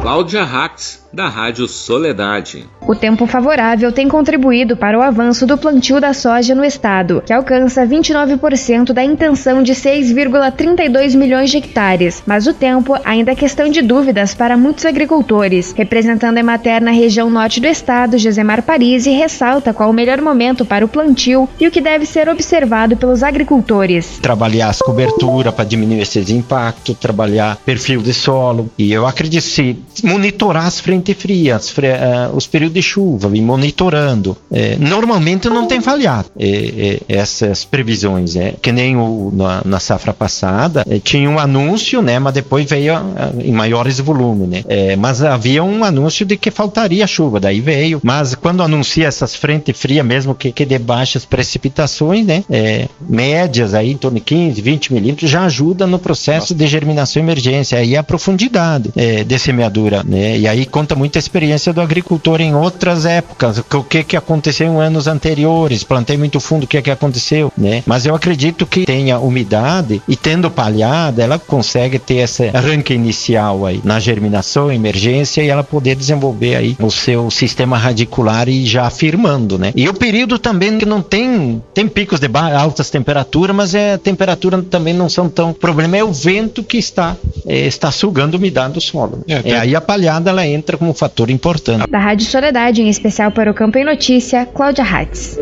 Cláudia 0.02 0.42
Rax, 0.42 1.08
da 1.12 1.28
Rádio 1.28 1.66
Soledade. 1.66 2.66
O 2.86 2.94
tempo 2.94 3.26
favorável 3.26 3.92
tem 3.92 4.08
contribuído 4.08 4.76
para 4.76 4.98
o 4.98 5.02
avanço 5.02 5.46
do 5.46 5.58
plantio 5.58 6.00
da 6.00 6.12
soja 6.12 6.54
no 6.54 6.64
estado, 6.64 7.22
que 7.26 7.32
alcança 7.32 7.86
29% 7.86 8.92
da 8.92 9.02
intenção 9.02 9.62
de 9.62 9.72
6,32 9.72 11.16
milhões 11.16 11.50
de 11.50 11.58
hectares. 11.58 12.22
Mas 12.26 12.46
o 12.46 12.54
tempo 12.54 12.94
ainda 13.04 13.32
é 13.32 13.34
questão 13.34 13.68
de 13.68 13.82
dúvidas 13.82 14.34
para 14.34 14.56
muitos 14.56 14.86
agricultores. 14.86 15.72
Representando 15.76 16.36
a 16.36 16.40
Emater 16.40 16.82
na 16.82 16.90
região 16.90 17.28
norte 17.30 17.60
do 17.60 17.66
estado, 17.66 18.18
Josemar 18.18 18.62
Parisi 18.62 19.10
ressalta 19.10 19.74
qual 19.74 19.90
o 19.90 19.94
melhor 19.94 20.20
momento 20.20 20.64
para 20.64 20.84
o 20.84 20.88
plantio 20.88 21.48
e 21.58 21.66
o 21.66 21.70
que 21.70 21.80
deve 21.80 22.06
ser 22.06 22.28
observado 22.28 22.96
pelos 22.96 23.22
agricultores. 23.22 24.18
Trabalhar 24.20 24.68
as 24.68 24.78
coberturas 24.78 25.54
para 25.54 25.64
diminuir 25.64 26.00
esses 26.00 26.30
impactos, 26.30 26.96
trabalhar 26.98 27.56
perfil 27.64 28.00
de 28.00 28.14
solo. 28.14 28.70
E 28.78 28.92
eu 28.92 29.06
acredito 29.06 29.42
se 29.42 29.78
monitorar 30.02 30.66
as 30.66 30.80
frentes 30.80 30.99
frente 31.00 31.14
fria, 31.14 31.58
fre 31.58 31.88
uh, 31.88 32.36
os 32.36 32.46
períodos 32.46 32.74
de 32.74 32.82
chuva, 32.82 33.28
vem 33.28 33.42
monitorando. 33.42 34.36
É, 34.52 34.76
normalmente 34.76 35.48
não 35.48 35.66
tem 35.66 35.80
falhado 35.80 36.30
é, 36.38 36.46
é, 36.46 37.00
essas 37.08 37.64
previsões, 37.64 38.36
é 38.36 38.54
que 38.60 38.70
nem 38.70 38.96
o, 38.96 39.32
na, 39.34 39.62
na 39.64 39.80
safra 39.80 40.12
passada 40.12 40.84
é, 40.88 40.98
tinha 40.98 41.28
um 41.28 41.38
anúncio, 41.38 42.02
né, 42.02 42.18
mas 42.18 42.34
depois 42.34 42.68
veio 42.68 42.94
uh, 42.94 43.40
em 43.40 43.52
maiores 43.52 43.98
volumes, 43.98 44.48
né. 44.48 44.64
É, 44.68 44.96
mas 44.96 45.22
havia 45.22 45.64
um 45.64 45.84
anúncio 45.84 46.26
de 46.26 46.36
que 46.36 46.50
faltaria 46.50 47.06
chuva, 47.06 47.40
daí 47.40 47.60
veio. 47.60 48.00
Mas 48.02 48.34
quando 48.34 48.62
anuncia 48.62 49.06
essas 49.06 49.34
frente 49.34 49.72
fria 49.72 50.04
mesmo 50.04 50.34
que, 50.34 50.52
que 50.52 50.64
de 50.64 50.78
baixas 50.78 51.24
precipitações, 51.24 52.26
né, 52.26 52.44
é, 52.50 52.88
médias 53.00 53.74
aí 53.74 53.92
em 53.92 53.96
torno 53.96 54.18
de 54.18 54.24
15, 54.24 54.60
20 54.60 54.92
milímetros 54.92 55.30
já 55.30 55.44
ajuda 55.44 55.86
no 55.86 55.98
processo 55.98 56.52
Nossa. 56.52 56.54
de 56.54 56.66
germinação 56.66 57.22
emergência. 57.22 57.78
Aí 57.78 57.96
a 57.96 58.02
profundidade 58.02 58.90
de 59.26 59.38
semeadura, 59.38 60.02
né? 60.04 60.38
E 60.38 60.48
aí 60.48 60.66
conta 60.90 60.94
muita 60.94 61.18
experiência 61.18 61.72
do 61.72 61.80
agricultor 61.80 62.40
em 62.40 62.54
outras 62.54 63.06
épocas, 63.06 63.58
o 63.58 63.84
que 63.84 64.02
que 64.02 64.16
aconteceu 64.16 64.66
em 64.66 64.80
anos 64.80 65.06
anteriores, 65.06 65.84
plantei 65.84 66.16
muito 66.16 66.40
fundo, 66.40 66.64
o 66.64 66.66
que 66.66 66.80
que 66.82 66.90
aconteceu, 66.90 67.52
né? 67.56 67.82
Mas 67.86 68.06
eu 68.06 68.14
acredito 68.14 68.66
que 68.66 68.84
tenha 68.84 69.18
umidade 69.18 70.02
e 70.08 70.16
tendo 70.16 70.50
palhada, 70.50 71.22
ela 71.22 71.38
consegue 71.38 71.98
ter 71.98 72.16
esse 72.16 72.48
arranque 72.48 72.92
inicial 72.92 73.66
aí 73.66 73.80
na 73.84 74.00
germinação, 74.00 74.72
emergência 74.72 75.42
e 75.42 75.48
ela 75.48 75.62
poder 75.62 75.94
desenvolver 75.94 76.56
aí 76.56 76.76
o 76.80 76.90
seu 76.90 77.30
sistema 77.30 77.78
radicular 77.78 78.48
e 78.48 78.66
já 78.66 78.86
afirmando, 78.86 79.58
né? 79.58 79.72
E 79.76 79.88
o 79.88 79.94
período 79.94 80.38
também 80.38 80.78
que 80.78 80.86
não 80.86 81.02
tem 81.02 81.62
tem 81.72 81.86
picos 81.86 82.18
de 82.18 82.28
altas 82.56 82.90
temperaturas, 82.90 83.54
mas 83.54 83.74
é 83.74 83.94
a 83.94 83.98
temperatura 83.98 84.62
também 84.62 84.94
não 84.94 85.08
são 85.08 85.28
tão 85.28 85.50
o 85.50 85.54
problema 85.54 85.96
é 85.96 86.02
o 86.02 86.12
vento 86.12 86.62
que 86.62 86.78
está 86.78 87.16
é, 87.46 87.66
está 87.66 87.92
sugando 87.92 88.34
umidade 88.34 88.74
do 88.74 88.80
solo. 88.80 89.20
É, 89.28 89.50
é, 89.50 89.58
aí 89.58 89.76
a 89.76 89.80
palhada 89.80 90.30
ela 90.30 90.46
entra 90.46 90.79
como 90.80 90.92
um 90.92 90.94
fator 90.94 91.28
importante. 91.28 91.86
Da 91.90 91.98
Rádio 91.98 92.26
Soledade, 92.26 92.80
em 92.80 92.88
especial 92.88 93.30
para 93.30 93.50
o 93.50 93.54
Campo 93.54 93.76
em 93.76 93.84
Notícia, 93.84 94.46
Cláudia 94.46 94.82
Hatz. 94.82 95.38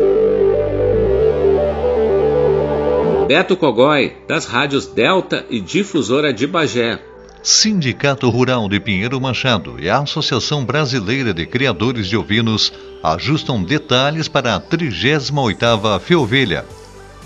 Beto 3.25 3.55
Cogói, 3.55 4.17
das 4.27 4.45
rádios 4.45 4.85
Delta 4.85 5.45
e 5.49 5.61
Difusora 5.61 6.33
de 6.33 6.45
Bagé. 6.45 6.99
Sindicato 7.41 8.29
Rural 8.29 8.67
de 8.67 8.81
Pinheiro 8.81 9.21
Machado 9.21 9.77
e 9.79 9.89
a 9.89 9.99
Associação 9.99 10.65
Brasileira 10.65 11.33
de 11.33 11.45
Criadores 11.45 12.07
de 12.07 12.17
Ovinos 12.17 12.73
ajustam 13.01 13.63
detalhes 13.63 14.27
para 14.27 14.55
a 14.55 14.59
38ª 14.59 16.01
Feovelha. 16.01 16.65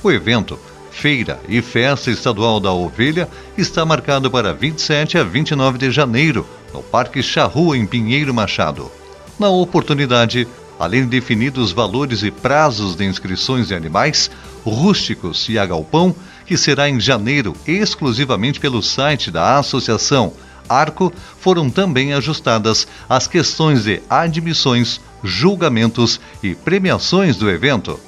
O 0.04 0.12
evento 0.12 0.60
Feira 0.94 1.42
e 1.50 1.62
Festa 1.62 2.12
Estadual 2.12 2.60
da 2.60 2.72
Ovelha 2.72 3.28
está 3.58 3.84
marcado 3.84 4.32
para 4.32 4.54
27 4.54 5.18
a 5.18 5.24
29 5.24 5.78
de 5.78 5.92
janeiro, 5.92 6.48
no 6.72 6.82
Parque 6.82 7.22
Charrua, 7.22 7.76
em 7.76 7.86
Pinheiro 7.86 8.34
Machado. 8.34 8.90
Na 9.38 9.50
oportunidade, 9.50 10.48
além 10.80 11.02
de 11.02 11.20
definidos 11.20 11.72
valores 11.72 12.24
e 12.24 12.32
prazos 12.32 12.96
de 12.96 13.04
inscrições 13.04 13.68
de 13.68 13.76
animais, 13.76 14.30
rústicos 14.64 15.50
e 15.50 15.58
a 15.58 15.66
galpão, 15.66 16.16
que 16.46 16.56
será 16.56 16.88
em 16.88 17.00
janeiro 17.00 17.54
exclusivamente 17.68 18.60
pelo 18.60 18.82
site 18.82 19.32
da 19.32 19.58
associação 19.58 20.32
Arco, 20.70 21.12
foram 21.40 21.70
também 21.70 22.14
ajustadas 22.14 22.88
as 23.10 23.28
questões 23.28 23.84
de 23.84 24.02
admissões, 24.10 25.02
julgamentos 25.24 26.22
e 26.42 26.56
premiações 26.56 27.36
do 27.36 27.50
evento. 27.50 28.00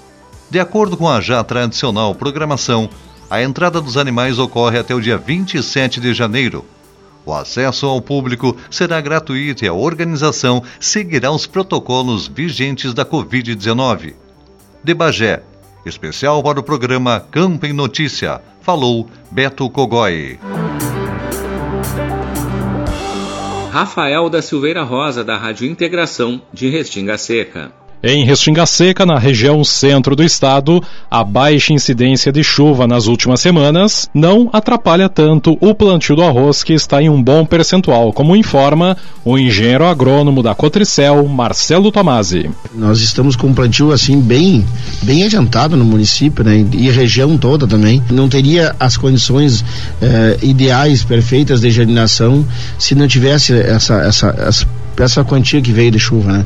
De 0.56 0.60
acordo 0.62 0.96
com 0.96 1.10
a 1.10 1.20
já 1.20 1.44
tradicional 1.44 2.16
programação, 2.16 2.90
a 3.30 3.44
entrada 3.44 3.82
dos 3.82 3.98
animais 3.98 4.40
ocorre 4.40 4.80
até 4.80 4.96
o 4.96 5.02
dia 5.02 5.18
27 5.18 6.00
de 6.00 6.14
janeiro. 6.14 6.64
O 7.26 7.34
acesso 7.34 7.86
ao 7.88 8.02
público 8.02 8.56
será 8.72 9.02
gratuito 9.02 9.66
e 9.66 9.68
a 9.68 9.74
organização 9.74 10.64
seguirá 10.80 11.30
os 11.30 11.46
protocolos 11.46 12.30
vigentes 12.30 12.94
da 12.94 13.04
Covid-19. 13.04 14.14
De 14.82 14.94
Bagé, 14.94 15.44
especial 15.86 16.42
para 16.42 16.62
o 16.62 16.64
programa 16.64 17.20
Campo 17.20 17.66
em 17.66 17.74
Notícia, 17.74 18.40
falou 18.62 19.10
Beto 19.30 19.70
Cogói. 19.70 20.40
Rafael 23.74 24.30
da 24.30 24.42
Silveira 24.42 24.84
Rosa, 24.84 25.22
da 25.22 25.36
Rádio 25.36 25.68
Integração 25.68 26.42
de 26.54 26.70
Restinga 26.70 27.18
Seca. 27.18 27.74
Em 28.04 28.24
Restinga 28.24 28.66
Seca, 28.66 29.06
na 29.06 29.18
região 29.18 29.64
centro 29.64 30.16
do 30.16 30.24
estado, 30.24 30.84
a 31.10 31.24
baixa 31.24 31.74
incidência 31.74 32.32
de 32.32 32.44
chuva 32.44 32.86
nas 32.86 33.08
últimas 33.08 33.40
semanas 33.40 34.10
não 34.14 34.50
atrapalha 34.54 35.10
tanto 35.10 35.58
o 35.60 35.74
plantio 35.74 36.16
do 36.16 36.24
arroz, 36.24 36.64
que 36.64 36.74
está 36.74 37.02
em 37.02 37.10
um 37.10 37.22
bom 37.22 37.46
percentual, 37.46 38.14
como 38.14 38.36
informa 38.36 38.96
o 39.24 39.38
engenheiro 39.38 39.86
agrônomo 39.86 40.44
da 40.44 40.54
Cotricel, 40.54 41.28
Marcelo 41.28 41.92
Tomasi. 41.92 42.50
Nós 42.76 43.02
estamos 43.02 43.36
com 43.36 43.48
um 43.48 43.54
plantio 43.54 43.92
assim 43.92 44.22
bem, 44.22 44.64
bem 45.02 45.24
adiantado 45.24 45.76
no 45.76 45.84
município, 45.84 46.44
né, 46.44 46.64
e 46.74 46.92
região 46.92 47.38
toda 47.38 47.66
também. 47.66 48.04
Não 48.12 48.30
teria 48.30 48.76
as 48.80 48.98
condições 48.98 49.66
eh, 50.02 50.38
ideais, 50.44 51.04
perfeitas 51.04 51.62
de 51.62 51.72
germinação 51.72 52.46
se 52.78 52.94
não 52.94 53.08
tivesse 53.08 53.54
essa, 53.54 53.96
essa, 53.96 54.36
essa 54.38 54.68
essa 55.04 55.24
quantia 55.24 55.62
que 55.62 55.72
veio 55.72 55.92
de 55.92 56.00
chuva, 56.00 56.32
né? 56.32 56.46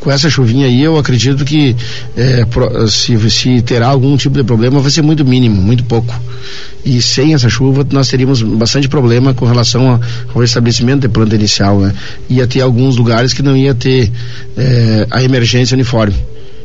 Com 0.00 0.10
essa 0.10 0.28
chuvinha 0.28 0.66
aí, 0.66 0.82
eu 0.82 0.98
acredito 0.98 1.44
que 1.44 1.76
é, 2.16 2.44
se, 2.88 3.30
se 3.30 3.62
terá 3.62 3.86
algum 3.88 4.16
tipo 4.16 4.36
de 4.36 4.42
problema, 4.42 4.80
vai 4.80 4.90
ser 4.90 5.02
muito 5.02 5.24
mínimo, 5.24 5.62
muito 5.62 5.84
pouco. 5.84 6.12
E 6.84 7.00
sem 7.00 7.34
essa 7.34 7.48
chuva, 7.48 7.86
nós 7.92 8.08
teríamos 8.08 8.42
bastante 8.42 8.88
problema 8.88 9.32
com 9.32 9.46
relação 9.46 10.00
ao 10.34 10.42
estabelecimento 10.42 11.02
de 11.02 11.08
planta 11.08 11.36
inicial, 11.36 11.78
né? 11.78 11.94
Ia 12.28 12.46
ter 12.46 12.60
alguns 12.60 12.96
lugares 12.96 13.32
que 13.32 13.42
não 13.42 13.56
ia 13.56 13.74
ter 13.74 14.10
é, 14.56 15.06
a 15.10 15.22
emergência 15.22 15.74
uniforme. 15.74 16.16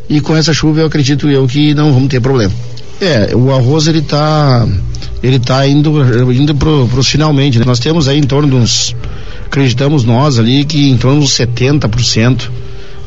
E 0.10 0.20
com 0.20 0.36
essa 0.36 0.54
chuva, 0.54 0.80
eu 0.80 0.88
acredito 0.88 1.30
eu 1.30 1.46
que 1.46 1.74
não 1.74 1.94
vamos 1.94 2.10
ter 2.10 2.20
problema. 2.20 2.54
É, 3.00 3.36
o 3.36 3.54
arroz 3.54 3.86
ele 3.86 4.00
está 4.00 4.68
ele 5.22 5.40
tá 5.40 5.68
indo 5.68 6.34
indo 6.34 6.56
pro, 6.56 6.88
pro 6.88 7.04
finalmente, 7.04 7.60
né? 7.60 7.66
Nós 7.66 7.80
temos 7.80 8.08
aí 8.08 8.18
em 8.18 8.24
torno 8.24 8.50
de 8.50 8.56
uns 8.56 8.96
acreditamos 9.48 10.04
nós 10.04 10.38
ali 10.38 10.64
que 10.64 10.89
em 10.89 10.98
torno 10.98 11.22
de 11.22 11.28
70% 11.28 12.50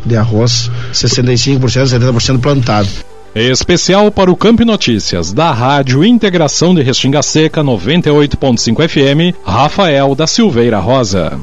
de 0.05 0.17
arroz, 0.17 0.71
65%, 0.93 1.61
70% 1.61 2.41
plantado. 2.41 2.89
Especial 3.35 4.11
para 4.11 4.31
o 4.31 4.37
Campo 4.37 4.65
Notícias, 4.65 5.33
da 5.33 5.53
Rádio 5.53 6.05
Integração 6.05 6.75
de 6.75 6.83
Restinga 6.83 7.23
Seca 7.23 7.63
98.5 7.63 8.89
FM, 8.89 9.37
Rafael 9.45 10.17
da 10.17 10.27
Silveira 10.27 10.81
Rosa. 10.81 11.39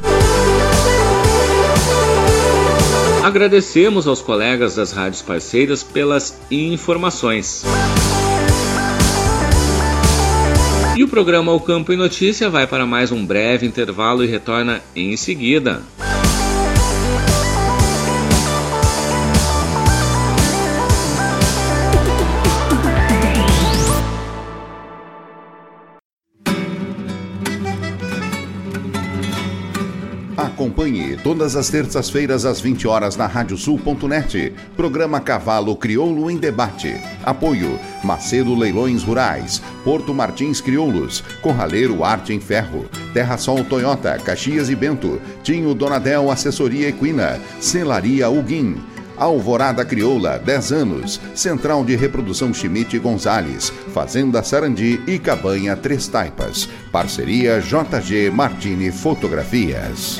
Agradecemos 3.24 4.08
aos 4.08 4.22
colegas 4.22 4.76
das 4.76 4.92
rádios 4.92 5.22
parceiras 5.22 5.84
pelas 5.84 6.38
informações. 6.52 7.64
E 10.98 11.04
o 11.04 11.08
programa 11.08 11.54
O 11.54 11.60
Campo 11.60 11.94
em 11.94 11.96
Notícia 11.96 12.50
vai 12.50 12.66
para 12.66 12.84
mais 12.84 13.12
um 13.12 13.24
breve 13.24 13.68
intervalo 13.68 14.24
e 14.24 14.28
retorna 14.28 14.82
em 14.96 15.16
seguida. 15.16 15.84
Acompanhe 30.38 31.18
todas 31.18 31.56
as 31.56 31.68
terças-feiras 31.68 32.46
às 32.46 32.62
20 32.62 32.88
horas 32.88 33.18
na 33.18 33.26
radiosul.net. 33.26 34.54
Programa 34.76 35.20
Cavalo 35.20 35.76
Crioulo 35.76 36.30
em 36.30 36.38
Debate. 36.38 36.96
Apoio 37.26 37.80
Macedo 38.04 38.54
Leilões 38.54 39.02
Rurais, 39.02 39.64
Porto 39.84 40.14
Martins 40.14 40.62
Crioulos, 40.62 41.24
Corraleiro 41.42 42.04
Arte 42.04 42.34
em 42.34 42.40
Ferro, 42.40 42.86
Terra 43.16 43.36
Sol 43.36 43.66
Toyota, 43.66 44.16
Caxias 44.20 44.70
e 44.70 44.76
Bento, 44.76 45.20
Tinho 45.42 45.74
Donadel 45.74 46.30
Assessoria 46.30 46.90
Equina, 46.90 47.42
Celaria 47.60 48.30
Uguim. 48.30 48.78
Alvorada 49.18 49.84
Crioula, 49.84 50.38
10 50.38 50.72
anos. 50.72 51.22
Central 51.34 51.84
de 51.84 51.96
Reprodução 51.96 52.54
Schmidt 52.54 52.98
Gonzales. 53.00 53.72
Fazenda 53.94 54.44
Sarandi 54.44 55.02
e 55.08 55.18
Cabanha 55.20 55.76
Três 55.76 56.08
Taipas. 56.08 56.70
Parceria 56.92 57.60
JG 57.60 58.30
Martini 58.32 58.92
Fotografias. 58.92 60.20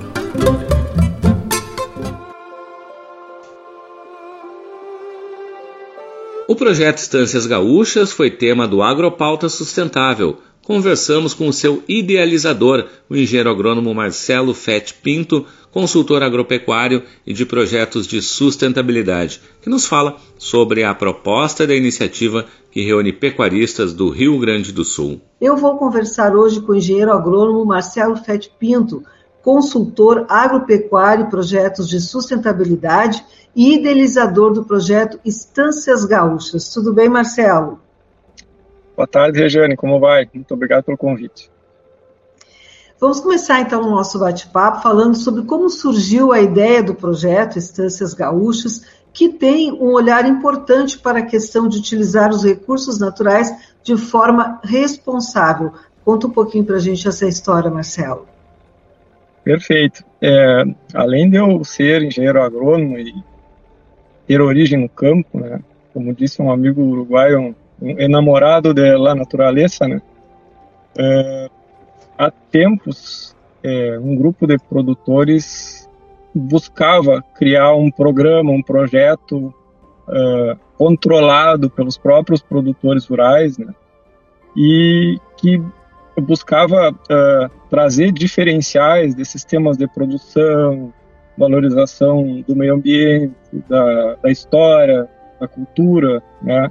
projeto 6.61 6.99
Estâncias 6.99 7.47
Gaúchas 7.47 8.11
foi 8.11 8.29
tema 8.29 8.67
do 8.67 8.83
Agropauta 8.83 9.49
Sustentável. 9.49 10.37
Conversamos 10.63 11.33
com 11.33 11.47
o 11.47 11.53
seu 11.53 11.81
idealizador, 11.87 12.85
o 13.09 13.15
engenheiro 13.15 13.49
agrônomo 13.49 13.91
Marcelo 13.95 14.53
Fett 14.53 14.93
Pinto, 14.93 15.43
consultor 15.71 16.21
agropecuário 16.21 17.01
e 17.25 17.33
de 17.33 17.47
projetos 17.47 18.05
de 18.05 18.21
sustentabilidade, 18.21 19.41
que 19.59 19.71
nos 19.71 19.87
fala 19.87 20.17
sobre 20.37 20.83
a 20.83 20.93
proposta 20.93 21.65
da 21.65 21.73
iniciativa 21.73 22.45
que 22.69 22.83
reúne 22.83 23.11
pecuaristas 23.11 23.91
do 23.91 24.11
Rio 24.11 24.37
Grande 24.37 24.71
do 24.71 24.85
Sul. 24.85 25.19
Eu 25.41 25.57
vou 25.57 25.79
conversar 25.79 26.35
hoje 26.35 26.61
com 26.61 26.73
o 26.73 26.75
engenheiro 26.75 27.11
agrônomo 27.11 27.65
Marcelo 27.65 28.15
Fett 28.17 28.51
Pinto, 28.59 29.01
consultor 29.41 30.25
agropecuário 30.29 31.25
e 31.25 31.29
projetos 31.29 31.87
de 31.87 31.99
sustentabilidade 31.99 33.23
e 33.55 33.75
idealizador 33.75 34.53
do 34.53 34.63
projeto 34.63 35.19
Estâncias 35.25 36.05
Gaúchas. 36.05 36.69
Tudo 36.69 36.93
bem, 36.93 37.09
Marcelo? 37.09 37.79
Boa 38.95 39.07
tarde, 39.07 39.39
Regiane, 39.39 39.75
como 39.75 39.99
vai? 39.99 40.29
Muito 40.33 40.53
obrigado 40.53 40.83
pelo 40.83 40.97
convite. 40.97 41.51
Vamos 42.99 43.19
começar 43.19 43.59
então 43.59 43.81
o 43.81 43.89
nosso 43.89 44.19
bate-papo 44.19 44.83
falando 44.83 45.15
sobre 45.15 45.43
como 45.43 45.69
surgiu 45.69 46.31
a 46.31 46.39
ideia 46.39 46.83
do 46.83 46.93
projeto 46.93 47.57
Estâncias 47.57 48.13
Gaúchas, 48.13 48.85
que 49.11 49.27
tem 49.27 49.71
um 49.73 49.91
olhar 49.91 50.25
importante 50.27 50.99
para 50.99 51.19
a 51.19 51.25
questão 51.25 51.67
de 51.67 51.79
utilizar 51.79 52.29
os 52.29 52.43
recursos 52.43 52.99
naturais 52.99 53.51
de 53.83 53.97
forma 53.97 54.59
responsável. 54.63 55.73
Conta 56.05 56.27
um 56.27 56.31
pouquinho 56.31 56.63
para 56.63 56.75
a 56.75 56.79
gente 56.79 57.07
essa 57.07 57.27
história, 57.27 57.71
Marcelo. 57.71 58.27
Perfeito. 59.43 60.03
É, 60.21 60.63
além 60.93 61.29
de 61.29 61.37
eu 61.37 61.63
ser 61.63 62.03
engenheiro 62.03 62.41
agrônomo 62.41 62.97
e 62.97 63.13
ter 64.27 64.39
origem 64.41 64.79
no 64.79 64.89
campo, 64.89 65.39
né, 65.39 65.59
como 65.93 66.13
disse 66.13 66.41
um 66.41 66.51
amigo 66.51 66.81
uruguaio, 66.81 67.39
um, 67.39 67.55
um 67.81 67.99
enamorado 67.99 68.73
da 68.73 69.15
natureza, 69.15 69.87
né, 69.87 70.01
é, 70.97 71.49
há 72.17 72.29
tempos, 72.29 73.35
é, 73.63 73.97
um 73.99 74.15
grupo 74.15 74.45
de 74.45 74.57
produtores 74.57 75.89
buscava 76.33 77.23
criar 77.35 77.73
um 77.75 77.91
programa, 77.91 78.51
um 78.51 78.61
projeto 78.61 79.53
uh, 80.07 80.57
controlado 80.77 81.69
pelos 81.69 81.97
próprios 81.97 82.41
produtores 82.41 83.05
rurais, 83.05 83.57
né? 83.57 83.73
E 84.55 85.19
que 85.37 85.61
buscava 86.19 86.91
uh, 86.91 87.60
trazer 87.71 88.11
diferenciais 88.11 89.15
de 89.15 89.23
sistemas 89.23 89.77
de 89.77 89.87
produção, 89.87 90.93
valorização 91.37 92.43
do 92.45 92.53
meio 92.53 92.75
ambiente, 92.75 93.33
da, 93.69 94.15
da 94.15 94.29
história, 94.29 95.07
da 95.39 95.47
cultura, 95.47 96.21
né? 96.41 96.69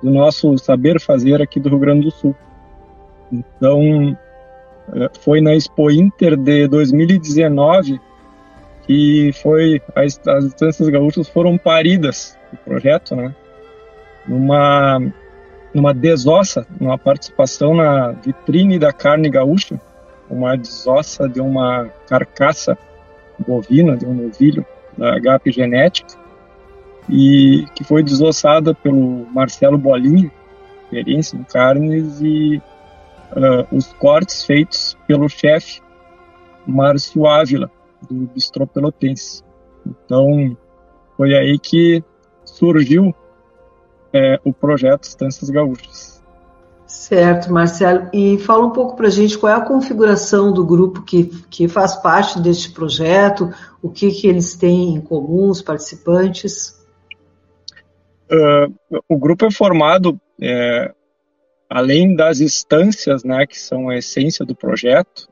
Do 0.00 0.08
nosso 0.08 0.56
saber 0.56 1.00
fazer 1.00 1.42
aqui 1.42 1.58
do 1.58 1.68
Rio 1.68 1.80
Grande 1.80 2.04
do 2.04 2.10
Sul. 2.12 2.34
Então, 3.30 4.16
é, 4.94 5.10
foi 5.20 5.40
na 5.40 5.52
Expo 5.52 5.90
Inter 5.90 6.36
de 6.36 6.68
2019 6.68 8.00
que 8.86 9.32
foi 9.42 9.82
as, 9.94 10.20
as 10.26 10.44
instâncias 10.44 10.88
gaúchas 10.88 11.28
foram 11.28 11.58
paridas 11.58 12.38
o 12.52 12.56
projeto, 12.56 13.14
né? 13.14 13.34
Numa 14.26 15.00
numa 15.72 15.94
desossa, 15.94 16.66
numa 16.80 16.98
participação 16.98 17.74
na 17.74 18.10
vitrine 18.10 18.78
da 18.78 18.92
carne 18.92 19.30
gaúcha, 19.30 19.80
uma 20.30 20.56
desossa 20.56 21.28
de 21.28 21.40
uma 21.40 21.88
carcaça 22.06 22.78
bovina, 23.38 23.96
de 23.96 24.06
um 24.06 24.14
novilho 24.14 24.64
da 24.96 25.18
HP 25.18 25.52
Genética, 25.52 26.18
e 27.08 27.66
que 27.74 27.82
foi 27.82 28.02
desossada 28.02 28.74
pelo 28.74 29.26
Marcelo 29.32 29.76
Bolinha, 29.76 30.30
experiência 30.84 31.36
em 31.36 31.42
carnes, 31.42 32.20
e 32.20 32.62
uh, 33.32 33.74
os 33.76 33.92
cortes 33.94 34.44
feitos 34.44 34.96
pelo 35.06 35.28
chefe 35.28 35.80
Márcio 36.66 37.26
Ávila, 37.26 37.70
do 38.08 38.26
Bistrô 38.28 38.66
Pelotense. 38.66 39.42
Então, 39.86 40.56
foi 41.16 41.34
aí 41.34 41.58
que 41.58 42.02
surgiu 42.44 43.14
é, 44.12 44.38
o 44.44 44.52
projeto 44.52 45.04
Estâncias 45.04 45.50
Gaúchas. 45.50 46.19
Certo, 46.90 47.52
Marcelo. 47.52 48.10
E 48.12 48.36
fala 48.38 48.66
um 48.66 48.70
pouco 48.70 48.96
para 48.96 49.06
a 49.06 49.10
gente 49.10 49.38
qual 49.38 49.52
é 49.52 49.56
a 49.56 49.60
configuração 49.60 50.52
do 50.52 50.66
grupo 50.66 51.02
que, 51.02 51.26
que 51.48 51.68
faz 51.68 51.94
parte 51.94 52.40
deste 52.40 52.72
projeto, 52.72 53.54
o 53.80 53.88
que, 53.88 54.10
que 54.10 54.26
eles 54.26 54.56
têm 54.56 54.96
em 54.96 55.00
comum, 55.00 55.50
os 55.50 55.62
participantes. 55.62 56.76
Uh, 58.28 59.00
o 59.08 59.16
grupo 59.16 59.46
é 59.46 59.52
formado 59.52 60.20
é, 60.42 60.92
além 61.68 62.16
das 62.16 62.40
instâncias, 62.40 63.22
né, 63.22 63.46
que 63.46 63.58
são 63.58 63.88
a 63.88 63.96
essência 63.96 64.44
do 64.44 64.56
projeto, 64.56 65.28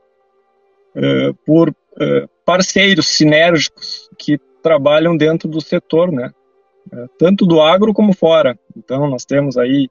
uh, 0.95 1.33
por 1.45 1.69
uh, 1.71 2.29
parceiros 2.45 3.07
sinérgicos 3.07 4.09
que 4.17 4.39
trabalham 4.63 5.15
dentro 5.15 5.49
do 5.49 5.59
setor, 5.59 6.09
né, 6.09 6.31
uh, 6.93 7.09
tanto 7.17 7.45
do 7.45 7.59
agro 7.59 7.93
como 7.93 8.13
fora. 8.13 8.57
Então, 8.77 9.09
nós 9.09 9.25
temos 9.25 9.57
aí 9.57 9.89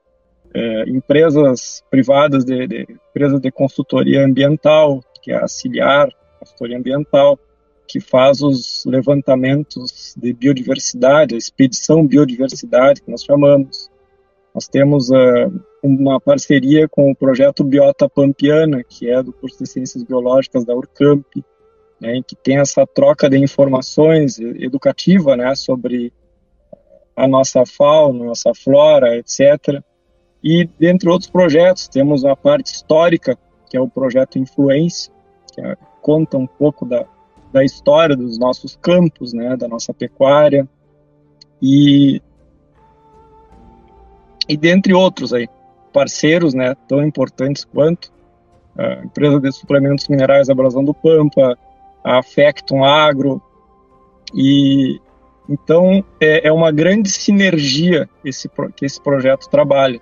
empresas 0.87 1.83
privadas, 1.89 2.43
de, 2.43 2.67
de, 2.67 2.87
empresas 3.09 3.39
de 3.39 3.51
consultoria 3.51 4.25
ambiental, 4.25 5.03
que 5.21 5.31
é 5.31 5.35
a 5.35 5.47
Ciliar, 5.47 6.09
consultoria 6.39 6.77
ambiental, 6.77 7.37
que 7.87 7.99
faz 7.99 8.41
os 8.41 8.83
levantamentos 8.85 10.13
de 10.15 10.31
biodiversidade, 10.31 11.33
a 11.33 11.37
expedição 11.37 12.05
biodiversidade, 12.05 13.01
que 13.01 13.09
nós 13.09 13.23
chamamos. 13.23 13.89
Nós 14.53 14.67
temos 14.67 15.09
uh, 15.09 15.51
uma 15.81 16.19
parceria 16.19 16.87
com 16.87 17.09
o 17.09 17.15
projeto 17.15 17.63
Biota 17.63 18.07
Pampiana, 18.07 18.83
que 18.83 19.09
é 19.09 19.21
do 19.23 19.33
curso 19.33 19.63
de 19.63 19.69
Ciências 19.69 20.03
Biológicas 20.03 20.63
da 20.65 20.75
Urcamp, 20.75 21.25
né, 21.99 22.17
em 22.17 22.23
que 22.23 22.35
tem 22.35 22.59
essa 22.59 22.85
troca 22.85 23.27
de 23.27 23.37
informações 23.37 24.39
educativa 24.39 25.35
né, 25.35 25.53
sobre 25.55 26.13
a 27.15 27.27
nossa 27.27 27.65
fauna, 27.65 28.25
nossa 28.25 28.53
flora, 28.53 29.17
etc. 29.17 29.83
E, 30.43 30.69
dentre 30.79 31.09
outros 31.09 31.29
projetos, 31.29 31.87
temos 31.87 32.23
a 32.23 32.35
parte 32.35 32.73
histórica, 32.73 33.37
que 33.69 33.75
é 33.75 33.81
o 33.81 33.89
projeto 33.89 34.39
Influência, 34.39 35.11
que 35.53 35.61
é, 35.61 35.75
conta 36.01 36.37
um 36.37 36.47
pouco 36.47 36.85
da, 36.85 37.05
da 37.51 37.63
história 37.63 38.15
dos 38.15 38.37
nossos 38.37 38.77
campos, 38.77 39.33
né, 39.33 39.57
da 39.57 39.67
nossa 39.67 39.93
pecuária. 39.93 40.67
E 41.61 42.21
e 44.47 44.57
dentre 44.57 44.95
outros 44.95 45.31
aí, 45.31 45.47
parceiros, 45.93 46.55
né, 46.55 46.75
tão 46.87 47.03
importantes 47.05 47.63
quanto 47.65 48.11
a 48.75 49.03
empresa 49.05 49.39
de 49.39 49.51
suplementos 49.51 50.07
minerais 50.07 50.49
Abrasão 50.49 50.83
do 50.83 50.93
Pampa, 50.93 51.55
a 52.03 52.23
Factum 52.23 52.83
Agro 52.83 53.41
e 54.33 54.99
Então, 55.47 56.03
é, 56.19 56.47
é 56.47 56.51
uma 56.51 56.71
grande 56.71 57.09
sinergia 57.09 58.09
esse, 58.23 58.49
que 58.75 58.85
esse 58.85 59.01
projeto 59.01 59.49
trabalha. 59.49 59.99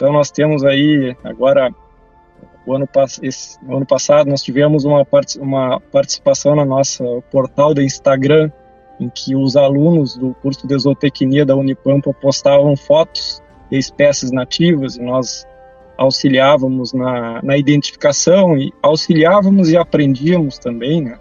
Então, 0.00 0.14
nós 0.14 0.30
temos 0.30 0.64
aí, 0.64 1.14
agora, 1.22 1.70
o 2.64 2.74
ano, 2.74 2.88
esse, 3.22 3.58
o 3.62 3.76
ano 3.76 3.84
passado, 3.84 4.30
nós 4.30 4.42
tivemos 4.42 4.86
uma, 4.86 5.06
uma 5.38 5.78
participação 5.78 6.56
no 6.56 6.64
nosso 6.64 7.22
portal 7.30 7.74
do 7.74 7.82
Instagram, 7.82 8.50
em 8.98 9.10
que 9.10 9.36
os 9.36 9.56
alunos 9.56 10.16
do 10.16 10.32
curso 10.40 10.66
de 10.66 10.78
zootecnia 10.78 11.44
da 11.44 11.54
Unipampa 11.54 12.14
postavam 12.14 12.74
fotos 12.78 13.42
de 13.70 13.76
espécies 13.76 14.30
nativas 14.30 14.96
e 14.96 15.02
nós 15.02 15.46
auxiliávamos 15.98 16.94
na, 16.94 17.42
na 17.42 17.58
identificação 17.58 18.56
e 18.56 18.72
auxiliávamos 18.82 19.68
e 19.68 19.76
aprendíamos 19.76 20.58
também, 20.58 21.02
né? 21.02 21.18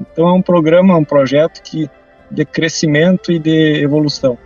Então 0.00 0.28
é 0.28 0.32
um 0.32 0.42
programa, 0.42 0.96
um 0.96 1.04
projeto 1.04 1.60
que 1.64 1.90
de 2.30 2.44
crescimento 2.44 3.32
e 3.32 3.40
de 3.40 3.82
evolução. 3.82 4.38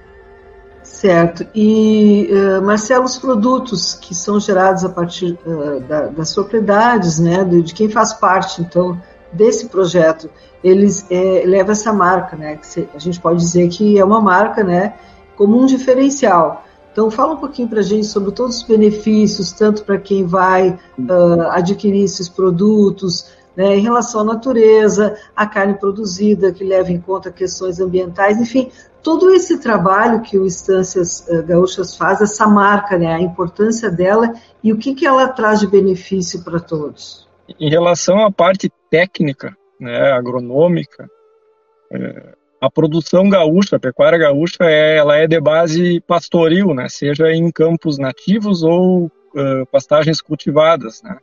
Certo. 0.94 1.44
E, 1.52 2.30
uh, 2.30 2.62
Marcelo, 2.62 3.04
os 3.04 3.18
produtos 3.18 3.94
que 3.94 4.14
são 4.14 4.38
gerados 4.38 4.84
a 4.84 4.88
partir 4.88 5.36
uh, 5.44 5.80
da, 5.80 6.06
das 6.06 6.32
propriedades, 6.32 7.18
né, 7.18 7.42
de, 7.42 7.62
de, 7.62 7.74
quem 7.74 7.88
faz 7.88 8.14
parte, 8.14 8.62
então, 8.62 9.02
desse 9.32 9.66
projeto, 9.66 10.30
eles 10.62 11.04
é, 11.10 11.42
levam 11.44 11.72
essa 11.72 11.92
marca, 11.92 12.36
né, 12.36 12.56
que 12.58 12.88
a 12.94 12.98
gente 13.00 13.20
pode 13.20 13.40
dizer 13.40 13.68
que 13.70 13.98
é 13.98 14.04
uma 14.04 14.20
marca, 14.20 14.62
né, 14.62 14.94
como 15.36 15.60
um 15.60 15.66
diferencial. 15.66 16.64
Então, 16.92 17.10
fala 17.10 17.34
um 17.34 17.38
pouquinho 17.38 17.68
para 17.68 17.80
a 17.80 17.82
gente 17.82 18.06
sobre 18.06 18.30
todos 18.30 18.58
os 18.58 18.62
benefícios, 18.62 19.50
tanto 19.50 19.82
para 19.82 19.98
quem 19.98 20.24
vai 20.24 20.78
uh, 20.96 21.42
adquirir 21.50 22.04
esses 22.04 22.28
produtos, 22.28 23.26
né, 23.56 23.76
em 23.76 23.80
relação 23.80 24.20
à 24.20 24.24
natureza, 24.24 25.16
à 25.34 25.44
carne 25.44 25.74
produzida, 25.74 26.52
que 26.52 26.62
leva 26.62 26.92
em 26.92 27.00
conta 27.00 27.32
questões 27.32 27.80
ambientais, 27.80 28.40
enfim, 28.40 28.70
todo 29.04 29.30
esse 29.34 29.60
trabalho 29.60 30.22
que 30.22 30.38
o 30.38 30.46
Instâncias 30.46 31.28
uh, 31.28 31.42
Gaúchas 31.44 31.94
faz, 31.94 32.22
essa 32.22 32.46
marca, 32.46 32.96
né, 32.96 33.14
a 33.14 33.20
importância 33.20 33.90
dela 33.90 34.32
e 34.62 34.72
o 34.72 34.78
que, 34.78 34.94
que 34.94 35.06
ela 35.06 35.28
traz 35.28 35.60
de 35.60 35.66
benefício 35.66 36.42
para 36.42 36.58
todos. 36.58 37.28
Em 37.60 37.68
relação 37.68 38.24
à 38.24 38.32
parte 38.32 38.72
técnica, 38.90 39.54
né, 39.78 40.10
agronômica, 40.12 41.06
é, 41.92 42.34
a 42.58 42.70
produção 42.70 43.28
gaúcha, 43.28 43.76
a 43.76 43.80
pecuária 43.80 44.18
gaúcha, 44.18 44.64
é, 44.64 44.96
ela 44.96 45.18
é 45.18 45.26
de 45.26 45.38
base 45.38 46.00
pastoril, 46.00 46.72
né, 46.72 46.88
seja 46.88 47.30
em 47.30 47.52
campos 47.52 47.98
nativos 47.98 48.62
ou 48.62 49.04
uh, 49.06 49.66
pastagens 49.70 50.22
cultivadas, 50.22 51.02
né. 51.02 51.18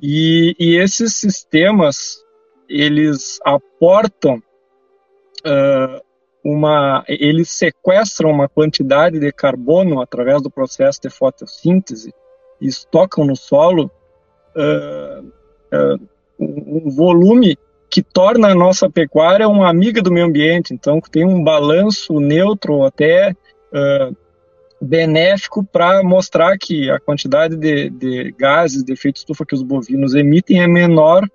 E, 0.00 0.56
e 0.58 0.76
esses 0.76 1.14
sistemas, 1.14 2.16
eles 2.66 3.38
aportam 3.44 4.36
uh, 5.46 6.03
uma, 6.44 7.02
eles 7.08 7.50
sequestram 7.50 8.30
uma 8.30 8.48
quantidade 8.48 9.18
de 9.18 9.32
carbono 9.32 10.02
através 10.02 10.42
do 10.42 10.50
processo 10.50 11.00
de 11.00 11.08
fotossíntese 11.08 12.12
e 12.60 12.66
estocam 12.66 13.24
no 13.24 13.34
solo 13.34 13.90
uh, 14.54 15.24
uh, 15.24 16.08
um 16.38 16.90
volume 16.90 17.56
que 17.88 18.02
torna 18.02 18.48
a 18.48 18.54
nossa 18.54 18.90
pecuária 18.90 19.48
uma 19.48 19.70
amiga 19.70 20.02
do 20.02 20.12
meio 20.12 20.26
ambiente, 20.26 20.74
então 20.74 21.00
tem 21.00 21.24
um 21.24 21.42
balanço 21.42 22.20
neutro 22.20 22.82
até 22.82 23.30
uh, 23.30 24.16
benéfico 24.80 25.64
para 25.64 26.02
mostrar 26.02 26.58
que 26.58 26.90
a 26.90 27.00
quantidade 27.00 27.56
de, 27.56 27.88
de, 27.88 28.32
gases 28.32 28.84
de 28.84 28.92
efeito 28.92 29.16
estufa 29.16 29.46
que 29.46 29.54
os 29.54 29.62
bovinos 29.62 30.14
emitem 30.14 30.62
é 30.62 30.66
menor 30.66 31.26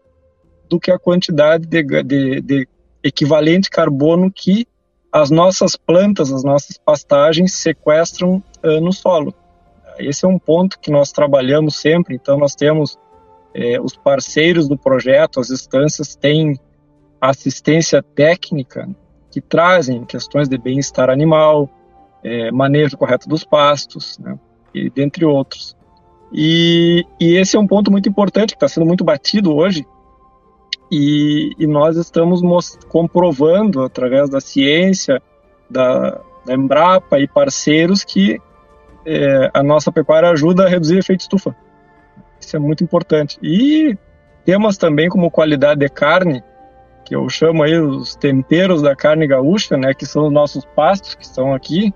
do 0.69 0.79
que 0.79 0.91
a 0.91 0.99
quantidade 0.99 1.65
de, 1.65 1.81
de, 2.03 2.41
de 2.41 2.67
equivalente 3.03 3.71
carbono 3.71 4.31
que 4.31 4.67
as 5.11 5.29
nossas 5.31 5.75
plantas, 5.75 6.31
as 6.31 6.43
nossas 6.43 6.77
pastagens 6.77 7.53
sequestram 7.53 8.43
uh, 8.63 8.79
no 8.81 8.93
solo. 8.93 9.33
Esse 9.97 10.25
é 10.25 10.27
um 10.27 10.39
ponto 10.39 10.79
que 10.79 10.91
nós 10.91 11.11
trabalhamos 11.11 11.75
sempre, 11.75 12.15
então 12.15 12.37
nós 12.37 12.55
temos 12.55 12.97
eh, 13.53 13.81
os 13.81 13.97
parceiros 13.97 14.65
do 14.67 14.77
projeto, 14.77 15.41
as 15.41 15.49
instâncias 15.49 16.15
têm 16.15 16.57
assistência 17.19 18.01
técnica 18.01 18.87
que 19.29 19.41
trazem 19.41 20.05
questões 20.05 20.47
de 20.47 20.57
bem-estar 20.57 21.09
animal, 21.09 21.69
é, 22.23 22.51
manejo 22.51 22.97
correto 22.97 23.27
dos 23.27 23.43
pastos, 23.43 24.17
né, 24.19 24.37
e 24.73 24.89
dentre 24.89 25.25
outros. 25.25 25.75
E, 26.31 27.05
e, 27.19 27.35
esse 27.35 27.55
é 27.55 27.59
um 27.59 27.67
ponto 27.67 27.91
muito 27.91 28.07
importante 28.07 28.51
que 28.51 28.55
está 28.57 28.67
sendo 28.67 28.85
muito 28.85 29.03
batido 29.03 29.55
hoje, 29.55 29.85
e, 30.91 31.53
e 31.57 31.67
nós 31.67 31.97
estamos 31.97 32.41
comprovando 32.87 33.83
através 33.83 34.29
da 34.29 34.41
ciência, 34.41 35.21
da, 35.69 36.19
da 36.45 36.53
Embrapa 36.53 37.19
e 37.19 37.27
parceiros 37.27 38.03
que 38.03 38.41
é, 39.05 39.49
a 39.53 39.63
nossa 39.63 39.91
pecuária 39.91 40.29
ajuda 40.29 40.65
a 40.65 40.69
reduzir 40.69 40.97
efeito 40.97 41.21
estufa. 41.21 41.55
Isso 42.39 42.55
é 42.55 42.59
muito 42.59 42.83
importante. 42.83 43.37
E 43.41 43.97
temas 44.45 44.77
também 44.77 45.09
como 45.09 45.29
qualidade 45.29 45.79
de 45.79 45.89
carne, 45.89 46.43
que 47.05 47.15
eu 47.15 47.27
chamo 47.29 47.63
aí 47.63 47.77
os 47.77 48.15
temperos 48.15 48.81
da 48.81 48.95
carne 48.95 49.27
gaúcha, 49.27 49.77
né, 49.77 49.93
que 49.93 50.05
são 50.05 50.27
os 50.27 50.33
nossos 50.33 50.65
pastos 50.65 51.15
que 51.15 51.23
estão 51.23 51.53
aqui, 51.53 51.93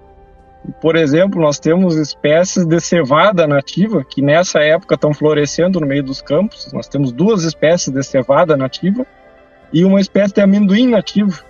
por 0.80 0.96
exemplo, 0.96 1.42
nós 1.42 1.60
temos 1.60 1.96
espécies 1.96 2.66
de 2.66 2.80
cevada 2.80 3.46
nativa 3.46 4.04
que 4.04 4.22
nessa 4.22 4.60
época 4.60 4.96
estão 4.96 5.14
florescendo 5.14 5.80
no 5.80 5.88
meio 5.88 6.04
dos 6.04 6.22
campos. 6.22 6.72
Nós 6.72 6.88
temos 6.88 7.12
duas 7.12 7.44
espécies 7.44 7.94
de 7.94 8.02
cevada 8.04 8.56
nativa 8.56 9.06
e 9.72 9.84
uma 9.84 10.00
espécie 10.00 10.34
de 10.34 10.42
amendoim 10.42 10.88
nativo 10.88 11.44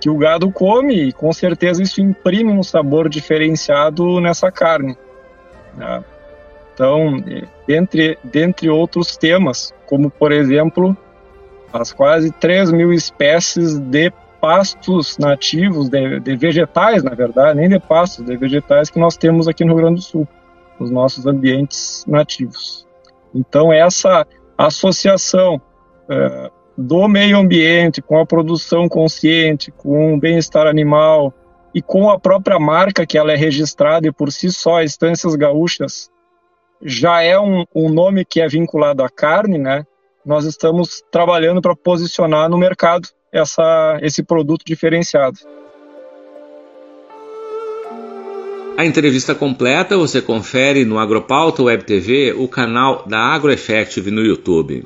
que 0.00 0.10
o 0.10 0.16
gado 0.16 0.50
come 0.52 1.08
e 1.08 1.12
com 1.12 1.32
certeza 1.32 1.82
isso 1.82 2.00
imprime 2.00 2.52
um 2.52 2.62
sabor 2.62 3.08
diferenciado 3.08 4.20
nessa 4.20 4.52
carne. 4.52 4.96
Né? 5.76 6.04
Então, 6.72 7.24
dentre, 7.66 8.18
dentre 8.22 8.68
outros 8.68 9.16
temas, 9.16 9.74
como 9.86 10.10
por 10.10 10.30
exemplo 10.30 10.96
as 11.72 11.92
quase 11.92 12.30
3 12.30 12.70
mil 12.70 12.92
espécies 12.92 13.78
de 13.78 14.12
pastos 14.46 15.18
nativos, 15.18 15.88
de, 15.88 16.20
de, 16.20 16.36
vegetais, 16.36 17.02
na 17.02 17.16
verdade, 17.16 17.58
nem 17.58 17.68
de 17.68 17.80
pastos, 17.80 18.24
de 18.24 18.36
vegetais 18.36 18.88
que 18.88 18.96
nós 18.96 19.16
temos 19.16 19.48
aqui 19.48 19.64
no 19.64 19.72
Rio 19.74 19.82
Grande 19.82 19.96
do 19.96 20.02
Sul, 20.02 20.28
nos 20.78 20.88
nossos 20.88 21.26
ambientes 21.26 22.04
nativos. 22.06 22.86
Então, 23.34 23.72
essa 23.72 24.24
associação 24.56 25.60
é, 26.08 26.48
do 26.78 27.08
meio 27.08 27.38
ambiente 27.38 28.00
com 28.00 28.20
a 28.20 28.24
produção 28.24 28.88
consciente, 28.88 29.72
com 29.72 30.14
o 30.14 30.20
bem-estar 30.20 30.68
animal 30.68 31.34
e 31.74 31.82
com 31.82 32.08
a 32.08 32.16
própria 32.16 32.60
marca 32.60 33.04
que 33.04 33.18
ela 33.18 33.32
é 33.32 33.36
registrada 33.36 34.06
e 34.06 34.12
por 34.12 34.30
si 34.30 34.52
só, 34.52 34.80
Estâncias 34.80 35.34
Gaúchas, 35.34 36.08
já 36.80 37.20
é 37.20 37.36
um, 37.36 37.64
um 37.74 37.88
nome 37.88 38.24
que 38.24 38.40
é 38.40 38.46
vinculado 38.46 39.02
à 39.02 39.08
carne, 39.10 39.58
né? 39.58 39.84
Nós 40.24 40.44
estamos 40.44 41.02
trabalhando 41.10 41.60
para 41.60 41.74
posicionar 41.74 42.48
no 42.48 42.56
mercado 42.56 43.08
essa, 43.36 43.98
esse 44.02 44.22
produto 44.22 44.64
diferenciado. 44.64 45.38
A 48.76 48.84
entrevista 48.84 49.34
completa 49.34 49.96
você 49.96 50.20
confere 50.20 50.84
no 50.84 50.98
Agropauta 50.98 51.62
Web 51.62 51.84
TV, 51.84 52.34
o 52.36 52.46
canal 52.46 53.04
da 53.06 53.18
AgroEffective 53.18 54.10
no 54.10 54.22
YouTube. 54.22 54.84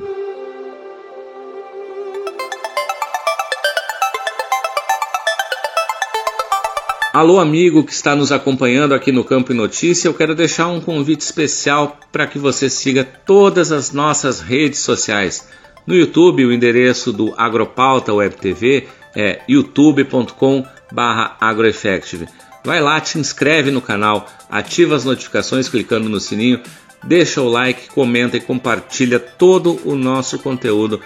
Alô, 7.12 7.40
amigo 7.40 7.82
que 7.82 7.92
está 7.92 8.14
nos 8.14 8.30
acompanhando 8.30 8.94
aqui 8.94 9.10
no 9.10 9.24
Campo 9.24 9.50
e 9.50 9.54
Notícia, 9.56 10.06
eu 10.06 10.14
quero 10.14 10.32
deixar 10.32 10.68
um 10.68 10.80
convite 10.80 11.22
especial 11.22 11.98
para 12.12 12.24
que 12.28 12.38
você 12.38 12.70
siga 12.70 13.04
todas 13.04 13.72
as 13.72 13.92
nossas 13.92 14.40
redes 14.40 14.78
sociais. 14.78 15.48
No 15.86 15.94
YouTube, 15.94 16.44
o 16.44 16.52
endereço 16.52 17.12
do 17.12 17.32
Agropauta 17.36 18.12
Web 18.12 18.34
TV 18.36 18.88
é 19.16 19.40
youtube.com/agroeffective. 19.48 22.28
Vai 22.64 22.80
lá, 22.80 23.00
te 23.00 23.18
inscreve 23.18 23.70
no 23.70 23.80
canal, 23.80 24.28
ativa 24.50 24.94
as 24.94 25.04
notificações 25.04 25.68
clicando 25.68 26.08
no 26.08 26.20
sininho, 26.20 26.60
deixa 27.02 27.40
o 27.40 27.48
like, 27.48 27.88
comenta 27.88 28.36
e 28.36 28.40
compartilha 28.40 29.18
todo 29.18 29.80
o 29.84 29.96
nosso 29.96 30.38
conteúdo 30.38 31.00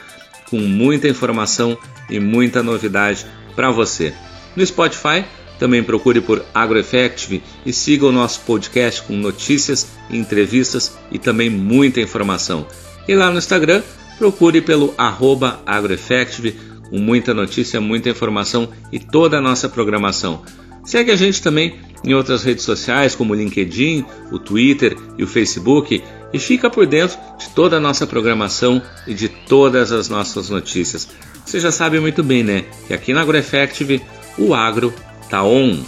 com 0.50 0.58
muita 0.58 1.08
informação 1.08 1.78
e 2.10 2.18
muita 2.18 2.62
novidade 2.62 3.24
para 3.54 3.70
você. 3.70 4.12
No 4.56 4.66
Spotify, 4.66 5.24
também 5.58 5.82
procure 5.82 6.20
por 6.20 6.44
AgroEffective 6.52 7.42
e 7.64 7.72
siga 7.72 8.06
o 8.06 8.12
nosso 8.12 8.40
podcast 8.40 9.02
com 9.02 9.14
notícias, 9.14 9.88
entrevistas 10.10 10.96
e 11.10 11.18
também 11.18 11.48
muita 11.48 12.00
informação. 12.00 12.66
E 13.06 13.14
lá 13.14 13.30
no 13.30 13.38
Instagram, 13.38 13.82
procure 14.18 14.60
pelo 14.60 14.94
arroba 14.96 15.60
agroeffective, 15.66 16.56
com 16.88 16.98
muita 16.98 17.34
notícia, 17.34 17.80
muita 17.80 18.10
informação 18.10 18.68
e 18.92 18.98
toda 18.98 19.38
a 19.38 19.40
nossa 19.40 19.68
programação. 19.68 20.42
Segue 20.84 21.10
a 21.10 21.16
gente 21.16 21.42
também 21.42 21.76
em 22.04 22.12
outras 22.12 22.44
redes 22.44 22.64
sociais 22.64 23.14
como 23.14 23.32
o 23.32 23.36
LinkedIn, 23.36 24.04
o 24.30 24.38
Twitter 24.38 24.96
e 25.16 25.24
o 25.24 25.26
Facebook 25.26 26.02
e 26.32 26.38
fica 26.38 26.68
por 26.68 26.86
dentro 26.86 27.16
de 27.38 27.48
toda 27.50 27.76
a 27.78 27.80
nossa 27.80 28.06
programação 28.06 28.82
e 29.06 29.14
de 29.14 29.28
todas 29.28 29.92
as 29.92 30.08
nossas 30.08 30.50
notícias. 30.50 31.08
Você 31.44 31.60
já 31.60 31.72
sabe 31.72 31.98
muito 32.00 32.22
bem, 32.22 32.42
né? 32.42 32.64
Que 32.86 32.94
aqui 32.94 33.14
na 33.14 33.22
AgroEffective 33.22 34.02
o 34.36 34.54
agro 34.54 34.92
tá 35.30 35.42
on. 35.42 35.82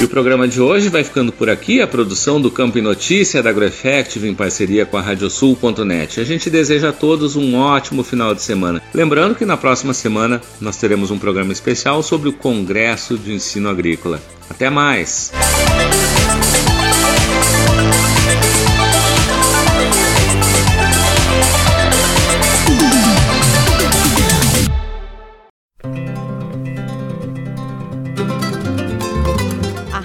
E 0.00 0.04
o 0.04 0.08
programa 0.08 0.48
de 0.48 0.60
hoje 0.60 0.88
vai 0.88 1.04
ficando 1.04 1.32
por 1.32 1.48
aqui. 1.48 1.80
A 1.80 1.86
produção 1.86 2.40
do 2.40 2.50
Campo 2.50 2.78
e 2.78 2.82
Notícia 2.82 3.42
da 3.42 3.50
AgroEffective 3.50 4.28
em 4.28 4.34
parceria 4.34 4.84
com 4.84 4.96
a 4.96 5.00
Radiosul.net. 5.00 6.20
A 6.20 6.24
gente 6.24 6.50
deseja 6.50 6.88
a 6.88 6.92
todos 6.92 7.36
um 7.36 7.56
ótimo 7.56 8.02
final 8.02 8.34
de 8.34 8.42
semana. 8.42 8.82
Lembrando 8.92 9.34
que 9.34 9.44
na 9.44 9.56
próxima 9.56 9.94
semana 9.94 10.40
nós 10.60 10.76
teremos 10.76 11.10
um 11.10 11.18
programa 11.18 11.52
especial 11.52 12.02
sobre 12.02 12.28
o 12.28 12.32
Congresso 12.32 13.16
de 13.16 13.32
Ensino 13.32 13.68
Agrícola. 13.68 14.20
Até 14.50 14.68
mais! 14.68 15.32